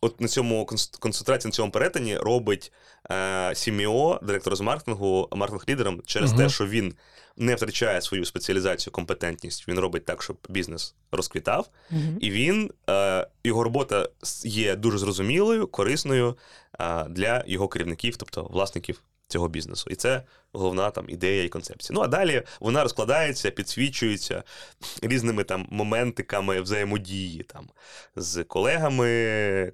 От 0.00 0.20
на 0.20 0.28
цьому 0.28 0.66
концентрація 1.00 1.48
на 1.48 1.52
цьому 1.52 1.72
перетині 1.72 2.16
робить 2.16 2.72
е, 3.10 3.14
CMO, 3.48 4.24
директор 4.24 4.56
з 4.56 4.60
маркетингу, 4.60 5.28
маркетинг-лідером 5.32 6.02
через 6.06 6.32
Мгм. 6.32 6.42
те, 6.42 6.48
що 6.48 6.66
він 6.66 6.94
не 7.36 7.54
втрачає 7.54 8.02
свою 8.02 8.24
спеціалізацію, 8.24 8.92
компетентність. 8.92 9.68
Він 9.68 9.78
робить 9.78 10.04
так, 10.04 10.22
щоб 10.22 10.36
бізнес 10.48 10.94
розквітав. 11.12 11.68
Мгм. 11.90 12.18
І 12.20 12.30
він, 12.30 12.70
е, 12.90 13.26
його 13.44 13.64
робота 13.64 14.08
є 14.44 14.76
дуже 14.76 14.98
зрозумілою, 14.98 15.66
корисною 15.66 16.36
е, 16.80 17.04
для 17.04 17.44
його 17.46 17.68
керівників, 17.68 18.16
тобто 18.16 18.42
власників 18.44 19.02
цього 19.32 19.48
бізнесу. 19.48 19.90
І 19.90 19.94
це 19.94 20.22
головна 20.52 20.90
там 20.90 21.04
ідея 21.08 21.44
і 21.44 21.48
концепція. 21.48 21.94
Ну 21.94 22.00
а 22.04 22.06
далі 22.06 22.42
вона 22.60 22.82
розкладається, 22.82 23.50
підсвічується 23.50 24.42
різними 25.02 25.44
там 25.44 25.66
моментиками 25.70 26.60
взаємодії 26.60 27.42
там 27.42 27.68
з 28.16 28.44
колегами, 28.44 29.04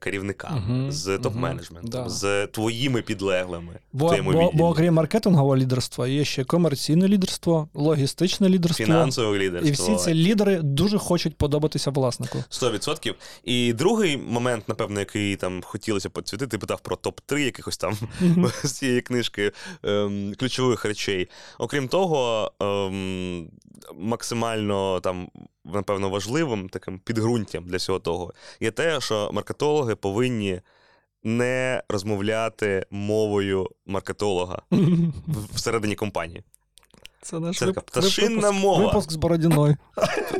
керівниками, 0.01 0.61
Мгм, 0.61 0.93
з 0.93 1.18
топ-менеджментом, 1.18 1.89
да. 1.89 2.09
з 2.09 2.47
твоїми 2.47 3.03
підлеглими. 3.03 3.72
Бо, 3.93 4.16
бо, 4.24 4.51
бо 4.55 4.68
окрім 4.68 4.95
маркетингового 4.95 5.57
лідерства, 5.57 6.09
є 6.09 6.24
ще 6.24 6.45
комерційне 6.45 7.09
лідерство, 7.09 7.68
логістичне 7.74 8.49
лідерство. 8.49 8.87
Фінансове 8.87 9.39
лідерство. 9.39 9.68
І 9.68 9.72
всі 9.72 10.05
ці 10.05 10.14
лідери 10.14 10.61
дуже 10.62 10.99
хочуть 10.99 11.37
подобатися 11.37 11.91
власнику. 11.91 12.39
100%. 12.51 13.14
І 13.45 13.72
другий 13.72 14.16
момент, 14.16 14.68
напевно, 14.68 15.01
який 15.01 15.37
там 15.37 15.62
хотілося 15.62 16.09
підсвітити, 16.11 16.51
ти 16.51 16.59
питав 16.59 16.81
про 16.81 16.97
топ-3 16.97 17.39
якихось 17.39 17.76
там 17.76 17.99
з 18.64 18.72
цієї 18.72 19.01
книжки 19.01 19.53
ем, 19.83 20.35
ключових 20.69 20.85
речей. 20.85 21.29
Окрім 21.59 21.89
того, 21.89 22.53
ем, 22.61 23.51
максимально 23.95 25.01
там, 25.01 25.29
напевно, 25.64 26.11
важливим 26.11 26.69
таким 26.69 26.99
підґрунтям 26.99 27.64
для 27.64 27.77
всього 27.77 27.99
того 27.99 28.33
є 28.61 28.71
те, 28.71 29.01
що 29.01 29.31
маркетологи 29.33 29.97
повинні 29.97 30.61
не 31.25 31.83
розмовляти 31.89 32.87
мовою 32.91 33.69
маркетолога 33.87 34.62
всередині 35.55 35.95
компанії. 35.95 36.43
Це 37.31 37.41
наш 37.41 37.62
вип- 37.62 37.66
така 37.66 37.81
пташинна 37.81 38.41
випуск, 38.51 38.62
мова. 38.64 38.87
Випуск 38.87 39.12
з 39.12 39.16
Бородіною. 39.16 39.76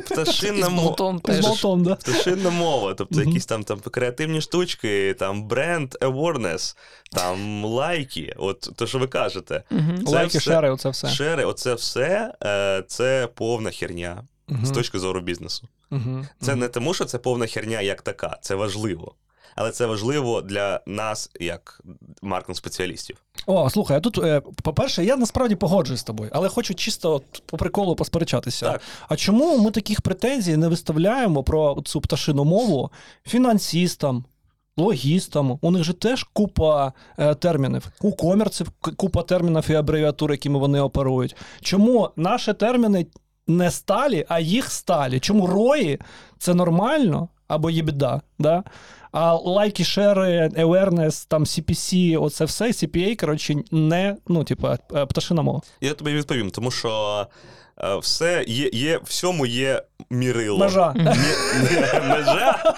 Пташинна 0.05 0.69
мова. 0.69 0.87
З 1.27 1.39
болтом, 1.39 1.83
да. 1.83 1.95
Пташинна 1.95 2.49
мова, 2.49 2.93
тобто 2.93 3.21
якісь 3.21 3.45
там, 3.45 3.63
там 3.63 3.79
креативні 3.79 4.41
штучки, 4.41 5.15
там 5.19 5.43
бренд 5.47 5.95
awareness, 6.01 6.75
там 7.11 7.65
лайки, 7.65 8.33
от 8.37 8.69
то, 8.75 8.87
що 8.87 8.99
ви 8.99 9.07
кажете. 9.07 9.63
Це 10.05 10.11
Лайки, 10.11 10.27
все- 10.37 10.39
шери, 10.51 10.69
оце 10.69 10.89
все. 10.89 11.07
Шери, 11.07 11.45
оце 11.45 11.73
все 11.73 12.33
е, 12.43 12.83
це 12.87 13.29
повна 13.35 13.71
херня 13.71 14.23
з 14.63 14.71
точки 14.71 14.99
зору 14.99 15.21
бізнесу. 15.21 15.67
Це 16.41 16.55
не 16.55 16.67
тому, 16.67 16.93
що 16.93 17.05
це 17.05 17.17
повна 17.17 17.45
херня 17.47 17.81
як 17.81 18.01
така, 18.01 18.37
це 18.41 18.55
важливо. 18.55 19.15
Але 19.59 19.71
це 19.71 19.85
важливо 19.85 20.41
для 20.41 20.79
нас, 20.85 21.29
як 21.39 21.81
маркетинг-спеціалістів. 22.21 23.15
О, 23.45 23.69
слухай, 23.69 23.97
а 23.97 23.99
тут, 23.99 24.17
е, 24.17 24.41
по-перше, 24.63 25.05
я 25.05 25.17
насправді 25.17 25.55
погоджуюсь 25.55 25.99
з 25.99 26.03
тобою, 26.03 26.29
але 26.33 26.49
хочу 26.49 26.73
чисто 26.73 27.21
по 27.45 27.57
приколу 27.57 27.95
посперечатися. 27.95 28.71
Так. 28.71 28.81
А 29.09 29.15
чому 29.15 29.57
ми 29.57 29.71
таких 29.71 30.01
претензій 30.01 30.57
не 30.57 30.67
виставляємо 30.67 31.43
про 31.43 31.81
цю 31.85 32.01
пташину 32.01 32.43
мову 32.43 32.91
фінансистам? 33.27 34.25
Логістам, 34.77 35.59
у 35.61 35.71
них 35.71 35.83
же 35.83 35.93
теж 35.93 36.23
купа 36.23 36.93
е, 37.17 37.35
термінів. 37.35 37.87
У 38.01 38.11
комерців 38.11 38.71
купа 38.97 39.23
термінів 39.23 39.65
і 39.69 39.73
абревіатур, 39.73 40.31
якими 40.31 40.59
вони 40.59 40.79
оперують. 40.79 41.35
Чому 41.61 42.09
наші 42.15 42.53
терміни 42.53 43.05
не 43.47 43.71
сталі, 43.71 44.25
а 44.29 44.39
їх 44.39 44.71
сталі? 44.71 45.19
Чому 45.19 45.47
рої 45.47 45.99
це 46.37 46.53
нормально 46.53 47.27
або 47.47 47.69
є 47.69 47.81
біда? 47.81 48.21
Да? 48.39 48.63
А 49.11 49.33
лайки, 49.33 49.83
шери, 49.83 50.47
awareness, 50.57 51.25
там 51.27 51.43
CPC, 51.43 52.17
оце 52.21 52.45
все, 52.45 52.65
CPA, 52.67 53.15
коротше, 53.15 53.55
не, 53.71 54.17
ну, 54.27 54.43
типа, 54.43 54.77
пташина 55.09 55.41
мова. 55.41 55.61
Я 55.81 55.93
тобі 55.93 56.13
відповім, 56.13 56.49
тому 56.51 56.71
що 56.71 57.27
е, 57.83 57.95
все 57.97 58.43
є, 58.47 58.69
є, 58.73 58.99
всьому 59.03 59.45
є 59.45 59.83
мірило. 60.09 60.57
Межа. 60.57 60.93
Мі- 60.95 62.07
межа. 62.09 62.75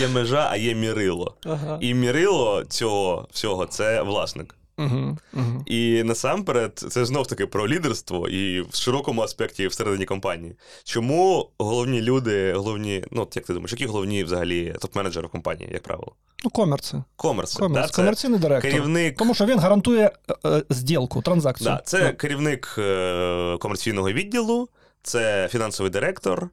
Є 0.00 0.08
межа, 0.08 0.48
а 0.50 0.56
є 0.56 0.74
мірило. 0.74 1.34
Ага. 1.46 1.78
І 1.80 1.94
мірило 1.94 2.64
цього 2.64 3.28
всього 3.32 3.66
це 3.66 4.02
власник. 4.02 4.54
Угу, 4.80 5.18
угу. 5.34 5.62
І 5.66 6.02
насамперед, 6.02 6.84
це 6.90 7.04
знов 7.04 7.26
таки 7.26 7.46
про 7.46 7.68
лідерство 7.68 8.28
і 8.28 8.60
в 8.60 8.74
широкому 8.74 9.22
аспекті 9.22 9.66
всередині 9.66 10.04
компанії. 10.04 10.56
Чому 10.84 11.50
головні 11.58 12.02
люди, 12.02 12.52
головні, 12.52 13.04
ну 13.10 13.28
як 13.34 13.44
ти 13.44 13.52
думаєш, 13.52 13.72
які 13.72 13.86
головні 13.86 14.24
взагалі 14.24 14.74
топ-менеджери 14.80 15.26
в 15.26 15.30
компанії, 15.30 15.70
як 15.72 15.82
правило? 15.82 16.12
Ну, 16.44 16.50
комерці. 16.50 17.02
Комерс. 17.16 17.56
Комерц. 17.56 17.86
Да, 17.86 17.88
це 17.88 17.96
Комерційний 17.96 18.40
директор. 18.40 18.70
керівник. 18.70 19.16
Тому 19.16 19.34
що 19.34 19.46
він 19.46 19.58
гарантує 19.58 20.10
е, 20.28 20.34
е, 20.48 20.62
зділку, 20.68 21.22
транзакцію. 21.22 21.70
Да, 21.70 21.82
це 21.84 22.12
керівник 22.12 22.74
е, 22.78 23.56
комерційного 23.60 24.12
відділу, 24.12 24.68
це 25.02 25.48
фінансовий 25.52 25.90
директор, 25.90 26.48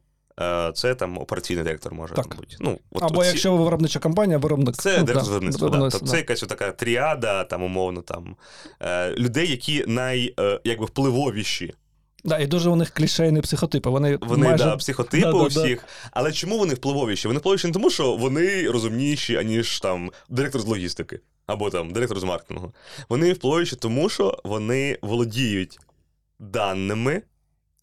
це 0.73 0.95
там 0.95 1.17
операційний 1.17 1.63
директор 1.63 1.93
може 1.93 2.13
Так. 2.13 2.35
бути. 2.35 2.55
Ну, 2.59 2.79
от, 2.91 3.03
Або 3.03 3.19
оці- 3.19 3.27
якщо 3.29 3.57
ви 3.57 3.63
виробнича 3.63 3.99
компанія, 3.99 4.38
виробник. 4.38 4.75
Це 4.75 4.97
Ну, 4.97 5.03
директор 5.03 5.23
да, 5.23 5.29
виробництва. 5.29 5.69
Да. 5.69 5.89
Тобто 5.89 6.07
це 6.07 6.17
якась 6.17 6.39
така 6.39 6.71
тріада, 6.71 7.43
там, 7.43 7.63
умовно, 7.63 8.01
там, 8.01 8.35
е, 8.81 9.11
людей, 9.15 9.51
які 9.51 9.83
най, 9.88 10.33
е, 10.39 10.59
якби 10.63 10.85
впливовіші. 10.85 11.73
Да, 12.23 12.39
і 12.39 12.47
дуже 12.47 12.69
у 12.69 12.75
них 12.75 12.89
клішейні 12.89 13.41
психотипи. 13.41 13.89
Вони, 13.89 14.17
Вони 14.21 14.47
майже... 14.47 14.63
да, 14.63 14.77
психотипи 14.77 15.23
Да, 15.23 15.31
у 15.31 15.43
да, 15.49 15.49
да. 15.55 15.63
всіх. 15.63 15.83
Але 16.11 16.31
чому 16.31 16.57
вони 16.57 16.73
впливовіші? 16.73 17.27
Вони 17.27 17.39
впливовіші 17.39 17.67
не 17.67 17.73
тому, 17.73 17.89
що 17.89 18.15
вони 18.15 18.69
розумніші, 18.71 19.35
аніж 19.38 19.79
там 19.79 20.11
директор 20.29 20.61
з 20.61 20.65
логістики 20.65 21.19
або 21.47 21.69
там 21.69 21.91
директор 21.91 22.19
з 22.19 22.23
маркетингу. 22.23 22.73
Вони 23.09 23.33
впливовіші 23.33 23.75
тому, 23.75 24.09
що 24.09 24.38
вони 24.43 24.97
володіють 25.01 25.79
даними, 26.39 27.21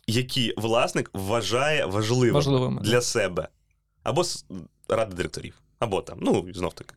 які 0.07 0.55
власник 0.57 1.11
вважає 1.15 1.87
важливими, 1.87 2.33
Важливими, 2.33 2.83
для 2.83 3.01
себе. 3.01 3.49
Або 4.03 4.25
ради 4.89 5.15
директорів, 5.17 5.55
або 5.79 6.01
там, 6.03 6.19
ну, 6.21 6.47
знов 6.55 6.73
таки. 6.73 6.95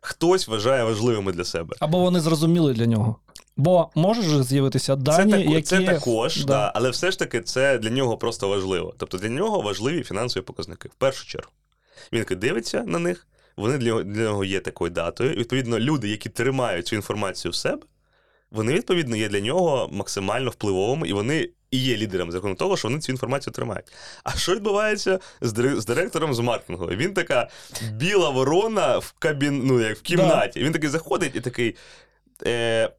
Хтось 0.00 0.48
вважає 0.48 0.84
важливими 0.84 1.32
для 1.32 1.44
себе. 1.44 1.76
Або 1.80 1.98
вони 1.98 2.20
зрозуміли 2.20 2.72
для 2.74 2.86
нього. 2.86 3.16
Бо 3.56 3.90
може 3.94 4.22
ж 4.22 4.42
з'явитися 4.42 4.96
дані, 4.96 5.32
це, 5.32 5.38
тако- 5.38 5.50
які... 5.50 5.62
це 5.62 5.80
також, 5.80 6.44
Да. 6.44 6.52
да. 6.52 6.72
але 6.74 6.90
все 6.90 7.10
ж 7.10 7.18
таки 7.18 7.40
це 7.40 7.78
для 7.78 7.90
нього 7.90 8.18
просто 8.18 8.48
важливо. 8.48 8.94
Тобто 8.98 9.18
для 9.18 9.28
нього 9.28 9.60
важливі 9.60 10.02
фінансові 10.02 10.44
показники 10.44 10.88
в 10.88 10.94
першу 10.94 11.26
чергу. 11.26 11.50
Він 12.12 12.26
дивиться 12.30 12.82
на 12.82 12.98
них, 12.98 13.26
вони 13.56 13.78
для 13.78 14.02
для 14.02 14.22
нього 14.22 14.44
є 14.44 14.60
такою 14.60 14.90
датою. 14.90 15.30
Відповідно, 15.30 15.78
люди, 15.78 16.08
які 16.08 16.28
тримають 16.28 16.86
цю 16.86 16.96
інформацію 16.96 17.52
в 17.52 17.54
себе, 17.54 17.82
вони, 18.50 18.72
відповідно, 18.72 19.16
є 19.16 19.28
для 19.28 19.40
нього 19.40 19.88
максимально 19.92 20.50
впливовими, 20.50 21.08
і 21.08 21.12
вони 21.12 21.50
і 21.70 21.78
є 21.78 21.96
лідерами 21.96 22.32
за 22.32 22.38
рахунок 22.38 22.58
того, 22.58 22.76
що 22.76 22.88
вони 22.88 23.00
цю 23.00 23.12
інформацію 23.12 23.52
тримають. 23.54 23.92
А 24.24 24.36
що 24.36 24.54
відбувається 24.54 25.18
з, 25.40 25.52
дир- 25.52 25.80
з 25.80 25.86
директором 25.86 26.34
з 26.34 26.38
маркетингу? 26.40 26.86
Він 26.86 27.14
така 27.14 27.48
біла 27.92 28.30
ворона 28.30 28.98
в 28.98 29.14
кабін, 29.18 29.62
ну, 29.64 29.80
як 29.80 29.98
в 29.98 30.02
кімнаті. 30.02 30.60
Він 30.60 30.72
такий 30.72 30.88
заходить 30.88 31.36
і 31.36 31.40
такий. 31.40 31.76
Е, 32.46 32.90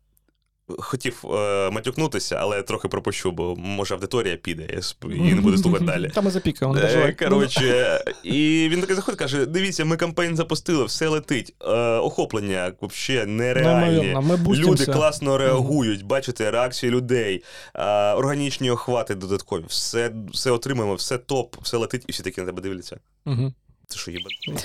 Хотів 0.77 1.25
е, 1.25 1.69
матюкнутися, 1.71 2.35
але 2.39 2.61
трохи 2.61 2.87
пропущу, 2.87 3.31
бо 3.31 3.55
може 3.55 3.93
аудиторія 3.93 4.35
піде, 4.35 4.67
і 5.03 5.17
не 5.17 5.41
буду 5.41 5.57
слухати 5.57 5.85
далі. 5.85 6.09
Там 6.09 6.27
і 6.27 6.29
запікаємо, 6.29 6.75
не 6.75 6.81
Е. 6.81 7.13
Коротше, 7.13 8.03
і 8.23 8.69
він 8.71 8.81
такий 8.81 8.95
заходить, 8.95 9.19
каже: 9.19 9.45
дивіться, 9.45 9.85
ми 9.85 9.97
кампейн 9.97 10.35
запустили, 10.35 10.85
все 10.85 11.07
летить. 11.07 11.55
Е, 11.61 11.71
охоплення 11.97 12.73
взагалі 12.81 13.25
нереальні. 13.25 14.17
Ми. 14.21 14.55
Люди 14.55 14.85
класно 14.85 15.37
реагують, 15.37 16.05
бачите 16.05 16.51
реакції 16.51 16.91
людей, 16.91 17.43
е, 17.75 18.13
органічні 18.13 18.71
охвати 18.71 19.15
додаткові, 19.15 19.63
все, 19.67 20.11
все 20.31 20.51
отримуємо, 20.51 20.95
все 20.95 21.17
топ, 21.17 21.55
все 21.61 21.77
летить, 21.77 22.03
і 22.07 22.11
всі 22.11 22.23
такі 22.23 22.41
на 22.41 22.47
тебе 22.47 22.61
дивляться. 22.61 22.97
Це 23.87 23.97
що 23.97 24.11
їбан? 24.11 24.31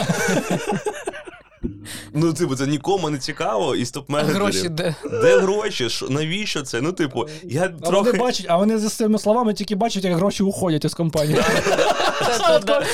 Ну, 2.15 2.33
типу, 2.33 2.57
це 2.57 2.67
нікому 2.67 3.11
не 3.11 3.19
цікаво 3.19 3.75
із 3.77 3.93
А 3.97 3.99
топ-менеджерів. 3.99 4.33
гроші 4.35 4.69
де? 4.69 4.95
Де 5.23 5.39
гроші? 5.39 5.91
Що, 5.91 6.09
навіщо 6.09 6.63
це? 6.63 6.81
Ну, 6.81 6.93
типу, 6.93 7.29
я 7.43 7.63
А 7.83 7.87
трохи. 7.87 8.11
вони 8.11 8.19
бачать, 8.19 8.47
а 8.49 8.57
вони 8.57 8.79
за 8.79 8.89
цими 8.89 9.19
словами 9.19 9.55
тільки 9.55 9.75
бачать, 9.75 10.05
як 10.05 10.15
гроші 10.15 10.43
уходять 10.43 10.85
із 10.85 10.95
компанії. 10.95 11.39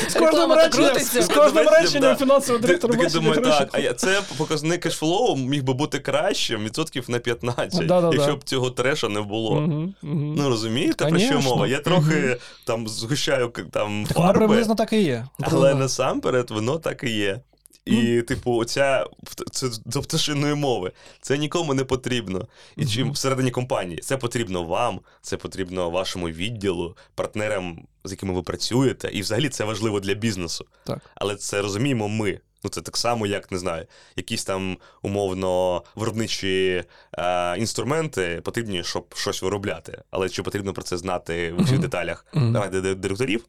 З 0.08 0.14
кожним 0.14 0.52
реченням, 0.52 0.98
з 0.98 1.28
кожним 1.28 1.68
реченням 1.68 2.16
директор 2.60 2.90
такий 2.90 3.04
бачить, 3.04 3.12
думаю, 3.22 3.40
так, 3.40 3.68
а 3.72 3.92
це 3.94 4.20
показник 4.38 4.80
кешфлоу 4.80 5.36
міг 5.36 5.62
би 5.62 5.72
бути 5.72 5.98
кращим 5.98 6.64
відсотків 6.64 7.04
на 7.10 7.18
15, 7.18 7.82
якщо 8.12 8.36
б 8.36 8.44
цього 8.44 8.70
треша 8.70 9.08
не 9.08 9.20
було. 9.20 9.68
Ну 10.02 10.48
розумієте, 10.48 11.06
про 11.06 11.18
що 11.18 11.40
мова? 11.40 11.66
Я 11.66 11.78
трохи 11.78 12.36
там 12.66 12.88
згущаю 12.88 13.52
там 13.72 14.06
фарби, 14.14 14.38
приблизно 14.38 14.74
так 14.74 14.92
і 14.92 15.02
є. 15.02 15.26
але 15.40 15.74
насамперед 15.74 16.50
воно 16.50 16.78
так 16.78 17.04
і 17.04 17.10
є. 17.10 17.40
І, 17.84 18.22
типу, 18.22 18.52
оця 18.52 19.06
це 19.52 19.68
до 19.84 20.02
пташиної 20.02 20.54
мови. 20.54 20.92
Це 21.20 21.38
нікому 21.38 21.74
не 21.74 21.84
потрібно. 21.84 22.48
І 22.76 22.86
чим 22.86 23.12
всередині 23.12 23.50
компанії 23.50 23.98
це 24.00 24.16
потрібно 24.16 24.64
вам, 24.64 25.00
це 25.22 25.36
потрібно 25.36 25.90
вашому 25.90 26.28
відділу, 26.28 26.96
партнерам, 27.14 27.86
з 28.04 28.10
якими 28.10 28.34
ви 28.34 28.42
працюєте, 28.42 29.10
і 29.12 29.20
взагалі 29.20 29.48
це 29.48 29.64
важливо 29.64 30.00
для 30.00 30.14
бізнесу. 30.14 30.66
Так. 30.84 30.98
Але 31.14 31.36
це 31.36 31.62
розуміємо 31.62 32.08
ми. 32.08 32.40
Ну, 32.64 32.70
це 32.70 32.80
так 32.80 32.96
само, 32.96 33.26
як 33.26 33.52
не 33.52 33.58
знаю, 33.58 33.86
якісь 34.16 34.44
там 34.44 34.78
умовно 35.02 35.82
виробничі 35.94 36.84
е, 37.18 37.58
інструменти 37.58 38.40
потрібні, 38.44 38.84
щоб 38.84 39.14
щось 39.16 39.42
виробляти. 39.42 40.02
Але 40.10 40.28
чи 40.28 40.42
потрібно 40.42 40.72
про 40.72 40.82
це 40.82 40.98
знати 40.98 41.52
в 41.52 41.56
усіх 41.60 41.72
Мгм. 41.72 41.80
деталях 41.80 42.26
Мгм. 42.34 42.56
ради 42.56 42.80
ди- 42.80 42.94
директорів? 42.94 43.44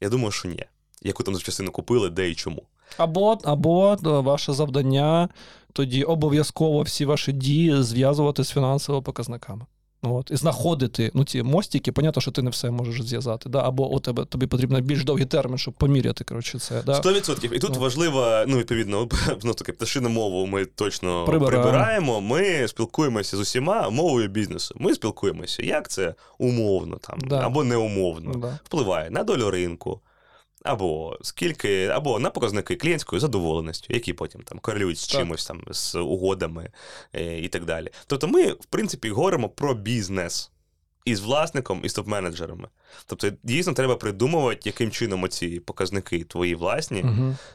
Я 0.00 0.08
думаю, 0.08 0.30
що 0.32 0.48
ні. 0.48 0.64
Яку 1.02 1.22
там 1.22 1.38
частину 1.38 1.70
купили, 1.70 2.10
де 2.10 2.30
і 2.30 2.34
чому. 2.34 2.62
Або, 2.96 3.38
або 3.44 3.92
е, 3.92 4.08
ваше 4.08 4.52
завдання 4.52 5.28
тоді 5.72 6.02
обов'язково 6.02 6.82
всі 6.82 7.04
ваші 7.04 7.32
дії 7.32 7.82
зв'язувати 7.82 8.44
з 8.44 8.50
фінансовими 8.50 9.02
показниками. 9.02 9.64
От, 10.02 10.30
і 10.30 10.36
знаходити 10.36 11.10
ну, 11.14 11.24
ці 11.24 11.42
мостики, 11.42 11.92
понятно, 11.92 12.22
що 12.22 12.30
ти 12.30 12.42
не 12.42 12.50
все 12.50 12.70
можеш 12.70 13.02
зв'язати, 13.02 13.48
да? 13.48 13.68
або 13.68 13.88
у 13.90 13.98
тебе 14.00 14.24
тобі 14.24 14.46
потрібно 14.46 14.80
більш 14.80 15.04
довгий 15.04 15.26
термін, 15.26 15.58
щоб 15.58 15.74
поміряти 15.74 16.24
коротше, 16.24 16.58
це. 16.58 16.82
Да? 16.82 16.92
100%. 16.92 17.54
І 17.54 17.58
тут 17.58 17.70
Ну. 17.74 17.80
важливо, 17.80 18.44
ну, 18.46 18.58
відповідно, 18.58 19.08
знов 19.40 19.54
таки, 19.54 19.72
пташину 19.72 20.08
мову 20.08 20.46
ми 20.46 20.64
точно 20.64 21.24
Прибираємо. 21.24 21.62
прибираємо. 21.64 22.20
Ми 22.20 22.68
спілкуємося 22.68 23.36
з 23.36 23.40
усіма 23.40 23.90
мовою 23.90 24.28
бізнесу. 24.28 24.74
Ми 24.78 24.94
спілкуємося, 24.94 25.62
як 25.62 25.88
це 25.88 26.14
умовно 26.38 26.96
там, 26.96 27.18
Да. 27.28 27.40
або 27.46 27.64
неумовно 27.64 28.34
Да. 28.34 28.58
впливає 28.64 29.10
на 29.10 29.22
долю 29.24 29.50
ринку, 29.50 30.00
або 30.68 31.18
скільки, 31.22 31.86
або 31.86 32.18
на 32.18 32.30
показники 32.30 32.76
клієнтської 32.76 33.20
задоволеності, 33.20 33.86
які 33.94 34.12
потім 34.12 34.42
там 34.42 34.58
корелюють 34.58 34.98
з 34.98 35.06
Так. 35.06 35.20
чимось 35.20 35.46
там, 35.46 35.62
з 35.70 35.94
угодами 35.94 36.70
е, 37.14 37.38
і 37.40 37.48
так 37.48 37.64
далі. 37.64 37.90
Тобто 38.06 38.28
ми, 38.28 38.52
в 38.52 38.64
принципі, 38.70 39.10
говоримо 39.10 39.48
про 39.48 39.74
бізнес. 39.74 40.50
Із 41.08 41.20
власником, 41.20 41.80
і 41.84 41.88
з 41.88 41.98
топ-менеджерами. 41.98 42.68
Тобто, 43.06 43.30
дійсно, 43.42 43.72
треба 43.72 43.96
придумувати, 43.96 44.60
яким 44.64 44.90
чином 44.90 45.22
оці 45.22 45.60
показники 45.60 46.24
твої 46.24 46.54
власні, 46.54 47.04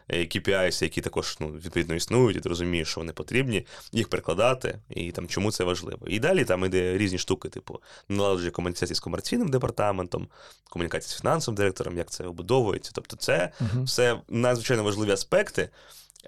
е, 0.08 0.20
KPIs, 0.20 0.84
які 0.84 1.02
також 1.02 1.38
ну, 1.40 1.48
відповідно 1.48 1.96
існують, 1.96 2.38
і 2.38 2.40
ти 2.40 2.50
розумієш, 2.50 2.88
що 2.88 3.02
вони 3.02 3.14
потрібні, 3.14 3.66
їх 3.92 4.10
прикладати, 4.10 4.80
і 4.90 5.12
там 5.12 5.28
чому 5.28 5.52
це 5.52 5.64
важливо. 5.64 6.08
І 6.08 6.20
далі 6.20 6.46
там 6.46 6.66
іде 6.66 6.98
різні 6.98 7.18
штуки, 7.18 7.50
типу 7.50 7.80
налагодження 8.10 8.52
комунікації 8.52 8.96
з 8.96 9.00
комерційним 9.00 9.48
департаментом, 9.48 10.28
комунікація 10.70 11.18
з 11.18 11.22
фінансовим 11.22 11.56
директором, 11.56 11.98
як 11.98 12.10
це 12.10 12.24
обудовується. 12.24 12.92
Тобто, 12.96 13.16
це 13.16 13.52
Угу. 13.62 13.84
все 13.84 14.20
надзвичайно 14.30 14.84
важливі 14.84 15.12
аспекти. 15.12 15.70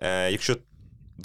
Е, 0.02 0.32
якщо 0.32 0.56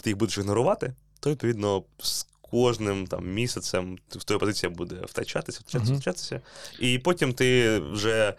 ти 0.02 0.10
їх 0.10 0.16
будеш 0.16 0.38
ігнорувати, 0.38 0.94
то 1.20 1.30
відповідно 1.30 1.82
з 1.98 2.26
кожним 2.50 3.06
там 3.06 3.32
місяцем 3.32 3.98
в 4.10 4.24
твоя 4.24 4.38
позиція 4.38 4.70
буде 4.70 4.94
втрачатися, 5.04 5.60
втрачатися, 5.60 5.92
втрачатися. 5.92 6.40
І 6.78 6.98
потім 6.98 7.32
ти 7.32 7.78
вже 7.78 8.34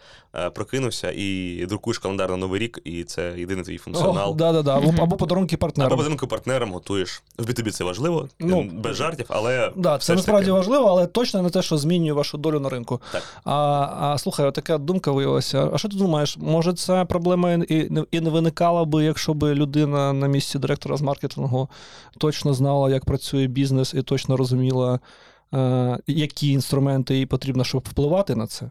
прокинувся 0.53 1.11
і 1.15 1.65
друкуєш 1.69 1.99
календар 1.99 2.31
на 2.31 2.37
новий 2.37 2.59
рік, 2.59 2.79
і 2.83 3.03
це 3.03 3.33
єдиний 3.37 3.63
твій 3.63 3.77
функціонал. 3.77 4.35
Да, 4.35 4.51
да, 4.51 4.61
да. 4.61 4.77
Або, 4.77 4.87
Мгм. 4.91 5.01
або 5.01 5.15
подарунки 5.17 5.55
Або 5.55 5.59
партнерам. 5.59 6.17
партнерам 6.29 6.71
готуєш. 6.73 7.23
В 7.37 7.45
B2B 7.45 7.71
це 7.71 7.83
важливо, 7.83 8.29
Ну, 8.39 8.61
е, 8.61 8.69
без 8.73 8.95
жартів, 8.97 9.25
але 9.29 9.71
Да, 9.75 9.95
все 9.95 10.07
це 10.07 10.15
насправді 10.15 10.45
таки. 10.45 10.51
важливо, 10.51 10.85
але 10.85 11.07
точно 11.07 11.41
не 11.41 11.49
те, 11.49 11.61
що 11.61 11.77
змінює 11.77 12.13
вашу 12.13 12.37
долю 12.37 12.59
на 12.59 12.69
ринку. 12.69 13.01
Так. 13.11 13.23
А, 13.45 13.53
а 13.99 14.17
слухай, 14.17 14.51
така 14.51 14.77
думка 14.77 15.11
виявилася. 15.11 15.69
А 15.73 15.77
що 15.77 15.89
ти 15.89 15.95
думаєш? 15.97 16.37
Може, 16.37 16.73
ця 16.73 17.05
проблема 17.05 17.51
і, 17.53 17.57
не- 17.89 18.05
і 18.11 18.21
не 18.21 18.29
виникала 18.29 18.85
би, 18.85 19.03
якщо 19.03 19.33
б 19.33 19.43
людина 19.55 20.13
на 20.13 20.27
місці 20.27 20.59
директора 20.59 20.97
з 20.97 21.01
маркетингу 21.01 21.69
точно 22.17 22.53
знала, 22.53 22.89
як 22.89 23.05
працює 23.05 23.47
бізнес, 23.47 23.93
і 23.93 24.01
точно 24.01 24.37
розуміла, 24.37 24.99
е, 25.53 25.97
які 26.07 26.49
інструменти 26.51 27.15
їй 27.17 27.25
потрібно, 27.25 27.63
щоб 27.63 27.83
впливати 27.89 28.35
на 28.35 28.47
це? 28.47 28.65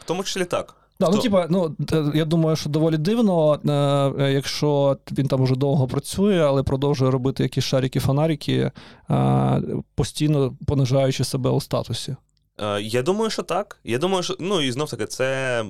В 0.00 0.04
тому 0.04 0.24
числі 0.24 0.44
так. 0.44 0.76
Да, 1.00 1.10
ну, 1.10 1.18
типа, 1.18 1.46
ну, 1.50 1.76
я 2.14 2.24
думаю, 2.24 2.56
що 2.56 2.70
доволі 2.70 2.98
дивно, 2.98 3.60
е, 3.68 4.24
е, 4.24 4.32
якщо 4.32 4.96
він 5.12 5.28
там 5.28 5.40
уже 5.40 5.56
довго 5.56 5.88
працює, 5.88 6.40
але 6.40 6.62
продовжує 6.62 7.10
робити 7.10 7.42
якісь 7.42 7.64
шарики-фонарики, 7.64 8.70
е, 9.10 9.62
постійно 9.94 10.56
понижаючи 10.66 11.24
себе 11.24 11.50
у 11.50 11.60
статусі. 11.60 12.16
Е, 12.60 12.80
Я 12.80 13.02
думаю, 13.02 13.30
що 13.30 13.42
так. 13.42 13.80
Я 13.84 13.98
думаю, 13.98 14.22
що 14.22 14.36
ну 14.40 14.60
і 14.60 14.72
знов 14.72 14.90
таки, 14.90 15.06
це 15.06 15.64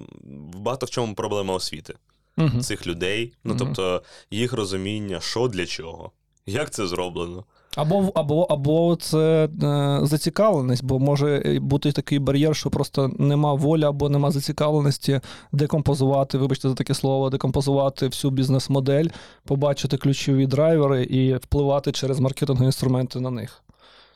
багато 0.55 0.87
в 0.87 0.91
чому 0.91 1.14
проблема 1.14 1.55
освіти. 1.55 1.95
Угу. 2.39 2.61
цих 2.61 2.87
людей. 2.87 3.33
Ну 3.45 3.57
тобто 3.59 4.03
їх 4.31 4.53
розуміння, 4.53 5.20
що 5.20 5.49
для 5.49 5.66
чого, 5.66 6.11
як 6.47 6.70
це 6.70 6.87
зроблено. 6.87 7.45
Або, 7.77 8.12
або, 8.15 8.43
або 8.43 8.97
це 8.97 9.49
е, 9.62 10.01
зацікавленість, 10.03 10.85
бо 10.85 10.99
може 10.99 11.59
бути 11.62 11.93
такий 11.93 12.19
бар'єр, 12.19 12.57
що 12.57 12.71
просто 12.71 13.11
нема 13.19 13.55
волі 13.55 13.85
або 13.85 14.09
нема 14.09 14.31
зацікавленості 14.31 15.21
декомпозувати, 15.53 16.39
вибачте 16.39 16.69
за 16.69 16.75
таке 16.75 16.95
слово, 16.95 17.31
декомпозувати 17.31 18.07
всю 18.07 18.31
бізнес-модель, 18.31 19.07
побачити 19.45 19.97
ключові 19.97 20.47
драйвери 20.47 21.05
і 21.05 21.35
впливати 21.35 21.93
через 21.93 22.21
маркетингові 22.21 22.67
інструменти 22.67 23.21
на 23.21 23.31
них. 23.31 23.65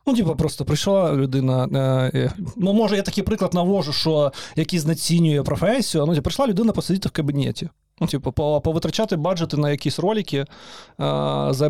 Ну, 0.08 0.14
типу, 0.14 0.36
просто 0.36 0.64
прийшла 0.64 1.12
людина. 1.12 1.68
Е, 2.14 2.18
е, 2.18 2.32
ну, 2.56 2.72
може, 2.72 2.96
я 2.96 3.02
такий 3.02 3.24
приклад 3.24 3.54
навожу, 3.54 3.92
що 3.92 4.32
який 4.56 4.78
знецінює 4.78 5.42
професію. 5.42 6.06
Ну, 6.06 6.14
типу, 6.14 6.24
прийшла 6.24 6.46
людина 6.46 6.72
посидіти 6.72 7.08
в 7.08 7.12
кабінеті. 7.12 7.68
Ну, 8.00 8.06
типу, 8.06 8.32
повитрачати 8.60 9.16
баджети 9.16 9.56
на 9.56 9.70
якісь 9.70 9.98
ролики, 9.98 10.46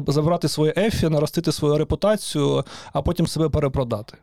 забрати 0.09 0.49
своє 0.49 0.75
ефі, 0.77 1.09
наростити 1.09 1.53
свою 1.53 1.79
репутацію, 1.79 2.65
а 2.93 3.03
потім 3.03 3.27
себе 3.27 3.49
перепродати. 3.49 4.19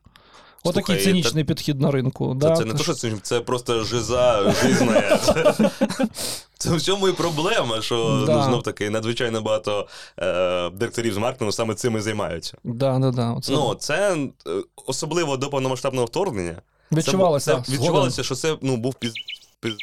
Отакий 0.63 0.97
цинічний 0.97 1.43
підхід 1.43 1.81
на 1.81 1.91
ринку. 1.91 2.37
Це, 2.41 2.47
да? 2.47 2.55
це 2.55 2.65
не 2.65 2.73
то, 2.73 2.83
що 2.83 2.93
це, 2.93 3.11
це 3.21 3.39
просто 3.39 3.83
жиза 3.83 4.53
жизна. 4.53 5.19
Це, 6.57 6.75
в 6.75 6.81
цьому 6.81 7.07
і 7.07 7.11
проблема, 7.11 7.81
що 7.81 8.23
Да. 8.27 8.35
ну, 8.35 8.43
знов 8.43 8.63
таки 8.63 8.89
надзвичайно 8.89 9.41
багато 9.41 9.87
е, 10.19 10.69
директорів 10.69 11.13
з 11.13 11.17
маркетингу 11.17 11.51
саме 11.51 11.73
цим 11.73 11.97
і 11.97 11.99
займаються. 11.99 12.57
Да, 12.63 12.99
да, 12.99 13.11
да. 13.11 13.31
Оце 13.31 13.51
Ну, 13.51 13.75
це 13.79 14.17
е, 14.47 14.51
особливо 14.85 15.37
до 15.37 15.49
повномасштабного 15.49 16.05
вторгнення. 16.05 16.61
відчувалося. 16.91 17.55
Це, 17.55 17.61
це 17.71 17.71
відчувалося, 17.77 18.23
що 18.23 18.35
це 18.35 18.57
ну, 18.61 18.77
був 18.77 18.95
піз, 18.95 19.13
піз, 19.59 19.73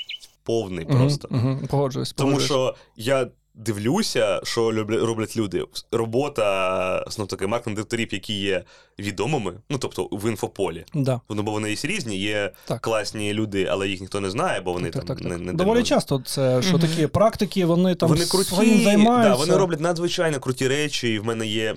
повний 0.42 0.84
просто. 0.84 1.28
угу, 1.30 1.58
погоджуюсь. 1.70 2.12
Тому 2.12 2.40
що 2.40 2.74
я 2.96 3.26
дивлюся, 3.54 4.40
що 4.44 4.72
роблять 4.88 5.36
люди. 5.36 5.64
Робота 5.92 7.04
знов 7.10 7.28
таки 7.28 7.46
маркетинг 7.46 7.76
директорів, 7.76 8.08
які 8.12 8.34
є 8.34 8.64
відомими, 8.98 9.52
ну 9.70 9.78
тобто 9.78 10.04
в 10.12 10.30
інфополі. 10.30 10.84
Да. 10.94 11.20
Ну, 11.30 11.42
бо 11.42 11.52
вони 11.52 11.70
є 11.70 11.76
різні, 11.84 12.18
є 12.18 12.52
Так. 12.64 12.80
класні 12.80 13.34
люди, 13.34 13.68
але 13.70 13.88
їх 13.88 14.00
ніхто 14.00 14.20
не 14.20 14.30
знає, 14.30 14.60
бо 14.60 14.72
вони 14.72 14.90
Так, 14.90 15.04
там 15.04 15.16
так, 15.16 15.18
так. 15.18 15.38
не, 15.38 15.44
не 15.44 15.52
Доволі 15.52 15.78
не- 15.78 15.84
часто 15.84 16.22
це, 16.26 16.62
що 16.62 16.78
такі 16.78 17.06
практики, 17.06 17.64
вони 17.64 17.94
там 17.94 18.08
вони 18.08 18.24
круті, 18.24 18.48
своїм 18.54 18.80
займаються. 18.82 19.30
Да, 19.30 19.36
вони 19.36 19.56
роблять 19.56 19.80
надзвичайно 19.80 20.40
круті 20.40 20.68
речі. 20.68 21.08
І 21.14 21.18
в 21.18 21.24
мене 21.24 21.46
є 21.46 21.74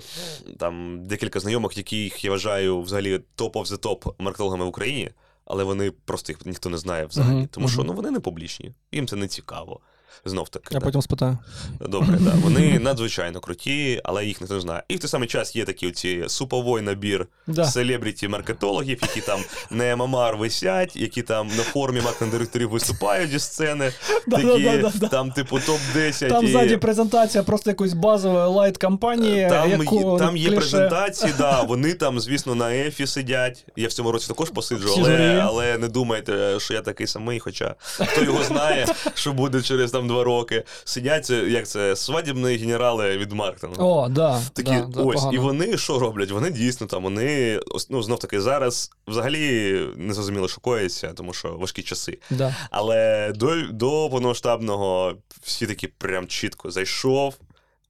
там 0.58 1.00
декілька 1.06 1.40
знайомих, 1.40 1.76
яких 1.76 2.24
я 2.24 2.30
вважаю 2.30 2.80
взагалі 2.80 3.20
топ 3.34 3.56
of 3.56 3.66
the 3.66 3.78
топ 3.78 4.04
маркетологами 4.18 4.64
в 4.64 4.68
Україні, 4.68 5.10
але 5.46 5.64
вони 5.64 5.90
просто 5.90 6.32
їх 6.32 6.46
ніхто 6.46 6.70
не 6.70 6.78
знає 6.78 7.06
взагалі. 7.06 7.46
Тому 7.50 7.68
що 7.68 7.84
ну 7.84 7.92
вони 7.92 8.10
не 8.10 8.20
публічні, 8.20 8.74
їм 8.92 9.06
це 9.06 9.16
не 9.16 9.28
цікаво. 9.28 9.80
Знов 10.24 10.48
таки. 10.48 10.66
Я 10.70 10.78
да. 10.80 10.86
потім 10.86 11.02
спитаю. 11.02 11.38
Добре, 11.80 12.18
да. 12.20 12.32
Вони 12.42 12.78
надзвичайно 12.78 13.40
круті, 13.40 14.00
але 14.04 14.24
їх 14.26 14.40
ніхто 14.40 14.54
не 14.54 14.60
знає. 14.60 14.82
І 14.88 14.96
в 14.96 15.00
той 15.00 15.08
самий 15.08 15.28
час 15.28 15.56
є 15.56 15.64
такі 15.64 15.86
оці 15.88 16.24
суповий 16.28 16.82
набір 16.82 17.26
Да. 17.46 17.64
селебріті-маркетологів, 17.64 18.98
які 19.02 19.20
там 19.20 19.40
на 19.70 19.96
ММР 19.96 20.36
висять, 20.36 20.96
які 20.96 21.22
там 21.22 21.48
на 21.48 21.62
форумі 21.62 22.00
маркетинг-директорів 22.00 22.70
виступають 22.70 23.30
зі 23.30 23.38
сцени, 23.38 23.92
Да, 24.26 24.36
такі 24.36 24.64
да, 24.64 24.76
да, 24.76 24.92
да. 24.94 25.08
там, 25.08 25.30
типу, 25.32 25.56
топ-10. 25.56 26.28
Там 26.28 26.44
і... 26.44 26.48
ззаді 26.48 26.76
презентація 26.76 27.42
просто 27.44 27.70
якоїсь 27.70 27.92
базової 27.92 28.46
лайт-кампанії, 28.48 29.48
Там, 29.48 29.70
яку 29.70 30.18
там 30.18 30.36
є 30.36 30.48
кліше. 30.48 30.60
презентації, 30.60 31.32
да, 31.38 31.62
вони 31.68 31.94
там, 31.94 32.20
звісно, 32.20 32.54
на 32.54 32.74
ефі 32.74 33.06
сидять. 33.06 33.66
Я 33.76 33.88
в 33.88 33.92
цьому 33.92 34.12
році 34.12 34.28
також 34.28 34.50
посиджу, 34.50 34.94
але, 34.98 35.40
але 35.46 35.78
не 35.78 35.88
думайте, 35.88 36.60
що 36.60 36.74
я 36.74 36.80
такий 36.80 37.06
самий, 37.06 37.40
хоча 37.40 37.74
хто 37.82 38.22
його 38.22 38.44
знає, 38.44 38.86
що 39.14 39.32
буде 39.32 39.62
через 39.62 39.94
там 39.96 40.08
два 40.08 40.24
роки. 40.24 40.64
Сидять, 40.84 41.30
як 41.30 41.68
це, 41.68 41.96
свадібні 41.96 42.56
генерали 42.56 43.18
від 43.18 43.32
маркетингу. 43.32 43.84
О, 43.84 44.08
да. 44.08 44.42
Такі, 44.52 44.70
да, 44.70 44.80
да, 44.80 45.02
ось, 45.02 45.14
погано. 45.14 45.32
і 45.32 45.38
вони 45.38 45.78
що 45.78 45.98
роблять? 45.98 46.30
Вони 46.30 46.50
дійсно 46.50 46.86
там, 46.86 47.02
вони 47.02 47.60
ну, 47.90 48.02
знов 48.02 48.18
таки 48.18 48.40
зараз 48.40 48.90
взагалі 49.08 49.80
не 49.96 50.14
зрозуміло, 50.14 50.48
що 50.48 50.60
коїться, 50.60 51.12
тому 51.12 51.32
що 51.32 51.48
важкі 51.52 51.82
часи. 51.82 52.18
Да. 52.30 52.56
Але 52.70 53.32
до, 53.34 53.62
до 53.62 54.08
повномасштабного 54.10 55.14
всі 55.42 55.66
такі 55.66 55.86
прям 55.86 56.26
чітко 56.26 56.70
зайшов, 56.70 57.34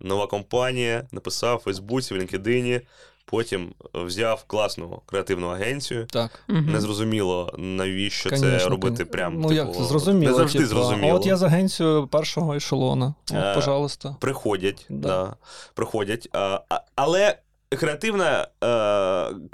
нова 0.00 0.26
компанія, 0.26 1.08
написав 1.12 1.56
в 1.56 1.60
Фейсбуці, 1.60 2.14
в 2.14 2.16
LinkedIn, 2.16 2.80
потім 3.26 3.72
взяв 3.94 4.44
класну 4.46 5.02
креативну 5.06 5.48
агенцію. 5.48 6.06
Так. 6.06 6.30
Незрозуміло, 6.48 7.54
навіщо 7.58 8.30
це 8.30 8.58
робити 8.58 9.04
прям. 9.04 9.34
Ну, 9.34 9.42
типу, 9.48 9.54
як 9.54 9.74
зрозуміло. 9.74 10.30
Не 10.32 10.36
завжди 10.36 10.58
типу, 10.58 10.68
зрозуміло. 10.70 11.12
А 11.12 11.14
от 11.14 11.26
я 11.26 11.36
з 11.36 11.42
агенцією 11.42 12.06
першого 12.06 12.54
ешелона. 12.54 13.14
От, 13.30 13.36
Е, 13.36 13.54
пожалуйста. 13.54 14.16
Приходять, 14.20 14.86
Да. 14.88 15.08
да. 15.08 15.34
приходять. 15.74 16.28
А, 16.32 16.60
а- 16.68 16.80
але 16.94 17.38
креативна 17.78 18.48
е, 18.64 18.66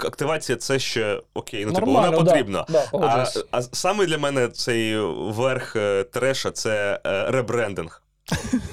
активація 0.07 0.55
це 0.55 0.79
ще 0.79 1.21
окей, 1.33 1.65
ну 1.65 1.73
типу, 1.73 1.85
вона 1.85 2.01
Нормально, 2.01 2.23
да. 2.23 2.31
потрібна. 2.31 2.65
Да, 2.69 2.85
А, 2.93 3.25
а 3.51 3.61
саме 3.61 4.05
для 4.05 4.17
мене 4.17 4.47
цей 4.47 4.97
верх 5.17 5.75
е, 5.75 6.03
треша 6.03 6.51
це 6.51 6.99
е, 7.05 7.31
ребрендинг. 7.31 7.99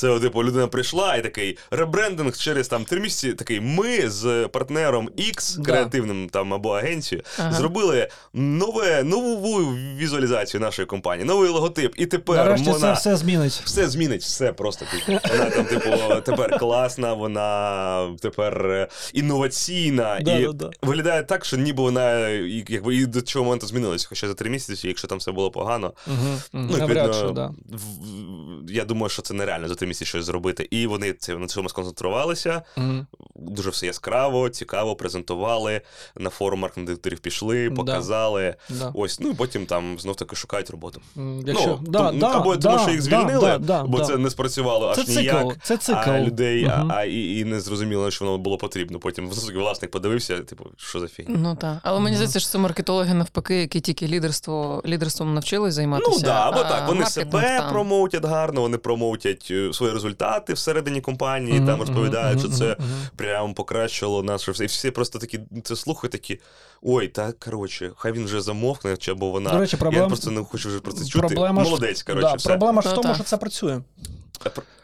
Це, 0.00 0.20
типу, 0.20 0.44
людина 0.44 0.66
прийшла 0.66 1.16
і 1.16 1.22
такий 1.22 1.58
ребрендинг 1.70 2.36
через 2.36 2.68
там 2.68 2.84
три 2.84 3.00
місяці. 3.00 3.32
Такий 3.32 3.60
ми 3.60 4.10
з 4.10 4.48
партнером 4.52 5.08
X, 5.18 5.58
Да. 5.58 5.64
креативним 5.72 6.28
там 6.28 6.54
або 6.54 6.70
агенцією, 6.70 7.24
Ага. 7.38 7.52
зробили 7.52 8.08
нове, 8.34 9.02
нову 9.02 9.56
візуалізацію 9.96 10.60
нашої 10.60 10.86
компанії, 10.86 11.26
новий 11.28 11.50
логотип. 11.50 11.92
І 11.96 12.06
тепер 12.06 12.36
Нарешті 12.36 12.70
вона 12.70 12.78
це 12.80 12.92
все 12.92 13.16
змінить. 13.16 13.62
все 13.64 13.88
змінить, 13.88 14.22
все 14.22 14.52
просто. 14.52 14.84
Типу. 15.06 15.18
Вона 15.38 15.50
там, 15.50 15.64
типу, 15.64 15.90
тепер 16.24 16.58
класна, 16.58 17.14
вона 17.14 18.16
тепер 18.20 18.66
е, 18.66 18.88
інноваційна 19.12 20.18
і 20.18 20.22
Да-да-да. 20.22 20.70
виглядає 20.82 21.22
так, 21.22 21.44
що 21.44 21.56
ніби 21.56 21.82
вона 21.82 22.28
якби 22.28 22.96
і 22.96 23.06
до 23.06 23.20
цього 23.20 23.44
моменту 23.44 23.66
змінилася. 23.66 24.06
Хоча 24.08 24.28
за 24.28 24.34
три 24.34 24.50
місяці, 24.50 24.88
якщо 24.88 25.08
там 25.08 25.18
все 25.18 25.32
було 25.32 25.50
погано, 25.50 25.92
Угу. 26.06 26.16
ну, 26.52 26.68
відповідно, 26.68 27.30
да. 27.30 27.46
в- 27.68 28.70
я 28.70 28.84
думаю, 28.84 29.08
що 29.10 29.22
це 29.22 29.34
нереально 29.34 29.68
за 29.68 29.74
три 29.74 29.88
місяці 29.90 30.04
щось 30.08 30.24
зробити. 30.24 30.68
І 30.70 30.86
вони 30.86 31.12
це 31.12 31.36
на 31.36 31.46
цьому 31.46 31.68
сконцентрувалися. 31.68 32.62
Мгм. 32.76 33.06
Дуже 33.34 33.70
все 33.70 33.86
яскраво, 33.86 34.48
цікаво, 34.48 34.96
презентували. 34.96 35.80
На 36.16 36.30
форум 36.30 36.60
маркетинг-директорів 36.60 37.18
пішли, 37.20 37.70
показали. 37.70 38.54
Да. 38.68 38.90
Ось, 38.94 39.20
ну 39.20 39.30
і 39.30 39.34
потім 39.34 39.66
там 39.66 39.98
знов 39.98 40.16
таки 40.16 40.36
шукають 40.36 40.70
роботу. 40.70 41.00
Якщо, 41.46 41.78
ну, 41.82 41.90
да, 41.90 41.98
тому- 42.06 42.20
да, 42.20 42.26
або 42.26 42.56
да, 42.56 42.68
тому, 42.68 42.82
що 42.82 42.90
їх 42.90 43.02
звільнили, 43.02 43.40
да, 43.40 43.58
да, 43.58 43.84
бо 43.84 43.98
да. 43.98 44.04
це 44.04 44.16
не 44.16 44.30
спрацювало 44.30 44.94
Це 44.94 45.00
аж 45.00 45.06
цикл, 45.06 45.20
ніяк. 45.20 45.56
це 45.62 45.76
цикл. 45.76 45.98
А 46.10 46.20
людей, 46.20 46.64
Мгм. 46.64 46.92
а, 46.92 46.94
а 46.94 47.04
і, 47.04 47.38
і 47.38 47.44
не 47.44 47.60
зрозуміло, 47.60 48.10
що 48.10 48.24
воно 48.24 48.38
було 48.38 48.58
потрібно. 48.58 48.98
Потім 48.98 49.30
власник 49.54 49.90
подивився, 49.90 50.38
типу, 50.40 50.66
що 50.76 51.00
за 51.00 51.08
фігня. 51.08 51.36
Ну 51.38 51.56
так. 51.56 51.78
Але 51.82 52.00
мені 52.00 52.16
здається, 52.16 52.40
що 52.40 52.48
це 52.48 52.58
маркетологи 52.58 53.14
навпаки, 53.14 53.60
які 53.60 53.80
тільки 53.80 54.08
лідерство, 54.08 54.82
лідерством 54.86 55.34
навчились 55.34 55.74
займатися. 55.74 56.10
Ну 56.12 56.18
да, 56.24 56.48
або 56.48 56.60
а 56.60 56.64
так, 56.64 56.88
вони 56.88 57.06
себе 57.06 57.56
там. 57.58 57.72
промоутять 57.72 58.24
гарно, 58.24 58.60
вони 58.60 58.78
промоутять 58.78 59.52
свої 59.72 59.92
результати 59.92 60.52
всередині 60.52 61.00
компанії, 61.00 61.56
Мгм, 61.56 61.66
там 61.66 61.80
розповідають, 61.80 62.38
що 62.38 62.48
мгм, 62.48 62.58
це 62.58 62.76
мгм. 62.78 62.88
прям 63.16 63.54
покращило 63.54 64.22
наше 64.22 64.52
все. 64.52 64.64
І 64.64 64.66
всі 64.66 64.90
просто 64.90 65.18
такі 65.18 65.40
це 65.64 65.76
слухають 65.76 66.12
такі. 66.12 66.40
Ой, 66.82 67.08
так 67.08 67.38
коротше, 67.38 67.90
хай 67.96 68.12
він 68.12 68.24
вже 68.24 68.40
замовкне, 68.40 68.96
чи 68.96 69.10
або 69.10 69.30
вона. 69.30 69.50
До 69.50 69.58
речі, 69.58 69.76
Я 69.92 70.06
просто 70.06 70.30
не 70.30 70.44
хочу 70.44 70.68
вже 70.68 70.80
про 70.80 70.92
це 70.92 71.04
чути. 71.04 71.18
проблема 71.26 71.64
ж- 71.64 71.70
Молодець, 71.70 72.02
коротше, 72.02 72.28
да, 72.28 72.34
все. 72.34 72.48
Проблема 72.48 72.82
ж 72.82 72.88
в 72.88 72.90
Ну, 72.90 72.96
тому, 72.96 73.08
так. 73.08 73.14
що 73.16 73.24
це 73.24 73.36
працює. 73.36 73.80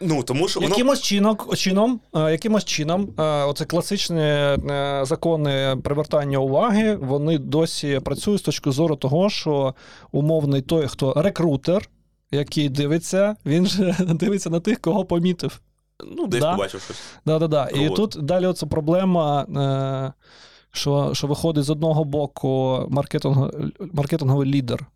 Ну 0.01 0.23
тому 0.23 0.49
що 0.49 0.61
воно 0.61 0.71
Якимось 0.75 1.03
чином, 1.03 1.39
чином, 1.57 2.01
е, 2.17 2.31
якимось 2.33 2.65
чином, 2.65 3.09
е, 3.19 3.23
оце 3.23 3.65
класичні 3.65 4.21
е, 4.21 5.01
закони 5.03 5.77
привертання 5.85 6.39
уваги, 6.39 6.97
вони 6.97 7.39
досі 7.39 8.01
працюють 8.05 8.41
з 8.41 8.45
точки 8.45 8.71
зору 8.71 8.97
того, 8.97 9.31
що 9.31 9.75
умовний 10.13 10.63
той, 10.63 10.87
хто 10.89 11.13
рекрутер, 11.17 11.89
який 12.31 12.69
дивиться, 12.69 13.37
він 13.47 13.67
же 13.67 13.97
дивиться 14.09 14.51
на 14.51 14.61
тих, 14.61 14.81
кого 14.81 15.05
помітив. 15.05 15.61
ну, 16.17 16.27
десь 16.27 16.41
Да. 16.41 16.53
побачив 16.53 16.81
щось. 16.81 17.01
Да-да-да. 17.27 17.67
І 17.69 17.89
Вот. 17.89 17.97
тут 17.97 18.25
далі 18.25 18.47
оця 18.47 18.67
проблема, 18.67 19.43
е, 19.43 20.13
що, 20.73 21.11
що 21.15 21.27
виходить 21.27 21.65
з 21.65 21.71
одного 21.71 22.05
боку 22.05 22.79
маркетинг, 22.89 23.51
маркетинговий 23.93 24.51
лідер. 24.51 24.87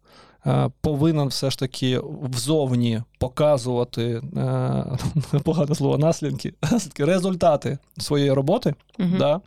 е, 0.46 0.70
Повинен 0.80 1.28
все 1.28 1.50
ж 1.50 1.58
таки 1.58 2.00
взовні 2.22 3.02
показувати 3.18 4.22
е, 4.36 4.84
погане 5.44 5.74
слово 5.74 5.98
наслідки, 5.98 6.54
наслідки, 6.72 7.04
результати 7.04 7.78
своєї 7.98 8.32
роботи. 8.32 8.74
Мгм. 8.98 9.18
Да? 9.18 9.40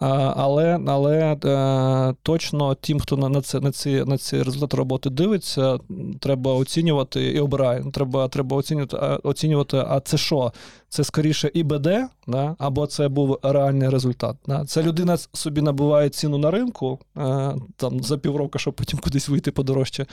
Але, 0.00 0.80
але 0.86 1.36
е, 1.44 2.14
точно 2.22 2.74
тим, 2.74 3.00
хто 3.00 3.16
на, 3.16 3.40
це, 3.40 3.60
на, 3.60 3.72
ці, 3.72 4.04
на 4.06 4.18
ці 4.18 4.42
результати 4.42 4.76
роботи 4.76 5.10
дивиться, 5.10 5.78
треба 6.20 6.54
оцінювати 6.54 7.24
і 7.24 7.40
обирає. 7.40 7.84
Треба, 7.92 8.28
треба 8.28 8.56
оцінювати, 8.56 8.96
оцінювати, 9.22 9.76
а 9.76 10.00
це 10.00 10.18
що? 10.18 10.52
Це 10.88 11.04
скоріше 11.04 11.50
ІБД, 11.54 11.88
да? 12.26 12.56
або 12.58 12.86
це 12.86 13.08
був 13.08 13.38
реальний 13.42 13.88
результат. 13.88 14.36
Да? 14.46 14.64
Це 14.64 14.82
людина 14.82 15.16
собі 15.32 15.62
набуває 15.62 16.08
ціну 16.08 16.38
на 16.38 16.50
ринку 16.50 16.98
е, 17.16 17.54
там, 17.76 18.02
за 18.02 18.18
півроку, 18.18 18.58
щоб 18.58 18.74
потім 18.74 18.98
кудись 18.98 19.28
вийти 19.28 19.50
подорожче. 19.50 20.06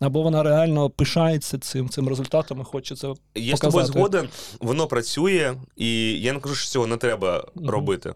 Або 0.00 0.22
вона 0.22 0.42
реально 0.42 0.90
пишається 0.90 1.58
цим, 1.58 1.88
цим 1.88 2.08
результатом 2.08 2.60
і 2.60 2.64
хоче 2.64 2.96
це. 2.96 3.14
Я 3.34 3.56
з 3.56 3.60
тобою 3.60 3.86
згоден, 3.86 4.28
воно 4.60 4.86
працює, 4.86 5.54
і 5.76 6.20
я 6.20 6.32
не 6.32 6.40
кажу, 6.40 6.54
що 6.54 6.70
цього 6.70 6.86
не 6.86 6.96
треба 6.96 7.44
робити. 7.66 8.14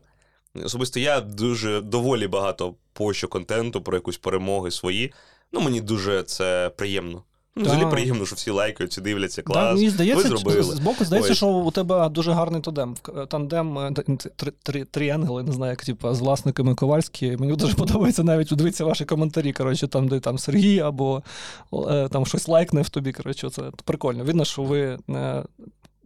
Особисто 0.64 1.00
я 1.00 1.20
дуже 1.20 1.80
доволі 1.80 2.28
багато 2.28 2.74
пощу 2.92 3.28
контенту 3.28 3.80
про 3.82 3.96
якусь 3.96 4.16
перемоги 4.18 4.70
свої. 4.70 5.12
Ну, 5.52 5.61
мені 5.61 5.80
дуже 5.80 6.22
це 6.22 6.70
приємно. 6.76 7.22
Ну, 7.59 7.64
взагалі 7.64 7.90
приємно, 7.90 8.26
що 8.26 8.36
всі 8.36 8.50
лайкають, 8.50 8.98
дивляться, 9.02 9.42
Да, 9.46 9.52
клас. 9.52 9.74
мені 9.74 9.90
здається, 9.90 10.28
ви 10.28 10.36
зробили. 10.36 10.62
з- 10.62 10.78
боку 10.78 11.04
здається, 11.04 11.32
Ось. 11.32 11.36
що 11.36 11.46
у 11.46 11.70
тебе 11.70 12.09
дуже 12.09 12.32
гарний 12.32 12.61
тандем. 12.62 12.94
Тандем 13.28 13.78
е, 13.78 13.92
т- 13.92 14.30
три, 14.36 14.52
три, 14.62 14.84
тріангли, 14.84 15.42
не 15.42 15.52
знаю, 15.52 15.70
як 15.70 15.84
типу, 15.84 16.14
з 16.14 16.20
власниками 16.20 16.74
Ковальські. 16.74 17.36
Мені 17.36 17.57
дуже 17.57 17.74
подобається 17.76 18.22
навіть 18.22 18.48
дивитися 18.54 18.84
ваші 18.84 19.04
коментарі. 19.04 19.52
Коротше, 19.52 19.86
там, 19.88 20.09
де 20.09 20.20
там 20.20 20.38
Сергій 20.38 20.80
або 20.80 21.22
е, 21.72 22.09
там 22.09 22.26
щось 22.26 22.48
лайкне 22.48 22.82
в 22.82 22.88
тобі. 22.88 23.12
Коротше, 23.12 23.50
це 23.50 23.62
прикольно. 23.84 24.24
Видно, 24.24 24.44
що 24.44 24.62
ви 24.62 24.98
не 25.09 25.42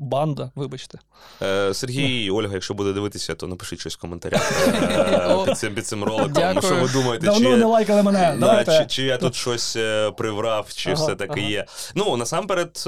банда, 0.01 0.51
вибачте. 0.55 0.98
Е, 1.42 1.74
Сергій 1.74 2.24
і 2.24 2.30
Ольга, 2.30 2.55
якщо 2.55 2.74
буде 2.74 2.92
дивитися, 2.92 3.34
то 3.34 3.46
напишіть 3.46 3.80
щось 3.80 3.94
в 3.96 4.01
коментарях 4.01 4.53
е, 4.82 5.44
під 5.46 5.59
цим, 5.59 5.74
під 5.74 5.86
цим 5.86 6.05
роликом. 6.05 6.32
Ну, 6.34 6.40
Дякую. 6.40 6.62
що 6.72 6.82
ви 6.82 6.88
думаєте, 6.88 7.26
Давно 7.26 7.51
чи, 7.51 7.57
не 7.57 7.64
лайкали 7.64 8.03
мене. 8.03 8.36
да, 8.40 8.46
Давайте. 8.46 8.78
чи, 8.78 8.86
чи 8.86 9.03
я 9.03 9.18
тут 9.18 9.34
щось 9.34 9.76
е, 9.76 10.11
приврав, 10.11 10.66
чи 10.74 10.90
Ага, 10.92 11.05
все 11.05 11.14
таке 11.14 11.40
ага. 11.40 11.48
є. 11.51 11.66
Ну, 11.94 12.16
насамперед. 12.16 12.84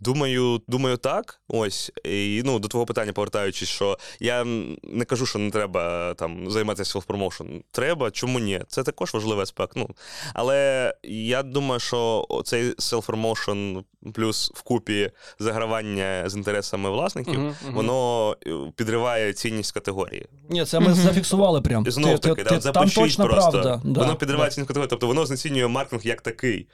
Думаю, 0.00 0.60
думаю, 0.68 0.96
так. 0.96 1.40
Ось. 1.48 1.92
І 2.04 2.42
ну, 2.44 2.58
до 2.58 2.68
твого 2.68 2.86
питання 2.86 3.12
повертаючись, 3.12 3.68
що 3.68 3.98
я 4.20 4.44
не 4.82 5.04
кажу, 5.04 5.26
що 5.26 5.38
не 5.38 5.50
треба 5.50 6.14
там 6.14 6.50
займатися 6.50 6.98
селф-промоушен. 6.98 7.60
Треба, 7.70 8.10
чому 8.10 8.38
ні? 8.38 8.60
Це 8.68 8.82
також 8.82 9.14
важливий 9.14 9.42
аспект. 9.42 9.72
Ну, 9.76 9.90
але 10.34 10.94
я 11.12 11.42
думаю, 11.42 11.80
що 11.80 12.26
цей 12.44 12.70
селф-промоушен 12.74 13.82
плюс 14.14 14.52
вкупі 14.54 15.10
загравання 15.38 16.22
з 16.26 16.36
інтересами 16.36 16.90
власників, 16.90 17.34
Мгм, 17.40 17.54
мгм. 17.64 17.74
воно 17.74 18.36
е, 18.46 18.50
підриває 18.76 19.32
цінність 19.32 19.72
категорії. 19.72 20.26
Ні, 20.50 20.64
це 20.64 20.80
ми 20.80 20.86
Мгм. 20.86 20.94
зафіксували 20.94 21.60
прям. 21.60 21.84
І 21.86 21.90
знов 21.90 22.18
таки, 22.18 22.34
ти- 22.34 22.42
да, 22.44 22.54
ти- 22.54 22.60
запишіть 22.60 22.94
там 22.94 23.04
точно 23.04 23.24
просто. 23.24 23.50
правда. 23.50 23.80
Да, 23.84 24.00
воно 24.00 24.16
підриває 24.16 24.48
да. 24.50 24.54
цінність 24.54 24.68
категорії, 24.68 24.90
тобто 24.90 25.06
воно 25.06 25.26
знецінює 25.26 25.66
маркетинг 25.68 26.06
як 26.06 26.20
такий. 26.20 26.66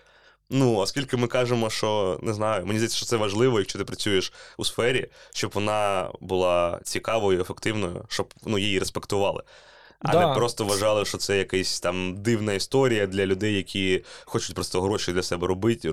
Ну, 0.50 0.76
оскільки 0.76 1.16
ми 1.16 1.26
кажемо, 1.26 1.70
що 1.70 2.18
не 2.22 2.34
знаю, 2.34 2.66
мені 2.66 2.78
здається, 2.78 2.96
що 2.96 3.06
це 3.06 3.16
важливо, 3.16 3.58
якщо 3.58 3.78
ти 3.78 3.84
працюєш 3.84 4.32
у 4.56 4.64
сфері, 4.64 5.08
щоб 5.34 5.50
вона 5.54 6.10
була 6.20 6.80
цікавою, 6.84 7.40
ефективною, 7.40 8.04
щоб 8.08 8.34
ну, 8.46 8.58
її 8.58 8.78
респектували. 8.78 9.42
А 10.02 10.12
Да. 10.12 10.28
не 10.28 10.34
просто 10.34 10.64
вважали, 10.64 11.04
що 11.04 11.18
це 11.18 11.38
якась 11.38 11.80
там 11.80 12.14
дивна 12.22 12.52
історія 12.52 13.06
для 13.06 13.26
людей, 13.26 13.54
які 13.54 14.04
хочуть 14.24 14.54
просто 14.54 14.80
гроші 14.82 15.12
для 15.12 15.22
себе 15.22 15.46
робити, 15.46 15.90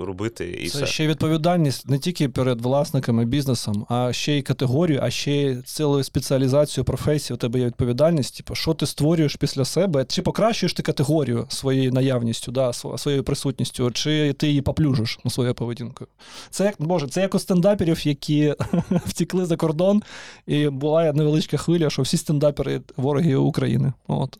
робити 0.00 0.50
і 0.60 0.68
Це 0.68 0.78
все. 0.78 0.86
ще 0.86 1.06
відповідальність 1.06 1.88
не 1.88 1.98
тільки 1.98 2.28
перед 2.28 2.60
власниками 2.60 3.24
бізнесом, 3.24 3.86
а 3.88 4.12
ще 4.12 4.32
й 4.32 4.42
категорію, 4.42 5.00
а 5.02 5.10
ще 5.10 5.32
й 5.32 5.62
цілою 5.62 6.04
спеціалізацією 6.04 6.84
професії. 6.84 7.34
У 7.34 7.38
тебе 7.38 7.58
є 7.58 7.66
відповідальність. 7.66 8.36
Типу, 8.36 8.54
що 8.54 8.74
ти 8.74 8.86
створюєш 8.86 9.36
після 9.36 9.64
себе? 9.64 10.04
Чи 10.04 10.22
покращуєш 10.22 10.72
ти 10.72 10.82
категорію 10.82 11.46
своєю 11.48 11.92
наявністю, 11.92 12.52
да, 12.52 12.68
сво- 12.68 12.98
своєю 12.98 13.24
присутністю, 13.24 13.90
чи 13.90 14.32
ти 14.32 14.48
її 14.48 14.62
поплюжиш 14.62 15.18
ну, 15.24 15.30
своєю 15.30 15.54
поведінкою? 15.54 16.08
Це 16.50 16.64
як 16.64 16.74
Боже, 16.78 17.08
це 17.08 17.20
як 17.20 17.34
у 17.34 17.38
стендаперів, 17.38 18.06
які 18.06 18.54
втікли 19.06 19.46
за 19.46 19.56
кордон, 19.56 20.02
і 20.46 20.68
була 20.68 21.12
невеличка 21.12 21.56
хвиля, 21.56 21.90
що 21.90 22.02
всі 22.02 22.16
стендапери 22.16 22.80
вороги 23.08 23.34
України. 23.34 23.92
От. 24.06 24.38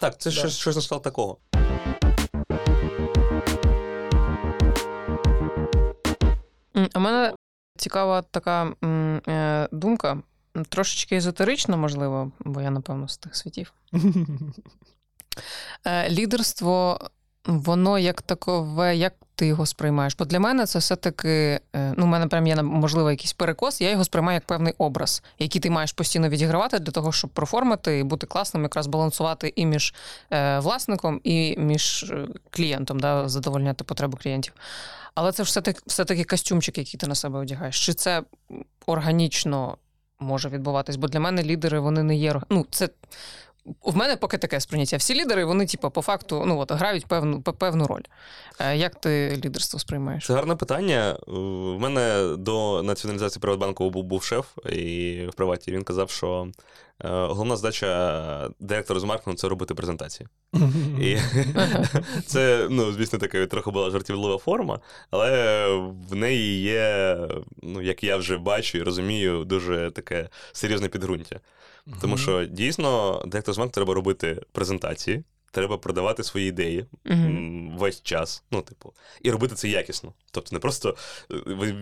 Так, 0.00 0.18
це 0.18 0.30
Да. 0.30 0.36
щось, 0.36 0.56
щось 0.56 0.76
на 0.76 0.80
кшталт 0.82 1.02
такого. 1.02 1.36
У 6.94 7.00
мене 7.00 7.34
цікава 7.76 8.22
така 8.22 8.72
е, 9.28 9.68
думка, 9.72 10.22
трошечки 10.68 11.16
езотерична, 11.16 11.76
можливо, 11.76 12.32
бо 12.40 12.60
я, 12.60 12.70
напевно, 12.70 13.08
з 13.08 13.16
тих 13.16 13.36
світів. 13.36 13.72
Е, 15.86 16.10
Лідерство, 16.10 16.98
воно 17.46 17.98
як 17.98 18.22
такове, 18.22 18.96
як 18.96 19.14
ти 19.38 19.46
його 19.46 19.66
сприймаєш? 19.66 20.16
Бо 20.18 20.24
для 20.24 20.40
мене 20.40 20.66
це 20.66 20.78
все-таки, 20.78 21.60
е, 21.76 21.94
ну, 21.96 22.04
у 22.04 22.08
мене 22.08 22.26
прям 22.26 22.46
є, 22.46 22.62
можливо, 22.62 23.10
якийсь 23.10 23.32
перекос, 23.32 23.80
я 23.80 23.90
його 23.90 24.04
сприймаю 24.04 24.34
як 24.34 24.44
певний 24.44 24.74
образ, 24.78 25.22
який 25.38 25.60
ти 25.60 25.70
маєш 25.70 25.92
постійно 25.92 26.28
відігравати 26.28 26.78
для 26.78 26.92
того, 26.92 27.12
щоб 27.12 27.30
проформити 27.30 27.98
і 27.98 28.02
бути 28.02 28.26
класним, 28.26 28.62
якраз 28.62 28.86
балансувати 28.86 29.52
і 29.56 29.66
між 29.66 29.94
е, 30.30 30.58
власником, 30.58 31.20
і 31.24 31.54
між 31.58 32.02
е, 32.02 32.26
клієнтом, 32.50 33.00
да, 33.00 33.28
задовольняти 33.28 33.84
потреби 33.84 34.18
клієнтів. 34.22 34.52
Але 35.14 35.32
це 35.32 35.42
все-таки, 35.42 35.80
все-таки 35.86 36.24
костюмчик, 36.24 36.78
який 36.78 37.00
ти 37.00 37.06
на 37.06 37.14
себе 37.14 37.38
одягаєш. 37.38 37.86
Чи 37.86 37.94
це 37.94 38.22
органічно 38.86 39.76
може 40.18 40.48
відбуватись? 40.48 40.96
Бо 40.96 41.08
для 41.08 41.20
мене 41.20 41.42
лідери 41.42 41.80
вони 41.80 42.02
не 42.02 42.16
є. 42.16 42.40
Ну, 42.50 42.66
це 42.70 42.88
в 43.82 43.96
мене 43.96 44.16
поки 44.16 44.38
таке 44.38 44.60
сприйняття. 44.60 44.96
Всі 44.96 45.14
лідери, 45.14 45.44
вони, 45.44 45.66
типу, 45.66 45.90
по 45.90 46.02
факту, 46.02 46.44
ну 46.46 46.58
от 46.58 46.72
грають 46.72 47.06
певну 47.06 47.42
певну 47.42 47.86
роль. 47.86 48.02
Е, 48.60 48.76
Як 48.76 48.94
ти 49.00 49.40
лідерство 49.44 49.78
сприймаєш? 49.78 50.26
Це 50.26 50.34
гарне 50.34 50.56
питання. 50.56 51.16
Е, 51.28 51.30
В 51.30 51.78
мене 51.80 52.34
до 52.38 52.82
націоналізації 52.82 53.40
Приватбанку 53.40 53.90
був, 53.90 54.04
був 54.04 54.22
шеф 54.22 54.46
і 54.72 55.24
в 55.32 55.34
приваті. 55.34 55.72
Він 55.72 55.82
казав, 55.84 56.10
що 56.10 56.48
е, 57.04 57.08
головна 57.08 57.56
задача 57.56 58.50
директора 58.60 59.00
з 59.00 59.04
маркетингу 59.04 59.36
це 59.36 59.48
робити 59.48 59.74
презентації. 59.74 60.28
І 61.00 61.16
це, 62.26 62.66
ну, 62.70 62.92
звісно, 62.92 63.18
така 63.18 63.46
трохи 63.46 63.70
була 63.70 63.90
жартівлива 63.90 64.38
форма, 64.38 64.80
але 65.10 65.66
в 66.10 66.14
неї 66.14 66.62
є, 66.62 67.18
ну, 67.62 67.82
як 67.82 68.04
я 68.04 68.16
вже 68.16 68.38
бачу 68.38 68.78
і 68.78 68.82
розумію, 68.82 69.44
дуже 69.44 69.90
таке 69.90 70.28
серйозне 70.52 70.88
підґрунтя. 70.88 71.40
Тому 72.00 72.16
що 72.16 72.44
дійсно 72.44 73.22
директор 73.26 73.54
з 73.54 73.58
маркетингу 73.58 73.74
треба 73.74 73.94
робити 73.94 74.42
презентації. 74.52 75.24
Треба 75.50 75.78
продавати 75.78 76.22
свої 76.24 76.48
ідеї 76.48 76.86
м, 77.10 77.74
весь 77.78 78.02
час. 78.02 78.42
Ну, 78.50 78.62
типу, 78.62 78.92
і 79.22 79.30
робити 79.30 79.54
це 79.54 79.68
якісно. 79.68 80.12
Тобто, 80.30 80.50
не 80.56 80.58
просто 80.60 80.96
е, 81.30 81.34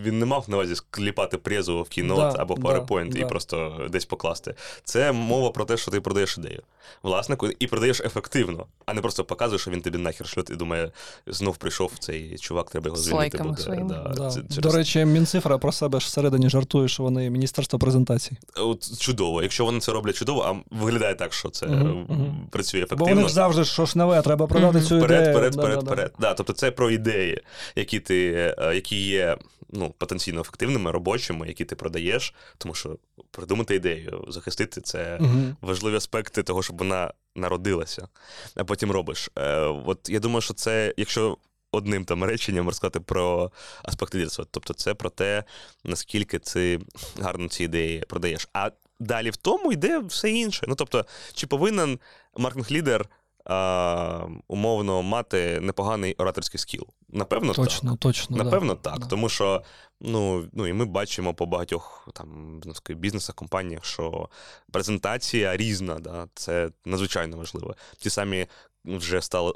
він 0.05 0.19
не 0.19 0.27
мав 0.27 0.45
на 0.51 0.57
увазі 0.57 0.77
скліпати 0.77 1.39
презу 1.39 1.77
в 1.83 1.87
Keynote 1.87 2.17
Да, 2.33 2.35
або 2.39 2.55
в 2.55 2.59
да, 2.59 2.69
PowerPoint 2.69 3.17
і 3.17 3.21
да. 3.21 3.27
просто 3.27 3.87
десь 3.91 4.05
покласти. 4.05 4.55
Це 4.85 5.13
мова 5.13 5.51
про 5.51 5.65
те, 5.65 5.77
що 5.77 5.91
ти 5.91 6.01
продаєш 6.01 6.39
ідею 6.39 6.63
власнику 7.03 7.49
і 7.59 7.67
продаєш 7.67 8.01
ефективно, 8.01 8.67
а 8.87 8.95
не 8.95 9.01
просто 9.01 9.25
показуєш, 9.25 9.63
що 9.63 9.71
він 9.71 9.83
тобі 9.83 9.99
нахер 9.99 10.27
шльот 10.27 10.51
і 10.51 10.57
думає, 10.57 10.91
знов 11.27 11.57
прийшов 11.57 11.93
цей 11.99 12.39
чувак, 12.39 12.71
треба 12.71 12.87
його 12.87 12.97
звільнити. 12.97 13.39
буде. 13.43 13.85
Да. 14.17 14.31
це 14.31 14.41
через- 14.41 14.57
До 14.59 14.71
речі, 14.73 15.05
Мінцифра 15.05 15.59
про 15.59 15.73
себе 15.73 16.01
ж 16.01 16.07
всередині 16.07 16.49
жартує, 16.51 16.89
що 16.89 17.03
вони 17.03 17.31
міністерство 17.31 17.79
презентацій. 17.79 18.37
От 18.57 18.99
чудово. 18.99 19.43
Якщо 19.43 19.65
вони 19.65 19.81
це 19.81 19.93
роблять 19.93 20.15
чудово, 20.17 20.41
а 20.71 20.75
виглядає 20.77 21.15
так, 21.15 21.33
що 21.33 21.51
це 21.51 21.67
мгм. 21.67 22.49
працює 22.51 22.81
Бо 22.81 22.85
ефективно. 22.87 23.15
вони 23.15 23.29
ж 23.29 23.35
завжди 23.35 23.56
що 23.65 23.87
ж 23.87 23.99
нове, 23.99 24.23
треба 24.23 24.47
продати 24.47 24.81
цю 24.81 24.97
ідею. 24.97 25.31
вперед, 25.31 25.53
Да, 25.53 25.61
вперед, 25.61 26.13
да, 26.19 26.29
да. 26.29 26.35
тобто 26.35 26.53
це 26.53 26.71
про 26.71 26.91
ідеї, 26.91 27.43
які 27.77 28.01
ти, 28.01 28.33
е, 28.59 28.75
які 28.75 29.07
є 29.07 29.37
ну, 29.71 29.95
потенційно 29.99 30.41
ефективними, 30.41 30.91
робочими, 30.91 31.49
які 31.49 31.65
ти 31.65 31.77
продаєш, 31.77 32.35
тому 32.59 32.75
що 32.75 32.97
придумати 33.31 33.75
ідею, 33.75 34.25
захистити 34.29 34.81
це 34.81 35.19
важливі 35.61 35.97
аспекти 35.97 36.43
того, 36.43 36.63
щоб 36.63 36.79
вона 36.79 37.13
народилася, 37.37 38.09
а 38.55 38.65
потім 38.65 38.91
робиш. 38.91 39.31
Е, 39.39 39.57
от 39.61 40.09
я 40.09 40.21
думаю, 40.21 40.41
що 40.41 40.55
це, 40.55 40.95
якщо 40.97 41.39
одним 41.73 42.05
там 42.05 42.25
реченням 42.25 42.67
розказати 42.67 43.01
про 43.01 43.53
аспекти 43.83 44.19
лідерства, 44.19 44.47
тобто 44.51 44.75
це 44.75 44.95
про 44.95 45.11
те, 45.11 45.45
наскільки 45.85 46.39
ти 46.39 46.81
гарно 47.21 47.49
ці 47.49 47.65
ідеї 47.65 48.05
продаєш. 48.09 48.49
А 48.53 48.71
далі 49.01 49.31
в 49.31 49.37
тому 49.37 49.73
йде 49.73 49.99
все 49.99 50.31
інше. 50.31 50.67
Ну 50.69 50.75
тобто, 50.75 51.07
чи 51.35 51.47
повинен 51.47 51.99
маркетинг-лідер 52.37 53.07
а, 53.47 54.27
умовно 54.49 55.03
мати 55.03 55.61
непоганий 55.61 56.15
ораторський 56.15 56.61
скіл? 56.61 56.87
Напевно, 57.09 57.53
так. 57.53 57.65
Точно, 57.65 57.97
точно. 57.97 58.37
да. 58.37 58.75
Так. 58.75 58.99
Да. 58.99 59.07
Тому 59.07 59.29
що 59.29 59.63
ну, 60.01 60.49
ну 60.53 60.67
і 60.67 60.73
ми 60.73 60.85
бачимо 60.85 61.35
по 61.35 61.47
багатьох 61.47 62.09
там 62.15 62.61
ну, 62.65 62.95
бізнесах, 62.97 63.35
компаніях, 63.35 63.85
що 63.85 64.29
презентація 64.73 65.57
різна, 65.57 65.99
да, 65.99 66.29
це 66.35 66.71
надзвичайно 66.85 67.37
важливо. 67.37 67.75
Ті 67.99 68.11
самі 68.11 68.47
вже 68.85 69.23
стали 69.23 69.53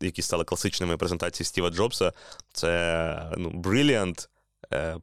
які 0.00 0.22
стали 0.22 0.44
класичними 0.44 0.96
презентації 0.96 1.44
Стіва 1.44 1.70
Джобса, 1.70 2.12
це 2.52 3.32
ну, 3.36 3.50
Brilliant, 3.50 4.24
е, 4.24 4.39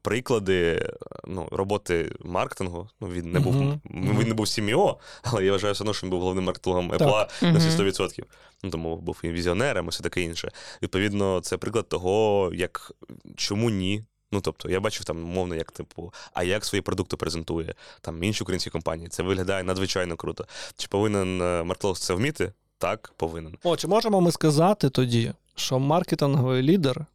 приклади 0.02 0.90
ну, 1.28 1.48
роботи 1.52 2.12
маркетингу. 2.20 2.90
Ну, 3.02 3.08
він 3.08 3.32
не 3.32 3.40
був 3.40 3.56
м- 3.56 3.82
він 4.20 4.28
не 4.28 4.34
був 4.34 4.46
CMO, 4.46 4.96
але 5.24 5.46
я 5.46 5.52
вважаю 5.52 5.74
все 5.74 5.84
одно, 5.84 5.94
що 5.94 6.06
він 6.08 6.12
був 6.12 6.20
головним 6.22 6.44
маркетологом 6.44 6.90
Так. 6.90 7.02
Apple 7.02 7.44
на 7.44 7.50
Мгм. 7.50 7.58
всі 7.58 7.70
100%. 7.70 8.24
Ну, 8.64 8.70
тому 8.70 8.98
був 8.98 9.20
і 9.24 9.30
візіонером, 9.30 9.86
і 9.86 9.90
все 9.90 10.04
таке 10.04 10.22
інше. 10.22 10.52
Відповідно, 10.82 11.40
це 11.40 11.58
приклад 11.58 11.90
того, 11.90 12.52
як 12.54 12.92
чому 13.36 13.70
ні. 13.70 14.04
Ну, 14.32 14.42
тобто, 14.42 14.70
я 14.70 14.80
бачив 14.80 15.06
там, 15.06 15.24
умовно, 15.24 15.56
як 15.56 15.72
типу, 15.72 16.14
а 16.34 16.44
як 16.44 16.66
свої 16.66 16.82
продукти 16.82 17.18
презентує 17.18 17.74
там 18.02 18.24
інші 18.24 18.44
українські 18.44 18.70
компанії. 18.70 19.10
Це 19.10 19.24
виглядає 19.24 19.64
надзвичайно 19.64 20.16
круто. 20.16 20.46
Чи 20.78 20.88
повинен 20.88 21.42
е, 21.42 21.64
маркетолог 21.64 21.98
це 21.98 22.14
вміти? 22.14 22.54
Так, 22.78 23.14
повинен. 23.18 23.56
О, 23.64 23.78
чи 23.78 23.88
можемо 23.88 24.22
ми 24.22 24.32
сказати 24.32 24.90
тоді, 24.90 25.34
що 25.56 25.80
маркетинговий 25.80 26.64
лідер 26.64 27.06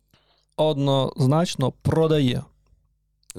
однозначно 0.62 1.72
продає? 1.82 2.42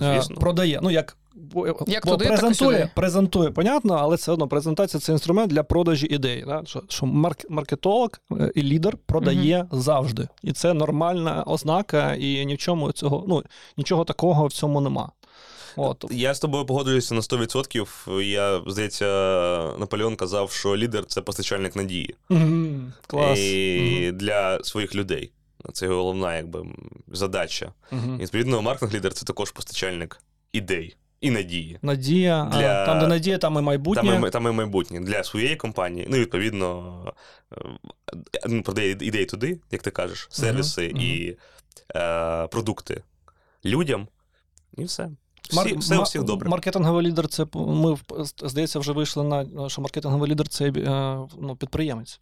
Е, 0.01 0.13
Звісно. 0.15 0.35
Продає. 0.35 0.79
Ну, 0.83 0.91
як, 0.91 1.17
бо- 1.35 1.67
Як 1.87 2.05
бо 2.05 2.11
туди, 2.11 2.25
так 2.25 2.33
і 2.37 2.41
презентує, 2.41 2.77
сюди. 2.79 2.89
презентує, 2.95 3.51
понятно, 3.51 3.93
але 3.93 4.15
все 4.15 4.31
одно 4.31 4.47
презентація 4.47 5.01
це 5.01 5.11
інструмент 5.11 5.51
для 5.51 5.63
продажі 5.63 6.07
ідей. 6.07 6.43
Да? 6.47 6.61
Що, 6.65 6.83
що 6.89 7.05
марк, 7.05 7.49
маркетолог 7.49 8.09
е, 8.31 8.51
і 8.55 8.63
лідер 8.63 8.97
продає 9.05 9.67
завжди. 9.71 10.27
І 10.43 10.51
це 10.51 10.73
нормальна 10.73 11.43
ознака, 11.43 12.15
і 12.15 12.45
ні 12.45 12.55
в 12.55 12.57
чому 12.57 12.91
цього, 12.91 13.25
ну, 13.27 13.43
нічого 13.77 14.03
такого 14.05 14.47
в 14.47 14.53
цьому 14.53 14.81
нема. 14.81 15.11
От. 15.75 16.05
Я 16.11 16.33
з 16.33 16.39
тобою 16.39 16.65
погоджуюся 16.65 17.15
на 17.15 17.21
100%. 17.21 18.21
Я, 18.21 18.61
здається, 18.67 19.05
Наполеон 19.79 20.15
казав, 20.15 20.51
що 20.51 20.77
лідер 20.77 21.05
це 21.05 21.21
постачальник 21.21 21.75
надії. 21.75 22.15
Мгм, 22.29 22.93
Клас. 23.07 23.39
І 23.39 24.11
для 24.15 24.63
своїх 24.63 24.95
людей. 24.95 25.31
Це 25.73 25.85
його 25.85 25.97
головна 25.97 26.35
якби, 26.35 26.65
задача. 27.07 27.73
Мгм. 27.91 28.15
І, 28.19 28.23
відповідно, 28.23 28.61
маркетинг-лідер 28.61 29.13
це 29.13 29.25
також 29.25 29.51
постачальник 29.51 30.21
ідей 30.51 30.95
і 31.21 31.31
надії. 31.31 31.79
Надія, 31.81 32.49
Для- 32.53 32.85
там, 32.85 32.99
де 32.99 33.07
надія, 33.07 33.37
там 33.37 33.57
і 33.57 33.61
майбутнє. 33.61 34.11
Там 34.11 34.25
і, 34.27 34.29
там 34.29 34.47
і 34.47 34.51
майбутнє 34.51 34.99
для 34.99 35.23
своєї 35.23 35.55
компанії. 35.55 36.07
Ну, 36.09 36.17
відповідно, 36.17 36.93
е, 37.53 37.57
ну, 38.47 38.63
продає 38.63 38.91
ідеї 38.91 39.25
туди, 39.25 39.59
як 39.71 39.81
ти 39.81 39.91
кажеш, 39.91 40.27
сервіси 40.31 40.89
мгм. 40.89 41.01
і 41.01 41.37
е, 41.95 42.47
продукти 42.47 43.03
людям, 43.65 44.07
і 44.77 44.83
все. 44.83 45.09
Всі, 45.49 45.57
Мар- 45.57 45.77
все 45.77 45.97
у 45.97 46.01
всіх 46.01 46.23
добре. 46.23 46.49
Маркетинговий 46.49 47.07
лідер 47.07 47.27
це 47.27 47.45
ми 47.53 47.97
здається, 48.37 48.79
вже 48.79 48.91
вийшли 48.91 49.23
на 49.23 49.69
що 49.69 49.81
маркетинговий 49.81 50.31
лідер 50.31 50.47
це 50.47 50.67
е, 50.67 50.71
ну, 51.41 51.55
підприємець. 51.59 52.19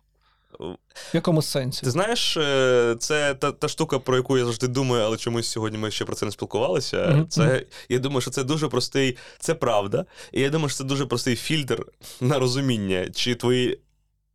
В 0.60 1.16
якому 1.16 1.42
сенсі? 1.42 1.82
Ти 1.84 1.92
знаєш, 1.92 2.38
е, 2.38 2.96
це 3.00 3.34
та, 3.34 3.52
та 3.52 3.68
штука, 3.68 4.00
про 4.00 4.16
яку 4.16 4.38
я 4.38 4.46
завжди 4.46 4.68
думаю, 4.68 5.04
але 5.04 5.18
чомусь 5.18 5.48
сьогодні 5.48 5.78
ми 5.78 5.92
ще 5.92 6.06
про 6.06 6.16
це 6.16 6.26
не 6.26 6.32
спілкувалися. 6.32 7.08
Мгм, 7.08 7.28
Це 7.28 7.66
я 7.90 8.00
думаю, 8.00 8.22
що 8.22 8.32
це 8.32 8.44
дуже 8.44 8.68
простий, 8.68 9.18
це 9.40 9.56
правда. 9.56 10.06
І 10.32 10.42
я 10.42 10.50
думаю, 10.50 10.70
що 10.70 10.78
це 10.78 10.84
дуже 10.84 11.06
простий 11.06 11.36
фільтр 11.36 11.86
на 12.22 12.40
розуміння, 12.40 13.10
чи 13.10 13.36
твої 13.36 13.80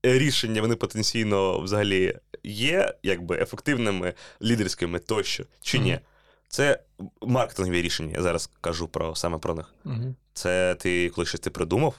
рішення 0.02 0.60
вони 0.60 0.76
потенційно 0.76 1.60
взагалі 1.60 2.18
є 2.44 2.94
якби 3.02 3.38
ефективними, 3.38 4.14
лідерськими 4.42 4.98
тощо, 4.98 5.44
чи 5.62 5.78
ні. 5.78 5.90
Мгм. 5.90 6.00
Це 6.48 6.80
маркетингові 7.22 7.82
рішення. 7.82 8.12
Я 8.16 8.22
зараз 8.22 8.50
кажу 8.60 8.88
про 8.88 9.14
саме 9.14 9.38
про 9.38 9.54
них. 9.54 9.74
Угу. 9.84 10.14
Це 10.32 10.74
ти, 10.74 11.08
коли 11.10 11.26
щось 11.26 11.40
ти 11.40 11.50
придумав, 11.50 11.94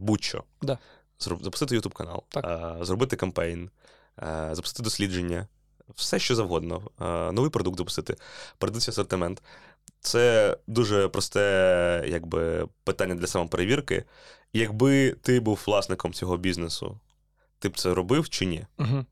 будь-що. 0.00 0.44
Да. 0.62 0.78
Запустити 1.22 1.78
YouTube 1.78 1.92
канал, 1.92 2.22
Так. 2.28 2.84
зробити 2.84 3.16
кампейн, 3.16 3.70
запустити 4.52 4.82
дослідження, 4.82 5.46
все 5.94 6.18
що 6.18 6.34
завгодно, 6.34 6.82
новий 7.32 7.50
продукт 7.50 7.78
запустити, 7.78 8.16
передати 8.58 8.90
асортимент. 8.90 9.42
Це 10.00 10.56
дуже 10.66 11.08
просте 11.08 12.04
якби, 12.08 12.68
питання 12.84 13.14
для 13.14 13.26
самоперевірки. 13.26 14.04
Якби 14.52 15.12
ти 15.12 15.40
був 15.40 15.62
власником 15.66 16.12
цього 16.12 16.36
бізнесу, 16.36 17.00
ти 17.58 17.68
б 17.68 17.78
це 17.78 17.94
робив 17.94 18.28
чи 18.28 18.46
ні? 18.46 18.66
Угу. 18.78 19.04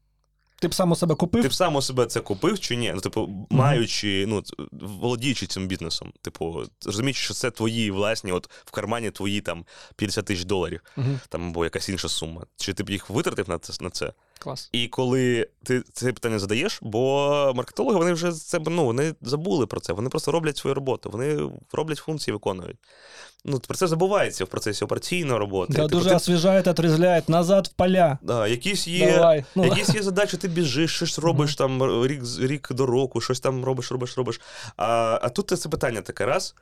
Ти 0.61 0.69
б 0.69 0.75
сам 0.75 0.93
у 0.93 0.97
себе 0.97 1.15
купив? 1.15 1.43
Ти 1.43 1.49
б 1.49 1.55
сам 1.55 1.77
у 1.77 1.83
себе 1.83 2.07
це 2.07 2.21
купив 2.21 2.61
чи 2.61 2.77
ні? 2.77 2.93
Ну, 2.95 3.01
типу, 3.01 3.47
маючи, 3.51 4.25
ну, 4.29 4.43
володіючи 4.73 5.47
цим 5.47 5.67
бізнесом, 5.67 6.13
типу, 6.23 6.65
розуміючи, 6.87 7.21
що 7.21 7.35
це 7.35 7.51
твої 7.51 7.91
власні, 7.91 8.33
от 8.33 8.51
в 8.65 8.71
кармані 8.71 9.11
твої 9.11 9.41
там 9.41 9.65
50 9.97 10.25
тисяч 10.25 10.45
доларів, 10.45 10.81
Угу. 10.97 11.07
там 11.29 11.49
або 11.49 11.65
якась 11.65 11.89
інша 11.89 12.09
сума. 12.09 12.43
Чи 12.57 12.73
ти 12.73 12.83
б 12.85 12.91
їх 12.91 13.11
витратив 13.11 13.49
на 13.49 13.59
це 13.59 13.85
на 13.85 13.91
це? 13.91 14.13
Клас. 14.43 14.69
І 14.73 14.89
коли 14.89 15.49
ти 15.63 15.83
це 15.93 16.13
питання 16.13 16.39
задаєш, 16.39 16.79
бо 16.83 17.53
маркетологи 17.57 17.99
вони 17.99 18.13
вже 18.13 18.33
це 18.33 18.61
ну, 18.67 18.85
вони 18.85 19.15
забули 19.23 19.67
про 19.67 19.81
це. 19.81 19.93
Вони 19.93 20.09
просто 20.09 20.33
роблять 20.33 20.57
свою 20.57 20.75
роботу, 20.75 21.11
вони 21.13 21.51
роблять 21.73 21.99
функції, 21.99 22.33
виконують. 22.33 22.77
Ну, 23.45 23.59
про 23.59 23.77
це 23.77 23.87
забувається 23.87 24.45
в 24.45 24.49
процесі 24.49 24.85
операційної 24.85 25.39
роботи. 25.39 25.73
Да, 25.73 25.79
Типу, 25.79 25.89
дуже 25.89 26.09
ти- 26.09 26.17
освіжает, 26.17 26.67
отрізляє 26.67 27.23
назад 27.29 27.67
в 27.67 27.73
поля. 27.73 28.19
да, 28.23 28.47
якісь 28.47 28.89
є. 28.89 29.13
Давай. 29.13 29.45
Ну, 29.55 29.65
Якісь 29.67 29.95
є 29.95 30.03
задачі, 30.03 30.37
ти 30.37 30.49
біжиш, 30.49 30.97
щось 30.97 31.19
робиш 31.19 31.57
там 31.57 32.05
рік, 32.07 32.23
рік 32.41 32.69
до 32.73 32.87
року, 32.87 33.21
щось 33.21 33.41
там 33.41 33.65
робиш, 33.65 33.93
робиш, 33.93 34.19
робиш. 34.19 34.41
А, 34.77 35.19
а 35.23 35.29
тут 35.29 35.59
це 35.61 35.69
питання 35.69 36.01
таке 36.01 36.27
раз. 36.27 36.55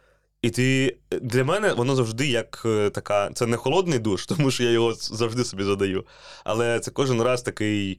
І 0.42 0.50
ти 0.50 0.96
для 1.10 1.44
мене 1.44 1.72
воно 1.72 1.96
завжди 1.96 2.26
як 2.26 2.62
е, 2.64 2.90
така. 2.90 3.30
Це 3.34 3.46
не 3.46 3.56
холодний 3.56 3.98
душ, 3.98 4.26
тому 4.36 4.50
що 4.50 4.64
я 4.64 4.70
його 4.70 4.94
завжди 4.94 5.44
собі 5.44 5.62
задаю. 5.64 6.06
Але 6.44 6.80
це 6.80 6.90
кожен 6.90 7.22
раз 7.22 7.42
такий 7.42 7.98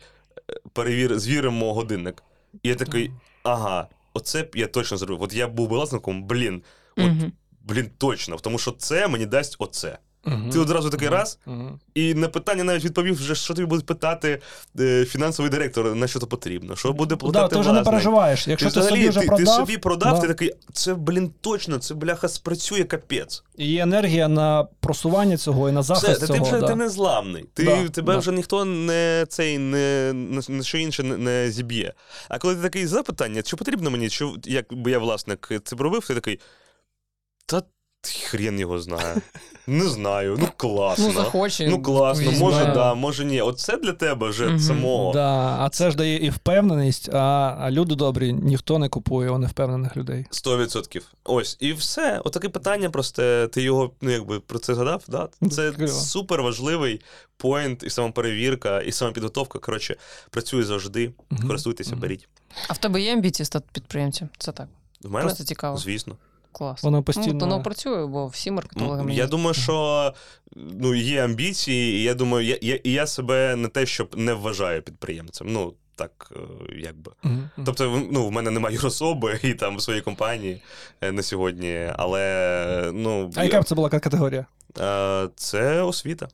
е, 0.49 0.53
перевір, 0.73 1.19
звіримо 1.19 1.73
годинник. 1.73 2.23
І 2.63 2.69
я 2.69 2.75
такий, 2.75 3.11
ага, 3.43 3.87
оце 4.13 4.43
б 4.43 4.51
я 4.55 4.67
точно 4.67 4.97
зробив. 4.97 5.21
От 5.21 5.33
я 5.33 5.47
був 5.47 5.67
власником, 5.67 6.23
блін, 6.23 6.63
от, 6.97 7.05
Мгм. 7.05 7.31
блін, 7.61 7.89
точно, 7.97 8.35
тому 8.35 8.57
що 8.57 8.71
це 8.71 9.07
мені 9.07 9.25
дасть 9.25 9.55
оце. 9.59 9.97
Мгм. 10.25 10.49
Ти 10.49 10.59
одразу 10.59 10.89
такий 10.89 11.07
Мгм. 11.07 11.17
раз, 11.17 11.39
Мгм. 11.45 11.79
і 11.95 12.13
на 12.13 12.27
питання 12.27 12.63
навіть 12.63 12.85
відповів, 12.85 13.15
вже, 13.15 13.35
що 13.35 13.53
тобі 13.53 13.65
буде 13.65 13.83
питати 13.83 14.41
е, 14.79 15.05
фінансовий 15.05 15.51
директор, 15.51 15.95
на 15.95 16.07
що 16.07 16.19
то 16.19 16.27
потрібно, 16.27 16.75
що 16.75 16.93
буде 16.93 17.15
Да, 17.15 17.19
платити 17.19 17.55
ти 17.55 17.61
вже 17.61 17.71
не 17.71 17.81
переживаєш. 17.83 18.47
Якщо 18.47 18.71
ти, 18.71 18.79
взагалі, 18.79 18.95
собі 19.01 19.09
вже 19.09 19.19
ти, 19.19 19.25
продав, 19.27 19.45
ти 19.45 19.51
собі 19.51 19.77
продав, 19.77 20.15
да. 20.15 20.21
ти 20.21 20.27
такий, 20.27 20.53
це, 20.73 20.93
блін, 20.93 21.31
точно, 21.41 21.77
це 21.77 21.93
бляха 21.93 22.27
спрацює 22.27 22.83
капець. 22.83 23.43
і 23.57 23.67
є 23.67 23.81
енергія 23.83 24.27
на 24.27 24.67
просування 24.79 25.37
цього 25.37 25.69
і 25.69 25.71
на 25.71 25.83
захист 25.83 26.11
Все, 26.11 26.19
ти, 26.19 26.27
цього. 26.27 26.39
ти 26.39 26.45
вже 26.45 26.59
да. 26.59 26.67
ти 26.67 26.75
не 26.75 26.89
зламний. 26.89 27.45
Ти, 27.53 27.63
Да, 27.63 27.89
тебе 27.89 28.13
да. 28.13 28.19
вже 28.19 28.31
ніхто 28.31 28.65
не 28.65 29.25
цей 29.29 29.57
не, 29.57 30.13
не, 30.13 30.41
не 30.49 30.63
що 30.63 30.77
інше 30.77 31.03
не, 31.03 31.17
не 31.17 31.51
зіб'є. 31.51 31.93
А 32.29 32.37
коли 32.37 32.55
ти 32.55 32.61
такий 32.61 32.87
запитання, 32.87 33.41
чи 33.41 33.55
потрібно 33.55 33.91
мені, 33.91 34.09
чи 34.09 34.25
якби 34.45 34.91
я 34.91 34.99
власник 34.99 35.51
це 35.63 35.75
робив, 35.75 36.07
ти 36.07 36.15
такий. 36.15 36.39
Хрен 38.03 38.59
його 38.59 38.79
знає. 38.79 39.15
Не 39.67 39.85
знаю. 39.89 40.37
Ну 40.39 40.47
класно. 40.57 41.07
Ну, 41.07 41.13
захоче. 41.13 41.67
Ну 41.69 41.81
класно, 41.81 42.31
візьме. 42.31 42.45
може, 42.45 42.65
да, 42.65 42.93
може 42.93 43.25
ні. 43.25 43.41
Оце 43.41 43.77
для 43.77 43.93
тебе 43.93 44.29
вже 44.29 44.45
Мгм. 44.47 44.59
самого. 44.59 45.13
Да, 45.13 45.57
а 45.59 45.69
це 45.69 45.91
ж 45.91 45.97
дає 45.97 46.17
і 46.25 46.29
впевненість, 46.29 47.09
а, 47.13 47.57
а 47.59 47.71
люди 47.71 47.95
добрі, 47.95 48.33
ніхто 48.33 48.79
не 48.79 48.89
купує 48.89 49.29
у 49.29 49.37
невпевнених 49.37 49.97
людей. 49.97 50.25
100%. 50.31 51.01
Ось, 51.23 51.57
і 51.59 51.73
все. 51.73 52.21
Отаке 52.25 52.49
питання, 52.49 52.89
просто 52.89 53.47
ти 53.47 53.61
його, 53.61 53.91
ну 54.01 54.11
якби 54.11 54.39
про 54.39 54.59
це 54.59 54.75
згадав, 54.75 55.03
да? 55.07 55.29
Це 55.51 55.71
Кльово. 55.71 55.87
супер 55.91 56.41
важливий 56.41 57.01
поінт, 57.37 57.83
і 57.83 57.89
самоперевірка, 57.89 58.81
і 58.81 58.91
самопідготовка. 58.91 59.59
Коротше, 59.59 59.95
працює 60.29 60.63
завжди, 60.63 61.11
Мгм. 61.29 61.47
користуйтеся, 61.47 61.91
Мгм. 61.91 61.99
беріть. 61.99 62.27
А 62.67 62.73
в 62.73 62.77
тебе 62.77 63.01
є 63.01 63.13
амбіції 63.13 63.45
стати 63.45 63.65
підприємцем? 63.73 64.29
Це 64.37 64.51
так. 64.51 64.67
В 65.03 65.11
мене, 65.11 65.25
Просто 65.25 65.43
цікаво. 65.43 65.77
звісно. 65.77 66.15
Клас. 66.51 66.83
Воно 66.83 66.97
Ну, 66.97 67.03
постійно. 67.03 67.33
Ну, 67.33 67.39
воно 67.39 67.63
працює, 67.63 68.05
бо 68.05 68.27
всі 68.27 68.51
маркетологи 68.51 68.97
Ну, 68.97 69.03
мені. 69.03 69.17
Я 69.17 69.27
думаю, 69.27 69.53
що 69.53 70.13
ну, 70.55 70.95
є 70.95 71.23
амбіції, 71.25 71.93
і 71.99 72.03
я 72.03 72.13
думаю, 72.13 72.47
я, 72.47 72.57
я, 72.61 72.75
і 72.75 72.91
я 72.91 73.07
себе 73.07 73.55
не 73.55 73.67
те, 73.67 73.85
щоб 73.85 74.17
не 74.17 74.33
вважаю 74.33 74.81
підприємцем. 74.81 75.47
Ну, 75.49 75.73
так, 75.95 76.31
е, 76.35 76.39
якби. 76.79 77.11
Mm-hmm. 77.23 77.47
Тобто, 77.65 77.91
в- 77.91 78.07
ну, 78.11 78.27
в 78.27 78.31
мене 78.31 78.51
немає 78.51 78.77
особи 78.83 79.39
і 79.43 79.53
там 79.53 79.77
в 79.77 79.81
своїй 79.81 80.01
компанії 80.01 80.61
е, 81.01 81.11
на 81.11 81.21
сьогодні, 81.23 81.91
але 81.95 82.91
ну, 82.93 83.31
А 83.35 83.43
яка 83.43 83.61
б 83.61 83.65
це 83.65 83.75
була 83.75 83.89
категорія? 83.89 84.45
е, 84.79 85.29
це 85.35 85.81
освіта. 85.81 86.27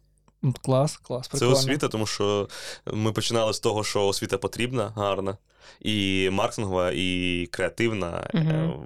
Клас, 0.54 0.98
клас, 0.98 1.26
Це 1.26 1.32
прикольно. 1.32 1.54
освіта, 1.54 1.88
тому 1.88 2.06
що 2.06 2.48
ми 2.94 3.12
починали 3.12 3.54
з 3.54 3.60
того, 3.60 3.84
що 3.84 4.08
освіта 4.08 4.38
потрібна, 4.38 4.92
гарна, 4.96 5.38
і 5.82 6.30
маркетингова, 6.32 6.92
і 6.94 7.48
креативна, 7.52 8.30
угу. 8.34 8.86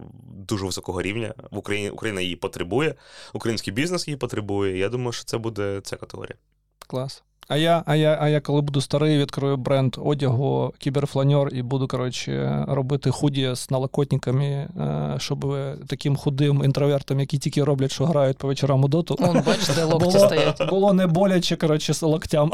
Дуже 0.49 0.65
високого 0.65 1.01
рівня. 1.01 1.33
В 1.51 1.57
Україні 1.57 1.89
Україна 1.89 2.21
її 2.21 2.35
потребує, 2.35 2.95
український 3.33 3.73
бізнес 3.73 4.07
її 4.07 4.17
потребує. 4.17 4.77
Я 4.77 4.89
думаю, 4.89 5.11
що 5.11 5.23
це 5.23 5.37
буде 5.37 5.81
ця 5.83 5.95
категорія. 5.95 6.35
Клас. 6.87 7.23
А 7.51 7.57
я, 7.57 7.83
а 7.85 7.95
я, 7.95 8.17
а 8.21 8.29
я 8.29 8.41
коли 8.41 8.61
буду 8.61 8.81
старий, 8.81 9.17
відкрию 9.17 9.57
бренд 9.57 9.95
одягу 9.97 10.73
кіберфланьор 10.77 11.49
і 11.53 11.61
буду, 11.61 11.87
коротше, 11.87 12.65
робити 12.67 13.11
худі 13.11 13.51
з 13.55 13.71
налокотниками, 13.71 14.45
е, 14.45 15.15
щоб 15.17 15.55
таким 15.87 16.15
худим 16.15 16.63
інтровертам, 16.63 17.19
які 17.19 17.37
тільки 17.37 17.63
роблять, 17.63 17.91
що 17.91 18.05
грають 18.05 18.37
по 18.37 18.47
вечорам 18.47 18.83
у 18.83 18.87
доту. 18.87 19.17
Он, 19.19 19.41
бачиш, 19.45 19.67
де 19.75 19.83
локті 19.83 20.05
Було, 20.05 20.19
стоять. 20.27 20.69
було 20.69 20.93
не 20.93 21.07
боляче, 21.07 21.55
коротше, 21.55 21.93
з 21.93 22.01
локтям. 22.01 22.51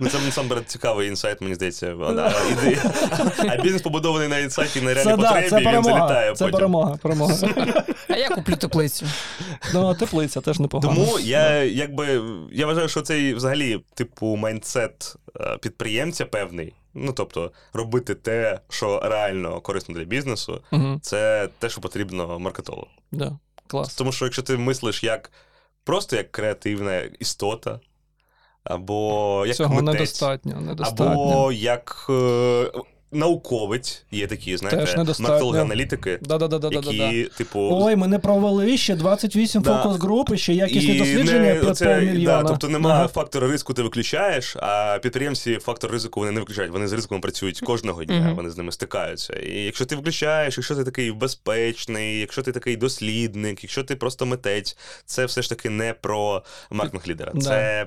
Ну, 0.00 0.08
це 0.08 0.18
насамперед 0.26 0.70
цікавий 0.70 1.08
інсайт, 1.08 1.40
мені 1.40 1.54
здається. 1.54 1.94
А, 2.02 2.12
а, 2.12 2.32
а 3.48 3.62
бізнес 3.62 3.82
побудований 3.82 4.28
на 4.28 4.38
інсайті 4.38 4.80
на 4.80 4.94
реальній 4.94 5.16
потребі, 5.22 5.48
це 5.48 5.62
і 5.62 5.66
він 5.66 5.84
залітає 5.84 6.32
Це 6.32 6.44
потім. 6.44 6.58
перемога. 6.58 6.96
перемога. 7.02 7.34
А 8.08 8.16
я 8.16 8.28
куплю 8.28 8.56
теплицю. 8.56 9.06
Ну, 9.74 9.94
теплиця 9.94 10.40
теж 10.40 10.60
непогано. 10.60 10.94
Тому 10.94 11.18
я 11.18 11.64
якби 11.64 12.20
я 12.52 12.66
вважаю, 12.66 12.88
що 12.88 13.02
цей 13.02 13.34
взагалі, 13.34 13.57
типу, 13.94 14.36
майндсет 14.36 15.16
е, 15.40 15.58
підприємця 15.58 16.26
певний. 16.26 16.74
Ну, 16.94 17.12
тобто, 17.12 17.52
робити 17.72 18.14
те, 18.14 18.60
що 18.68 19.00
реально 19.04 19.60
корисно 19.60 19.94
для 19.94 20.04
бізнесу, 20.04 20.60
Угу, 20.72 20.98
це 21.02 21.48
те, 21.58 21.68
що 21.68 21.80
потрібно 21.80 22.38
маркетологу. 22.38 22.88
да. 23.12 23.38
Клас. 23.66 23.94
Тому 23.94 24.12
що 24.12 24.24
якщо 24.24 24.42
ти 24.42 24.56
мислиш 24.56 25.04
як 25.04 25.32
просто 25.84 26.16
як 26.16 26.32
креативна 26.32 27.00
істота, 27.00 27.80
або 28.64 29.44
як 29.46 29.56
Цього 29.56 29.74
митець, 29.74 29.94
недостатньо. 29.94 30.60
недостатньо. 30.60 31.06
або 31.06 31.52
як 31.52 32.06
е, 32.10 32.70
науковець, 33.12 34.04
є 34.10 34.26
такі, 34.26 34.56
знаєте, 34.56 35.04
маркетологи-аналітики, 35.18 36.18
Да-да-да-да-да-да. 36.22 36.90
які, 36.92 37.24
типу, 37.24 37.68
Ой, 37.72 37.96
ми 37.96 38.08
не 38.08 38.18
провели 38.18 38.76
ще 38.76 38.96
28 38.96 39.62
Да. 39.62 39.82
фокус 39.82 40.00
груп, 40.00 40.36
ще 40.36 40.54
якісні 40.54 40.94
І 40.94 40.98
дослідження 40.98 41.40
не 41.40 41.54
5 41.54 41.64
оце- 41.70 42.00
мільйона. 42.00 42.42
Да, 42.42 42.48
тобто 42.48 42.68
немає 42.68 42.96
Ага. 42.96 43.08
фактора 43.08 43.48
ризику, 43.48 43.74
ти 43.74 43.82
виключаєш, 43.82 44.56
а 44.56 44.98
підприємці 45.02 45.58
фактор 45.58 45.90
ризику 45.90 46.20
вони 46.20 46.32
не 46.32 46.40
виключають. 46.40 46.72
Вони 46.72 46.88
з 46.88 46.92
ризиком 46.92 47.20
працюють 47.20 47.60
кожного 47.60 48.04
дня, 48.04 48.20
Мгм. 48.20 48.34
вони 48.36 48.50
з 48.50 48.56
ними 48.56 48.72
стикаються. 48.72 49.34
І 49.34 49.58
якщо 49.64 49.84
ти 49.86 49.96
виключаєш, 49.96 50.58
якщо 50.58 50.74
ти 50.74 50.84
такий 50.84 51.12
безпечний, 51.12 52.20
якщо 52.20 52.42
ти 52.42 52.52
такий 52.52 52.76
дослідник, 52.76 53.62
якщо 53.64 53.84
ти 53.84 53.96
просто 53.96 54.26
митець, 54.26 54.76
це 55.04 55.24
все 55.24 55.42
ж 55.42 55.48
таки 55.48 55.70
не 55.70 55.92
про 55.92 56.42
маркетинг 56.70 57.04
лідера. 57.08 57.32
Це 57.40 57.86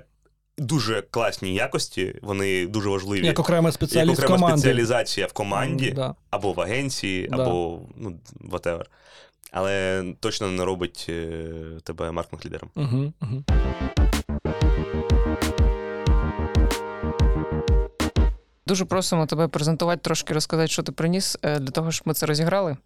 дуже 0.62 1.02
класні 1.02 1.54
якості, 1.54 2.16
вони 2.22 2.68
дуже 2.68 2.90
важливі. 2.90 3.26
Як 3.26 3.40
окремий 3.40 3.72
Як 3.72 4.10
окрема 4.10 4.38
команди. 4.38 4.58
спеціалізація 4.58 5.28
в 5.28 5.34
команді, 5.34 5.92
Да. 5.92 6.16
або 6.30 6.54
в 6.54 6.62
агенції, 6.62 7.28
Да. 7.28 7.36
або 7.44 7.80
ну, 7.96 8.20
whatever. 8.50 8.84
Але 9.52 10.04
точно 10.20 10.48
не 10.52 10.66
робить 10.66 11.06
е, 11.10 11.44
тебе 11.84 12.12
маркетинг 12.12 12.46
лідером. 12.46 12.70
Угу, 12.76 13.14
угу. 13.22 13.44
Дуже 18.68 18.86
просимо 18.86 19.26
тебе 19.26 19.48
презентувати, 19.48 20.02
трошки 20.02 20.34
розказати, 20.34 20.68
що 20.68 20.84
ти 20.84 20.92
приніс, 20.92 21.38
е, 21.42 21.60
для 21.60 21.72
того, 21.72 21.92
щоб 21.92 22.08
ми 22.08 22.14
це 22.14 22.26
розіграли. 22.26 22.78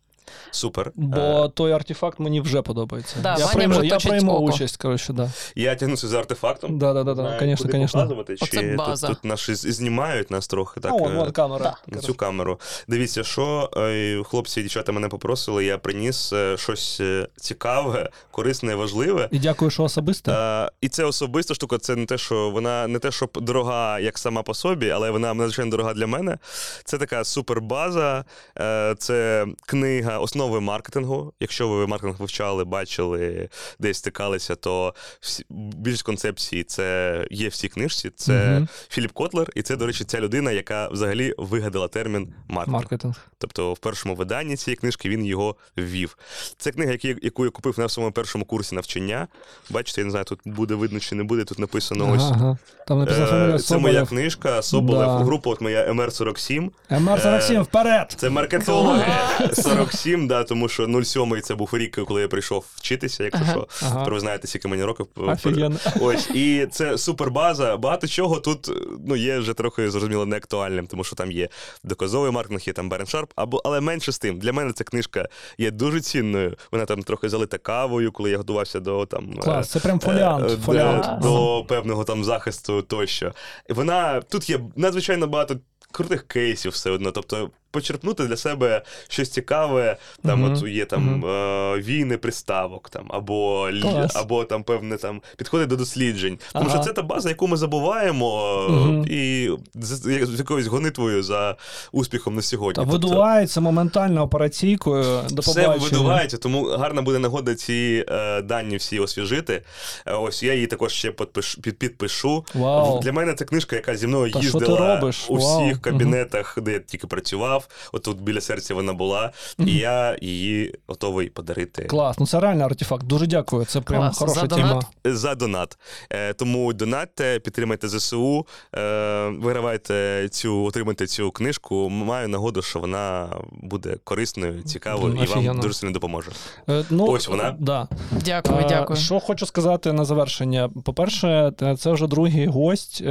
Супер. 0.52 0.92
Бо 0.96 1.18
Е, 1.18 1.50
той 1.54 1.72
артефакт 1.72 2.20
мені 2.20 2.42
вже 2.42 2.62
подобається. 2.62 3.16
Да, 3.22 3.30
я 3.38 3.46
Ваня 3.46 3.54
прийму, 3.54 3.74
вже 3.74 3.86
я 3.86 3.94
точить 3.94 4.10
прийму 4.10 4.32
око. 4.32 4.44
участь, 4.44 4.78
коротше, 4.78 5.14
да. 5.14 5.32
Я 5.56 5.76
тягнуся 5.76 6.08
за 6.08 6.20
артефактом. 6.20 6.78
Да, 6.80 6.94
да, 6.94 7.04
да, 7.04 7.14
да. 7.14 7.22
Знаю, 7.22 7.40
Конечно, 7.40 7.64
куди 7.64 7.72
конечно. 7.72 8.00
показувати, 8.02 8.34
Оце 8.42 8.48
чи 8.62 8.76
база. 8.76 9.08
Тут, 9.08 9.16
тут 9.16 9.26
нас 9.26 9.50
знімають 9.50 10.32
нас 10.32 10.48
трохи 10.48 10.80
так. 10.80 10.92
А, 10.92 10.96
вон, 10.96 11.12
е, 11.14 11.16
вон 11.16 11.32
камера. 11.32 11.78
На 11.88 11.98
цю 12.00 12.14
камеру. 12.14 12.60
Дивіться, 12.88 13.24
що 13.24 13.70
е, 13.78 14.24
хлопці 14.26 14.60
і 14.60 14.64
дівчата 14.64 14.92
мене 14.92 15.08
попросили, 15.10 15.66
я 15.66 15.78
приніс 15.78 16.34
е, 16.34 16.58
щось 16.58 16.98
е, 17.02 17.28
цікаве, 17.36 18.10
корисне, 18.32 18.76
важливе. 18.76 19.30
І 19.32 19.40
дякую, 19.40 19.72
що 19.72 19.84
особисто. 19.84 20.32
Е, 20.32 20.72
і 20.82 20.90
це 20.90 21.04
особиста 21.04 21.54
штука, 21.54 21.78
це 21.78 21.96
не 21.96 22.06
те, 22.06 22.18
що 22.18 22.50
вона 22.50 22.88
не 22.88 23.00
те, 23.00 23.12
щоб 23.12 23.30
дорога 23.42 24.00
як 24.00 24.18
сама 24.18 24.44
по 24.44 24.54
собі, 24.54 24.90
але 24.90 25.12
вона 25.12 25.34
надзвичайно 25.34 25.72
дорога 25.72 25.94
для 25.94 26.08
мене. 26.08 26.38
Це 26.86 26.98
така 26.98 27.24
супербаза, 27.24 28.26
е, 28.60 28.96
це 29.00 29.46
книга 29.66 30.15
основи 30.20 30.60
маркетингу. 30.62 31.34
Якщо 31.40 31.68
ви 31.68 31.88
маркетинг 31.88 32.16
вивчали, 32.20 32.64
бачили, 32.64 33.50
десь 33.80 33.98
стикалися, 33.98 34.56
то 34.56 34.94
всі, 35.20 35.46
більшість 35.50 36.04
концепцій 36.04 36.64
це 36.64 37.28
є 37.32 37.48
в 37.50 37.56
цій 37.56 37.68
книжці. 37.68 38.10
Це 38.16 38.34
Мгм. 38.56 38.68
Філіп 38.90 39.12
Котлер, 39.12 39.48
і 39.56 39.62
це, 39.62 39.76
до 39.76 39.86
речі, 39.86 40.04
ця 40.04 40.20
людина, 40.20 40.52
яка 40.52 40.88
взагалі 40.88 41.34
вигадала 41.38 41.88
термін 41.88 42.34
маркетинг. 42.48 42.74
Маркетинг. 42.76 43.16
Тобто 43.38 43.74
в 43.74 43.78
першому 43.78 44.16
виданні 44.16 44.56
цієї 44.56 44.76
книжки 44.76 45.10
він 45.10 45.26
його 45.26 45.56
ввів. 45.78 46.18
Це 46.58 46.72
книга, 46.72 46.94
яку 47.22 47.46
я 47.46 47.52
купив 47.52 47.80
на 47.80 47.90
своєму 47.90 48.12
першому 48.14 48.46
курсі 48.46 48.76
навчання. 48.76 49.28
Бачите, 49.70 50.02
я 50.02 50.06
не 50.06 50.12
знаю, 50.12 50.26
тут 50.26 50.40
буде 50.46 50.76
видно 50.76 51.00
чи 51.00 51.16
не 51.16 51.24
буде. 51.24 51.44
Тут 51.44 51.60
написано 51.60 52.12
ось. 52.12 52.22
Ага, 52.22 52.32
ага. 52.36 52.58
Там 52.88 53.00
написано 53.00 53.56
Е, 53.56 53.60
Це 53.60 53.78
моя 53.78 54.06
книжка, 54.06 54.62
Соболев, 54.62 55.08
Да. 55.20 55.24
група 55.24 55.50
от 55.50 55.62
моя 55.62 55.92
МР47. 55.94 56.70
МР-47, 56.90 57.58
Е, 57.58 57.62
вперед! 57.62 58.14
Це 58.18 58.30
маркетологи 58.30 59.06
47, 59.54 60.05
да, 60.14 60.44
тому 60.44 60.68
що 60.70 61.04
07 61.04 61.42
це 61.42 61.56
був 61.56 61.70
рік, 61.74 62.00
коли 62.08 62.22
я 62.22 62.28
прийшов 62.28 62.66
вчитися, 62.76 63.24
якщо 63.24 63.44
Ага. 63.44 63.52
що. 63.52 63.68
Ага. 63.86 63.98
Тепер 64.00 64.14
ви 64.14 64.20
знаєте, 64.20 64.48
скільки 64.48 64.68
мені 64.68 64.84
років. 64.84 65.08
Офігенно. 65.16 65.78
Ось, 66.02 66.30
і 66.30 66.68
це 66.72 66.98
супербаза. 66.98 67.78
Багато 67.78 68.08
чого 68.08 68.40
тут 68.40 68.72
ну, 69.08 69.16
є 69.16 69.40
вже 69.40 69.54
трохи 69.54 69.92
зрозуміло 69.92 70.26
не 70.26 70.36
актуальним, 70.38 70.88
тому 70.88 71.04
що 71.04 71.16
там 71.16 71.32
є 71.32 71.50
доказовий 71.84 72.32
маркетинг, 72.32 72.62
є 72.68 72.74
там 72.74 72.90
Байрон 72.90 73.08
Шарп, 73.08 73.32
або 73.36 73.62
але 73.66 73.82
менше 73.82 74.12
з 74.12 74.20
тим. 74.20 74.40
Для 74.40 74.54
мене 74.54 74.74
ця 74.74 74.84
книжка 74.84 75.28
є 75.58 75.72
дуже 75.72 76.02
цінною. 76.02 76.58
Вона 76.72 76.86
там 76.86 77.04
трохи 77.04 77.30
залита 77.30 77.58
кавою, 77.58 78.12
коли 78.12 78.30
я 78.32 78.38
готувався 78.38 78.80
до 78.80 79.06
там. 79.06 79.34
Клас, 79.34 79.68
е, 79.68 79.70
це 79.70 79.80
прям 79.80 80.00
фоліант. 80.00 80.52
е, 80.52 80.58
фоліант. 80.66 81.22
До, 81.22 81.28
до 81.28 81.66
певного 81.68 82.04
там 82.04 82.24
захисту 82.24 82.82
тощо. 82.82 83.32
Вона 83.70 84.22
тут 84.22 84.50
є 84.50 84.60
надзвичайно 84.76 85.28
багато 85.28 85.56
крутих 85.92 86.28
кейсів 86.28 86.72
все 86.72 86.92
одно. 86.92 87.12
Тобто, 87.12 87.50
почерпнути 87.80 88.24
для 88.26 88.38
себе 88.38 88.82
щось 89.08 89.30
цікаве. 89.30 89.98
Там 90.26 90.42
Мгм. 90.42 90.54
от 90.54 90.68
є 90.68 90.86
там 90.86 91.26
е, 91.26 91.78
війни 91.82 92.18
приставок, 92.18 92.90
там 92.90 93.06
або 93.10 93.70
Клас. 93.82 94.16
або 94.16 94.44
там 94.44 94.64
певне 94.64 94.98
там 94.98 95.22
підходи 95.38 95.66
до 95.66 95.76
досліджень. 95.76 96.40
Тому 96.54 96.66
Ага. 96.70 96.76
що 96.76 96.84
це 96.84 96.94
та 96.94 97.02
база, 97.02 97.30
яку 97.30 97.48
ми 97.48 97.58
забуваємо, 97.58 98.58
Мгм. 98.70 99.06
і 99.10 99.50
з, 99.74 99.88
з 100.26 100.40
якоюсь 100.40 100.68
гонитвою 100.68 101.24
за 101.24 101.56
успіхом 101.92 102.36
на 102.36 102.42
сьогодні. 102.42 102.86
Та 102.86 102.92
Тобто 102.92 103.08
видувається 103.08 103.62
моментально 103.62 104.22
операційкою. 104.24 105.22
До 105.30 105.42
все 105.42 105.68
видувається, 105.68 106.38
тому 106.38 106.64
гарна 106.66 107.02
буде 107.02 107.20
нагода 107.20 107.56
ці 107.56 108.06
е, 108.10 108.42
дані 108.42 108.78
всі 108.78 109.00
освіжити. 109.00 109.62
Е, 110.06 110.14
ось 110.14 110.44
я 110.44 110.54
її 110.54 110.68
також 110.68 110.92
ще 110.94 111.12
підпишу, 111.12 111.62
під, 111.62 111.78
підпишу. 111.80 112.46
Вау. 112.54 113.00
Для 113.00 113.12
мене 113.12 113.34
це 113.34 113.46
книжка, 113.46 113.76
яка 113.76 113.96
зі 113.96 114.08
мною 114.08 114.32
Та 114.32 114.40
їздила 114.40 115.12
у 115.30 115.36
Вау. 115.38 115.66
всіх 115.66 115.82
кабінетах, 115.82 116.58
де 116.62 116.72
я 116.72 116.80
тільки 116.80 117.08
працював. 117.08 117.65
Отут 117.94 118.22
біля 118.22 118.42
серця 118.42 118.74
вона 118.74 118.94
була, 118.94 119.32
і 119.60 119.74
я 119.78 120.18
її 120.22 120.76
готовий 120.88 121.30
подарити 121.30 121.84
Клас, 121.84 122.20
ну 122.20 122.28
це 122.28 122.40
реально 122.40 122.66
артефакт. 122.66 123.04
Дуже 123.06 123.28
дякую. 123.28 123.66
Це 123.66 123.82
прям 123.82 124.02
Клас. 124.02 124.18
хороша 124.18 124.40
За 124.40 124.48
тема. 124.48 124.68
донат? 124.70 124.86
за 125.18 125.36
донат. 125.36 125.78
Е, 126.10 126.34
тому 126.34 126.74
донатьте, 126.74 127.40
підтримайте 127.40 127.88
ЗСУ, 127.90 128.46
е, 128.76 129.28
вигравайте 129.30 130.28
цю, 130.32 130.64
отримайте 130.64 131.08
цю 131.08 131.32
книжку. 131.32 131.90
Маю 131.90 132.28
нагоду, 132.28 132.62
що 132.62 132.80
вона 132.80 133.30
буде 133.52 133.98
корисною, 134.04 134.64
цікавою 134.64 135.14
і 135.14 135.18
вам 135.18 135.24
Офігенно. 135.24 135.62
дуже 135.62 135.74
сильно 135.74 135.94
допоможе. 135.94 136.32
Е, 136.70 136.84
Ну, 136.90 137.06
Ось 137.08 137.28
вона. 137.28 137.56
Да. 137.60 137.88
Дякую, 138.26 138.60
Е, 138.60 138.66
дякую. 138.70 138.98
Що 139.00 139.20
хочу 139.20 139.46
сказати 139.46 139.94
на 139.94 140.06
завершення. 140.06 140.70
По-перше, 140.84 141.52
це 141.80 141.92
вже 141.92 142.08
другий 142.08 142.48
гость, 142.48 143.04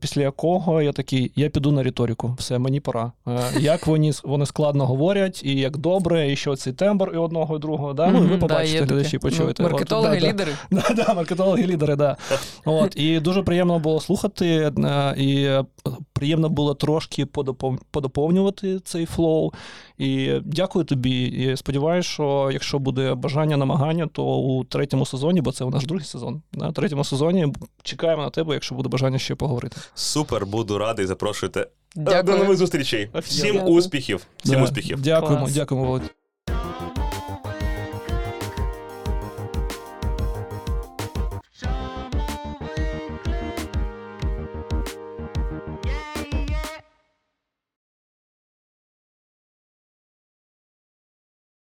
після 0.00 0.22
якого 0.22 0.82
я 0.82 0.92
такий: 0.92 1.32
я 1.36 1.48
піду 1.48 1.72
на 1.72 1.82
риторику. 1.82 2.36
Все, 2.38 2.58
мені 2.58 2.80
пора. 2.80 3.12
Як 3.60 3.86
вони, 4.02 4.12
вони 4.24 4.46
складно 4.46 4.86
говорять, 4.86 5.42
і 5.44 5.54
як 5.54 5.76
добре, 5.76 6.32
і 6.32 6.36
що 6.36 6.56
цей 6.56 6.72
тембр 6.72 7.10
і 7.14 7.16
одного, 7.16 7.56
і 7.56 7.58
другого. 7.58 7.92
Да? 7.92 8.10
Ну, 8.10 8.20
ви 8.20 8.38
побачите, 8.38 8.80
таке. 8.80 8.94
глядачі, 8.94 9.18
почуєте. 9.18 9.62
Ну, 9.62 9.66
От, 9.66 9.72
Маркетологи, 9.72 10.14
да, 10.14 10.20
да. 10.20 10.28
лідери. 10.28 10.52
Да, 10.70 10.94
да, 10.94 11.14
маркетологи, 11.14 11.66
лідери, 11.66 11.96
да. 11.96 12.16
От, 12.64 12.96
і 12.96 13.20
дуже 13.20 13.42
приємно 13.42 13.78
було 13.78 14.00
слухати, 14.00 14.72
е, 14.78 15.14
і 15.18 15.50
приємно 16.12 16.48
було 16.48 16.74
трошки 16.74 17.26
подоповнювати 17.90 18.78
цей 18.78 19.06
flow. 19.06 19.52
І 19.98 20.32
дякую 20.44 20.84
тобі. 20.84 21.24
І 21.24 21.56
сподіваюся, 21.56 22.08
що 22.08 22.50
якщо 22.52 22.78
буде 22.78 23.14
бажання, 23.14 23.56
намагання, 23.56 24.08
то 24.12 24.24
у 24.24 24.64
третьому 24.64 25.06
сезоні, 25.06 25.40
бо 25.40 25.52
це 25.52 25.64
у 25.64 25.70
наш 25.70 25.86
другий 25.86 26.06
сезон, 26.06 26.42
на 26.52 26.72
третьому 26.72 27.04
сезоні 27.04 27.52
чекаємо 27.82 28.22
на 28.22 28.30
тебе, 28.30 28.54
якщо 28.54 28.74
буде 28.74 28.88
бажання 28.88 29.18
ще 29.18 29.34
поговорити. 29.34 29.76
Супер, 29.94 30.46
буду 30.46 30.78
радий. 30.78 31.06
Запрошуйте. 31.06 31.66
Дякую. 31.96 32.22
До 32.22 32.36
нових 32.36 32.56
зустрічей. 32.58 33.08
Всім 33.14 33.62
успіхів. 33.62 34.26
Всім 34.44 34.54
Да. 34.54 34.64
успіхів. 34.64 35.00
Дякуємо, 35.02 35.38
Клас. 35.38 35.52
дякуємо, 35.54 35.86
Володь. 35.86 36.02